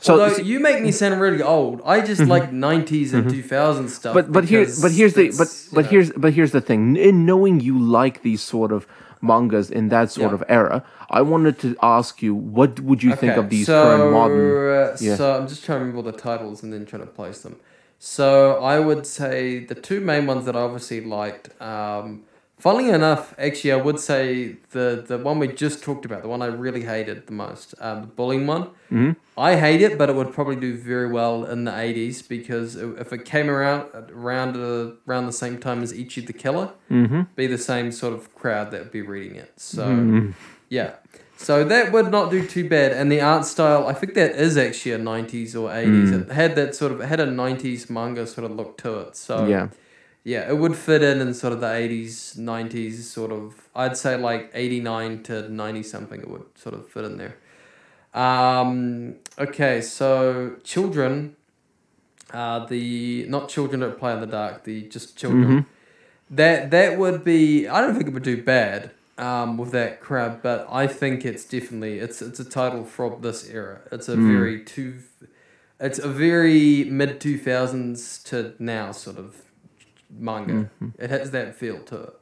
So, 0.00 0.12
Although 0.12 0.30
Mm-hmm. 0.34 0.50
you 0.50 0.56
make 0.68 0.78
me 0.86 0.92
sound 1.00 1.20
really 1.26 1.42
old. 1.58 1.76
I 1.94 1.96
just 2.12 2.22
like 2.34 2.46
nineties 2.70 3.08
and 3.16 3.24
2000s 3.30 3.90
stuff. 4.00 4.14
But 4.18 4.26
but 4.36 4.44
here 4.52 4.64
but 4.84 4.92
here's 4.98 5.14
the 5.20 5.26
but 5.40 5.48
but 5.76 5.84
know, 5.84 5.90
here's 5.92 6.08
but 6.24 6.30
here's 6.38 6.52
the 6.58 6.64
thing. 6.70 6.80
In 7.08 7.16
knowing 7.30 7.54
you 7.68 7.76
like 8.00 8.16
these 8.28 8.42
sort 8.54 8.70
of 8.76 8.86
mangas 9.30 9.68
in 9.78 9.84
that 9.94 10.06
sort 10.18 10.30
Yeah. 10.30 10.38
of 10.38 10.42
era, 10.60 10.76
I 11.18 11.20
wanted 11.32 11.54
to 11.64 11.68
ask 11.98 12.12
you 12.24 12.32
what 12.58 12.72
would 12.88 13.00
you 13.06 13.12
think 13.22 13.36
of 13.42 13.46
these 13.54 13.66
so, 13.66 13.78
current 13.84 14.12
modern? 14.18 14.50
uh, 14.80 14.96
yeah. 15.06 15.16
So 15.20 15.24
I'm 15.36 15.46
just 15.52 15.62
trying 15.64 15.78
to 15.78 15.84
remember 15.84 15.98
all 16.02 16.08
the 16.12 16.18
titles 16.30 16.62
and 16.62 16.68
then 16.72 16.82
trying 16.90 17.02
to 17.08 17.12
place 17.20 17.40
them. 17.46 17.54
So 17.98 18.62
I 18.62 18.78
would 18.78 19.06
say 19.06 19.64
the 19.64 19.74
two 19.74 20.00
main 20.00 20.26
ones 20.26 20.44
that 20.46 20.54
I 20.56 20.60
obviously 20.60 21.00
liked. 21.00 21.50
Um, 21.60 22.22
funnily 22.58 22.90
enough, 22.90 23.34
actually, 23.38 23.72
I 23.72 23.76
would 23.76 23.98
say 23.98 24.56
the 24.70 25.04
the 25.06 25.18
one 25.18 25.38
we 25.40 25.48
just 25.48 25.82
talked 25.82 26.04
about, 26.04 26.22
the 26.22 26.28
one 26.28 26.40
I 26.42 26.46
really 26.46 26.84
hated 26.84 27.26
the 27.26 27.32
most, 27.32 27.74
um, 27.80 28.02
the 28.02 28.06
bullying 28.06 28.46
one. 28.46 28.68
Mhm. 28.90 29.16
I 29.36 29.56
hate 29.56 29.82
it, 29.82 29.98
but 29.98 30.08
it 30.10 30.16
would 30.16 30.32
probably 30.32 30.56
do 30.56 30.76
very 30.76 31.10
well 31.10 31.44
in 31.44 31.64
the 31.64 31.72
'80s 31.72 32.22
because 32.22 32.76
if 32.76 33.12
it 33.12 33.24
came 33.24 33.50
around 33.50 33.86
around 34.12 34.56
uh, 34.56 34.92
around 35.08 35.26
the 35.26 35.32
same 35.44 35.58
time 35.58 35.82
as 35.82 35.92
Ichi 35.92 36.20
the 36.22 36.32
Killer, 36.32 36.70
Mm-hmm. 36.90 37.22
be 37.34 37.46
the 37.48 37.58
same 37.58 37.90
sort 37.92 38.14
of 38.14 38.32
crowd 38.34 38.70
that 38.70 38.80
would 38.82 38.92
be 38.92 39.02
reading 39.02 39.36
it. 39.36 39.52
So. 39.56 39.82
Mm. 39.86 40.34
Yeah. 40.70 40.90
So 41.40 41.62
that 41.62 41.92
would 41.92 42.10
not 42.10 42.32
do 42.32 42.44
too 42.44 42.68
bad. 42.68 42.90
And 42.92 43.12
the 43.12 43.20
art 43.20 43.44
style, 43.44 43.86
I 43.86 43.92
think 43.94 44.14
that 44.14 44.32
is 44.34 44.56
actually 44.56 44.92
a 44.92 44.98
90s 44.98 45.54
or 45.54 45.70
80s. 45.70 46.10
Mm. 46.10 46.22
It 46.28 46.32
had 46.32 46.56
that 46.56 46.74
sort 46.74 46.90
of, 46.90 47.00
it 47.00 47.06
had 47.06 47.20
a 47.20 47.26
90s 47.26 47.88
manga 47.88 48.26
sort 48.26 48.44
of 48.50 48.56
look 48.56 48.76
to 48.78 48.98
it. 48.98 49.16
So 49.16 49.46
Yeah. 49.46 49.68
yeah, 50.24 50.50
it 50.50 50.58
would 50.58 50.74
fit 50.74 51.00
in 51.00 51.20
in 51.20 51.32
sort 51.34 51.52
of 51.52 51.60
the 51.60 51.68
80s, 51.68 52.36
90s 52.36 53.02
sort 53.08 53.30
of, 53.30 53.68
I'd 53.74 53.96
say 53.96 54.16
like 54.16 54.50
89 54.52 55.22
to 55.24 55.48
90 55.48 55.82
something, 55.84 56.20
it 56.20 56.28
would 56.28 56.42
sort 56.56 56.74
of 56.74 56.88
fit 56.88 57.04
in 57.04 57.18
there. 57.18 57.36
Um, 58.14 59.14
okay, 59.38 59.80
so 59.80 60.56
children, 60.64 61.36
uh, 62.32 62.66
the, 62.66 63.26
not 63.28 63.48
children 63.48 63.80
that 63.80 63.96
play 63.98 64.12
in 64.12 64.20
the 64.20 64.26
dark, 64.26 64.64
the 64.64 64.82
just 64.88 65.16
children. 65.16 65.60
Mhm. 65.60 65.66
That 66.30 66.70
that 66.72 66.98
would 66.98 67.24
be. 67.24 67.66
I 67.68 67.80
don't 67.80 67.94
think 67.94 68.08
it 68.08 68.12
would 68.12 68.22
do 68.22 68.42
bad 68.42 68.90
um, 69.18 69.58
with 69.58 69.72
that 69.72 70.00
crowd, 70.00 70.42
but 70.42 70.66
I 70.70 70.86
think 70.86 71.24
it's 71.24 71.44
definitely 71.44 71.98
it's 71.98 72.22
it's 72.22 72.40
a 72.40 72.44
title 72.44 72.84
from 72.84 73.20
this 73.20 73.48
era. 73.48 73.80
It's 73.92 74.08
a 74.08 74.16
Mm. 74.16 74.32
very 74.32 74.64
two, 74.64 74.94
it's 75.80 75.98
a 75.98 76.08
very 76.08 76.84
mid 76.84 77.20
two 77.20 77.36
thousands 77.38 78.22
to 78.24 78.54
now 78.58 78.92
sort 78.92 79.18
of 79.18 79.42
manga. 80.10 80.70
It 80.98 81.10
has 81.10 81.30
that 81.32 81.54
feel 81.56 81.80
to 81.84 81.96
it. 82.02 82.14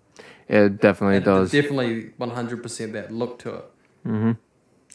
It 0.48 0.80
definitely 0.80 1.16
And 1.16 1.24
does. 1.24 1.50
Definitely 1.52 2.12
one 2.16 2.30
hundred 2.30 2.62
percent 2.62 2.92
that 2.94 3.12
look 3.12 3.38
to 3.40 3.54
it. 3.56 3.64
mm-hmm. 4.06 4.32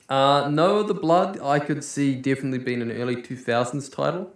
Uh, 0.09 0.49
no, 0.49 0.83
the 0.83 0.93
blood 0.93 1.39
I 1.41 1.59
could 1.59 1.83
see 1.83 2.15
definitely 2.15 2.59
being 2.59 2.81
an 2.81 2.91
early 2.91 3.21
two 3.21 3.37
thousands 3.37 3.89
title. 3.89 4.31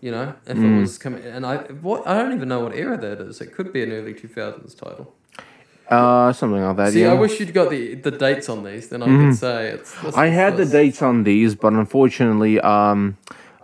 You 0.00 0.10
know, 0.10 0.34
if 0.46 0.58
Mm. 0.58 0.76
it 0.78 0.80
was 0.80 0.98
coming, 0.98 1.24
and 1.24 1.46
I 1.46 1.56
what 1.86 2.06
I 2.06 2.18
don't 2.18 2.32
even 2.34 2.48
know 2.48 2.60
what 2.64 2.74
era 2.74 2.96
that 2.98 3.20
is. 3.20 3.40
It 3.40 3.52
could 3.54 3.72
be 3.72 3.82
an 3.82 3.92
early 3.92 4.14
two 4.14 4.28
thousands 4.28 4.74
title. 4.74 5.14
Uh, 5.96 6.32
something 6.32 6.62
like 6.68 6.76
that. 6.76 6.92
See, 6.92 7.02
yeah. 7.02 7.12
I 7.12 7.14
wish 7.14 7.38
you'd 7.40 7.54
got 7.60 7.68
the 7.70 7.82
the 8.06 8.10
dates 8.24 8.48
on 8.48 8.58
these. 8.68 8.84
Then 8.90 9.02
I 9.02 9.06
Mhm. 9.08 9.20
could 9.30 9.38
say 9.46 9.56
it's. 9.76 9.90
this 10.02 10.16
I 10.16 10.26
had 10.40 10.52
the 10.56 10.64
dates 10.78 11.00
on 11.02 11.24
these, 11.24 11.54
but 11.54 11.72
unfortunately, 11.82 12.54
um, 12.60 13.00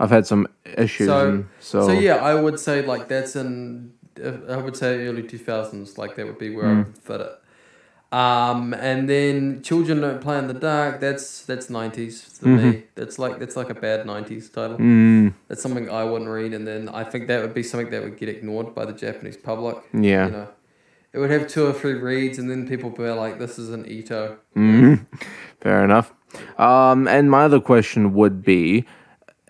I've 0.00 0.10
had 0.16 0.26
some 0.26 0.42
issues. 0.76 1.08
So- 1.08 1.28
and 1.28 1.44
so, 1.60 1.78
So 1.88 1.92
yeah, 1.92 2.16
I 2.30 2.34
would 2.44 2.58
say 2.66 2.76
like 2.92 3.02
that's 3.08 3.34
in. 3.42 3.90
uh, 4.24 4.54
I 4.56 4.56
would 4.64 4.76
say 4.82 4.90
early 5.08 5.22
two 5.30 5.38
thousands. 5.50 5.88
Like 6.02 6.12
that 6.16 6.24
would 6.28 6.38
be 6.46 6.50
where 6.56 6.66
I 6.66 6.74
Mm. 6.74 6.84
would 6.86 6.98
fit 7.08 7.20
it. 7.28 7.32
Um, 8.10 8.72
and 8.90 9.06
then 9.08 9.60
children 9.62 10.00
don't 10.00 10.20
play 10.26 10.38
in 10.38 10.46
the 10.46 10.54
dark. 10.72 10.98
That's 11.00 11.26
that's 11.50 11.68
nineties 11.68 12.22
for 12.40 12.46
Mm-hmm. 12.48 12.70
me. 12.70 12.82
That's 12.94 13.18
like 13.18 13.38
that's 13.38 13.56
like 13.60 13.68
a 13.76 13.78
bad 13.86 14.06
nineties 14.06 14.48
title. 14.48 14.78
Mm, 14.78 15.34
That's 15.48 15.60
something 15.60 15.90
I 15.90 16.04
wouldn't 16.04 16.30
read, 16.30 16.54
and 16.54 16.66
then 16.66 16.88
I 16.88 17.04
think 17.04 17.26
that 17.28 17.42
would 17.42 17.52
be 17.52 17.62
something 17.62 17.90
that 17.90 18.02
would 18.04 18.16
get 18.22 18.28
ignored 18.30 18.74
by 18.74 18.84
the 18.86 18.94
Japanese 18.94 19.36
public. 19.36 19.76
yeah. 19.92 20.24
You 20.26 20.32
know, 20.32 20.48
it 21.12 21.18
would 21.18 21.30
have 21.30 21.46
two 21.48 21.66
or 21.66 21.72
three 21.72 21.94
reads, 21.94 22.38
and 22.38 22.50
then 22.50 22.66
people 22.68 22.90
be 22.90 23.08
like, 23.08 23.38
"This 23.38 23.58
is 23.58 23.70
an 23.70 23.84
Ito." 23.86 24.36
Mhm. 24.56 25.06
Fair 25.60 25.84
enough. 25.84 26.12
Um, 26.58 27.08
and 27.08 27.30
my 27.30 27.44
other 27.44 27.60
question 27.60 28.12
would 28.14 28.42
be, 28.44 28.84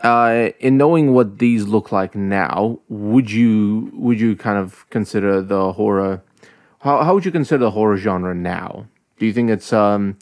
uh, 0.02 0.50
in 0.60 0.76
knowing 0.76 1.12
what 1.12 1.38
these 1.38 1.66
look 1.66 1.90
like 1.90 2.14
now, 2.14 2.78
would 2.88 3.30
you 3.30 3.90
would 3.94 4.20
you 4.20 4.36
kind 4.36 4.58
of 4.58 4.86
consider 4.90 5.42
the 5.42 5.72
horror? 5.72 6.22
How 6.80 7.02
how 7.02 7.14
would 7.14 7.24
you 7.24 7.32
consider 7.32 7.58
the 7.64 7.70
horror 7.72 7.96
genre 7.96 8.34
now? 8.34 8.86
Do 9.18 9.26
you 9.26 9.32
think 9.32 9.50
it's 9.50 9.72
um 9.72 10.16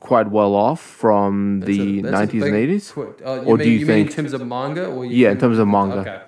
quite 0.00 0.30
well 0.30 0.54
off 0.54 0.80
from 0.80 1.60
That's 1.60 1.76
the 1.76 2.02
nineties 2.02 2.42
and 2.42 2.54
eighties? 2.54 2.92
Uh, 2.96 3.02
Or 3.44 3.58
mean 3.58 3.58
do 3.58 3.70
you 3.70 3.78
you 3.80 3.86
mean 3.86 3.98
in 4.06 4.08
terms 4.08 4.32
of 4.32 4.46
manga, 4.46 4.86
or 4.86 5.04
you 5.04 5.12
Yeah, 5.12 5.32
in 5.32 5.38
terms 5.38 5.58
of 5.58 5.68
manga. 5.68 6.00
Okay. 6.00 6.20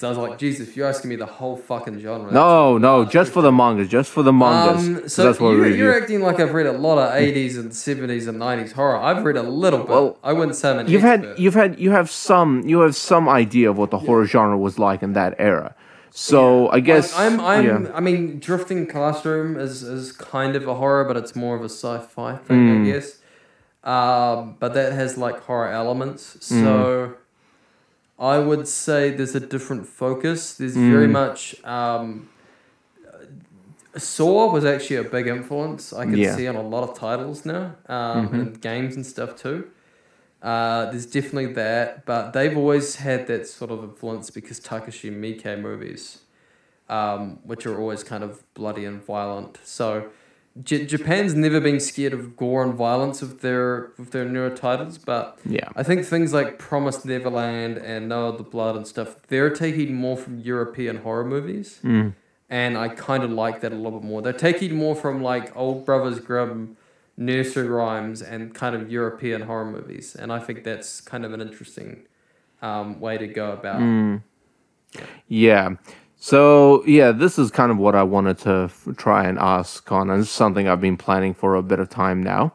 Because 0.00 0.16
I 0.16 0.20
was 0.20 0.30
like, 0.30 0.38
Jesus, 0.38 0.68
if 0.68 0.76
you're 0.76 0.86
asking 0.86 1.08
me 1.10 1.16
the 1.16 1.26
whole 1.26 1.56
fucking 1.56 1.98
genre. 1.98 2.30
No, 2.30 2.78
no, 2.78 3.04
just 3.04 3.32
for 3.32 3.42
the 3.42 3.50
mangas, 3.50 3.88
just 3.88 4.10
for 4.10 4.22
the 4.22 4.32
mangas. 4.32 4.86
Um, 4.86 5.08
so 5.08 5.24
that's 5.24 5.40
what 5.40 5.50
we 5.50 5.56
you're, 5.56 5.68
you're 5.70 6.00
acting 6.00 6.20
like 6.20 6.38
I've 6.38 6.54
read 6.54 6.66
a 6.66 6.72
lot 6.72 6.98
of 6.98 7.12
80s 7.20 7.58
and 7.58 7.70
70s 7.72 8.28
and 8.28 8.38
90s 8.40 8.72
horror. 8.72 8.96
I've 8.96 9.24
read 9.24 9.36
a 9.36 9.42
little 9.42 9.80
bit. 9.80 9.88
Well, 9.88 10.18
I 10.22 10.32
wouldn't 10.32 10.56
say 10.56 10.70
I'm 10.70 10.86
You've 10.86 11.04
expert. 11.04 11.30
had 11.30 11.38
you've 11.40 11.54
had 11.54 11.80
you 11.80 11.90
have 11.90 12.10
some 12.10 12.62
you 12.68 12.78
have 12.80 12.94
some 12.94 13.28
idea 13.28 13.70
of 13.70 13.76
what 13.76 13.90
the 13.90 13.98
horror 13.98 14.24
genre 14.26 14.56
was 14.56 14.78
like 14.78 15.02
in 15.02 15.14
that 15.14 15.34
era. 15.38 15.74
So 16.10 16.68
I 16.70 16.80
guess 16.80 17.12
Like, 17.16 17.32
I'm, 17.32 17.40
I'm, 17.40 17.64
yeah. 17.84 17.92
I 17.94 18.00
mean, 18.00 18.38
Drifting 18.40 18.86
Classroom 18.86 19.58
is, 19.58 19.82
is 19.82 20.12
kind 20.12 20.56
of 20.56 20.66
a 20.66 20.74
horror, 20.74 21.04
but 21.04 21.16
it's 21.16 21.36
more 21.36 21.54
of 21.54 21.62
a 21.62 21.68
sci-fi 21.68 22.36
thing, 22.36 22.56
Mm. 22.56 22.82
I 22.88 22.92
guess. 22.92 23.18
Um, 23.84 24.56
but 24.58 24.74
that 24.74 24.92
has 24.92 25.16
like 25.16 25.40
horror 25.42 25.70
elements. 25.70 26.38
So 26.40 27.14
I 28.18 28.38
would 28.38 28.66
say 28.66 29.10
there's 29.10 29.34
a 29.34 29.40
different 29.40 29.86
focus. 29.86 30.54
There's 30.54 30.74
very 30.74 31.06
Mm. 31.06 31.12
much. 31.12 31.64
Um, 31.64 32.28
Saw 33.96 34.52
was 34.52 34.64
actually 34.64 34.96
a 34.96 35.04
big 35.04 35.26
influence. 35.26 35.92
I 35.92 36.04
can 36.04 36.18
Yeah. 36.18 36.36
see 36.36 36.46
on 36.46 36.56
a 36.56 36.62
lot 36.62 36.88
of 36.88 36.96
titles 36.96 37.44
now, 37.44 37.74
um, 37.88 38.32
and 38.34 38.60
games 38.60 38.94
and 38.96 39.04
stuff 39.04 39.34
too. 39.36 39.70
Uh, 40.42 40.90
there's 40.90 41.06
definitely 41.06 41.52
that, 41.54 42.04
but 42.06 42.32
they've 42.32 42.56
always 42.56 42.96
had 42.96 43.26
that 43.26 43.48
sort 43.48 43.70
of 43.72 43.82
influence 43.82 44.30
because 44.30 44.60
Takashi 44.60 45.10
Miike 45.10 45.60
movies, 45.60 46.18
um, 46.88 47.40
which 47.42 47.66
are 47.66 47.76
always 47.80 48.04
kind 48.04 48.22
of 48.22 48.42
bloody 48.54 48.84
and 48.84 49.02
violent. 49.04 49.58
So 49.64 50.10
J- 50.62 50.86
Japan's 50.86 51.34
never 51.34 51.60
been 51.60 51.80
scared 51.80 52.12
of 52.12 52.36
gore 52.36 52.62
and 52.62 52.74
violence 52.74 53.20
with 53.20 53.40
their 53.40 53.92
with 53.98 54.10
their 54.10 54.24
newer 54.24 54.50
titles, 54.50 54.98
but 54.98 55.38
yeah. 55.44 55.68
I 55.76 55.82
think 55.82 56.04
things 56.04 56.32
like 56.32 56.58
Promised 56.58 57.04
Neverland 57.04 57.78
and 57.78 58.08
Noah 58.08 58.36
the 58.36 58.42
Blood 58.42 58.76
and 58.76 58.86
stuff, 58.86 59.16
they're 59.28 59.50
taking 59.50 59.94
more 59.94 60.16
from 60.16 60.40
European 60.40 60.98
horror 60.98 61.24
movies. 61.24 61.80
Mm. 61.82 62.14
And 62.50 62.78
I 62.78 62.88
kind 62.88 63.22
of 63.22 63.30
like 63.30 63.60
that 63.60 63.72
a 63.72 63.74
little 63.74 64.00
bit 64.00 64.08
more. 64.08 64.22
They're 64.22 64.32
taking 64.32 64.74
more 64.74 64.96
from 64.96 65.22
like 65.22 65.54
old 65.54 65.84
Brothers 65.84 66.18
Grimm, 66.18 66.76
nursery 67.16 67.68
rhymes, 67.68 68.22
and 68.22 68.54
kind 68.54 68.74
of 68.74 68.90
European 68.90 69.42
horror 69.42 69.70
movies. 69.70 70.16
And 70.16 70.32
I 70.32 70.38
think 70.38 70.64
that's 70.64 71.02
kind 71.02 71.26
of 71.26 71.34
an 71.34 71.42
interesting 71.42 72.06
um, 72.62 73.00
way 73.00 73.18
to 73.18 73.26
go 73.26 73.52
about. 73.52 73.80
Mm. 73.80 74.22
Yeah. 75.28 75.76
So 76.20 76.84
yeah, 76.84 77.12
this 77.12 77.38
is 77.38 77.50
kind 77.50 77.70
of 77.70 77.78
what 77.78 77.94
I 77.94 78.02
wanted 78.02 78.38
to 78.38 78.70
f- 78.70 78.88
try 78.96 79.24
and 79.24 79.38
ask 79.38 79.84
Connor. 79.84 80.18
This 80.18 80.26
is 80.26 80.32
something 80.32 80.68
I've 80.68 80.80
been 80.80 80.96
planning 80.96 81.32
for 81.32 81.54
a 81.54 81.62
bit 81.62 81.78
of 81.78 81.88
time 81.88 82.22
now. 82.22 82.52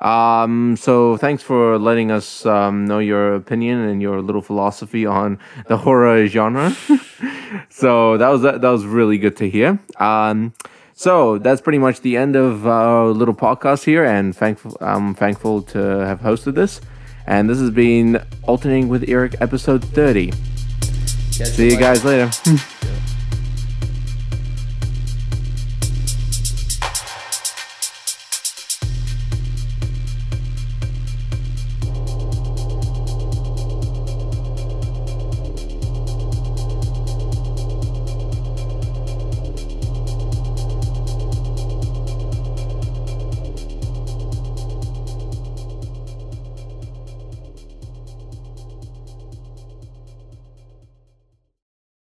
Um, 0.00 0.76
so 0.78 1.16
thanks 1.18 1.42
for 1.42 1.78
letting 1.78 2.10
us 2.10 2.46
um, 2.46 2.86
know 2.86 3.00
your 3.00 3.34
opinion 3.34 3.80
and 3.80 4.00
your 4.00 4.22
little 4.22 4.40
philosophy 4.40 5.04
on 5.04 5.38
the 5.68 5.76
horror 5.76 6.26
genre. 6.26 6.74
so 7.68 8.16
that 8.16 8.28
was 8.28 8.42
that 8.42 8.62
was 8.62 8.86
really 8.86 9.18
good 9.18 9.36
to 9.38 9.50
hear. 9.50 9.78
Um, 9.98 10.54
so 10.94 11.38
that's 11.38 11.60
pretty 11.60 11.78
much 11.78 12.00
the 12.02 12.16
end 12.16 12.36
of 12.36 12.66
our 12.66 13.06
little 13.08 13.34
podcast 13.34 13.84
here, 13.84 14.04
and 14.04 14.34
thankful 14.36 14.76
I'm 14.80 15.14
thankful 15.14 15.62
to 15.62 15.78
have 15.78 16.20
hosted 16.20 16.54
this. 16.54 16.80
And 17.26 17.48
this 17.50 17.58
has 17.58 17.70
been 17.70 18.24
Alternating 18.44 18.88
with 18.88 19.08
Eric, 19.08 19.36
episode 19.40 19.84
30. 19.84 20.30
Catch 20.30 21.48
See 21.48 21.64
you 21.64 21.70
later. 21.70 21.80
guys 21.80 22.04
later. 22.04 22.30